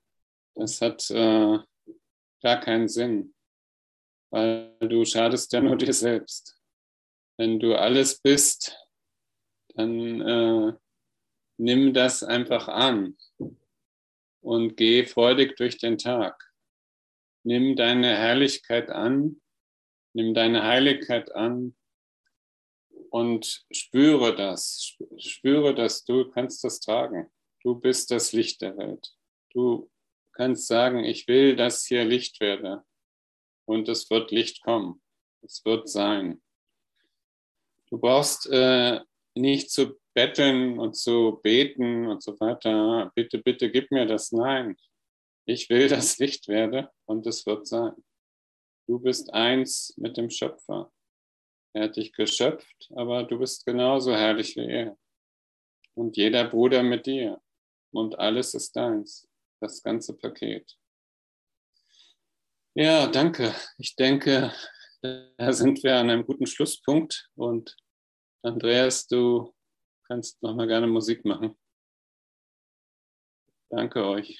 Das 0.56 0.82
hat 0.82 1.10
äh, 1.12 1.60
gar 2.42 2.60
keinen 2.60 2.88
Sinn, 2.88 3.36
weil 4.32 4.76
du 4.80 5.06
schadest 5.06 5.54
ja 5.54 5.62
nur 5.62 5.78
dir 5.78 5.94
selbst. 5.94 6.58
Wenn 7.38 7.60
du 7.60 7.76
alles 7.76 8.20
bist, 8.20 8.76
dann 9.76 10.22
äh, 10.22 10.74
nimm 11.58 11.94
das 11.94 12.24
einfach 12.24 12.68
an 12.68 13.16
und 14.48 14.78
geh 14.78 15.06
freudig 15.06 15.58
durch 15.58 15.78
den 15.78 15.98
Tag. 15.98 16.42
Nimm 17.44 17.76
deine 17.76 18.16
Herrlichkeit 18.16 18.90
an, 18.90 19.42
nimm 20.14 20.34
deine 20.34 20.64
Heiligkeit 20.64 21.36
an 21.36 21.76
und 23.10 23.66
spüre 23.72 24.34
das. 24.38 24.96
Spüre, 25.18 25.76
dass 25.76 26.06
du 26.06 26.32
kannst 26.32 26.64
das 26.64 26.80
tragen. 26.80 27.30
Du 27.62 27.76
bist 27.76 28.10
das 28.10 28.32
Licht 28.32 28.62
der 28.62 28.78
Welt. 28.78 29.14
Du 29.50 29.92
kannst 30.32 30.68
sagen, 30.68 31.04
ich 31.04 31.28
will, 31.28 31.58
dass 31.58 31.86
hier 31.86 32.06
Licht 32.06 32.40
werde. 32.40 32.86
Und 33.66 33.90
es 33.90 34.10
wird 34.10 34.32
Licht 34.32 34.64
kommen. 34.64 35.02
Es 35.42 35.66
wird 35.66 35.90
sein. 35.90 36.42
Du 37.90 37.98
brauchst 37.98 38.48
äh, 38.50 39.02
nicht 39.36 39.72
zu 39.72 40.00
betteln 40.18 40.80
und 40.80 40.96
zu 40.96 41.40
beten 41.44 42.08
und 42.08 42.24
so 42.24 42.40
weiter. 42.40 43.12
Bitte, 43.14 43.38
bitte 43.38 43.70
gib 43.70 43.92
mir 43.92 44.08
das. 44.08 44.32
Nein. 44.32 44.76
Ich 45.46 45.70
will, 45.70 45.88
dass 45.90 46.18
Licht 46.18 46.48
werde 46.48 46.92
und 47.06 47.28
es 47.28 47.46
wird 47.46 47.68
sein. 47.68 47.94
Du 48.88 48.98
bist 48.98 49.32
eins 49.32 49.94
mit 49.96 50.18
dem 50.18 50.32
Schöpfer. 50.32 50.92
Er 51.76 51.84
hat 51.84 51.98
dich 51.98 52.14
geschöpft, 52.14 52.90
aber 52.96 53.26
du 53.26 53.38
bist 53.38 53.64
genauso 53.64 54.12
herrlich 54.12 54.56
wie 54.56 54.66
er. 54.66 54.98
Und 55.94 56.18
jeder 56.18 56.46
Bruder 56.46 56.82
mit 56.82 57.06
dir. 57.06 57.40
Und 57.92 58.18
alles 58.18 58.56
ist 58.56 58.76
deins. 58.76 59.30
Das 59.62 59.84
ganze 59.84 60.18
Paket. 60.18 60.80
Ja, 62.74 63.06
danke. 63.06 63.54
Ich 63.78 63.96
denke, 63.96 64.52
da 65.04 65.54
sind 65.54 65.84
wir 65.84 65.96
an 65.98 66.10
einem 66.10 66.26
guten 66.26 66.48
Schlusspunkt. 66.48 67.30
Und 67.36 67.76
Andreas, 68.42 69.08
du 69.08 69.54
kannst 70.08 70.42
nochmal 70.42 70.68
gerne 70.68 70.88
Musik 70.88 71.26
machen. 71.26 71.56
Danke 73.70 74.06
euch. 74.06 74.40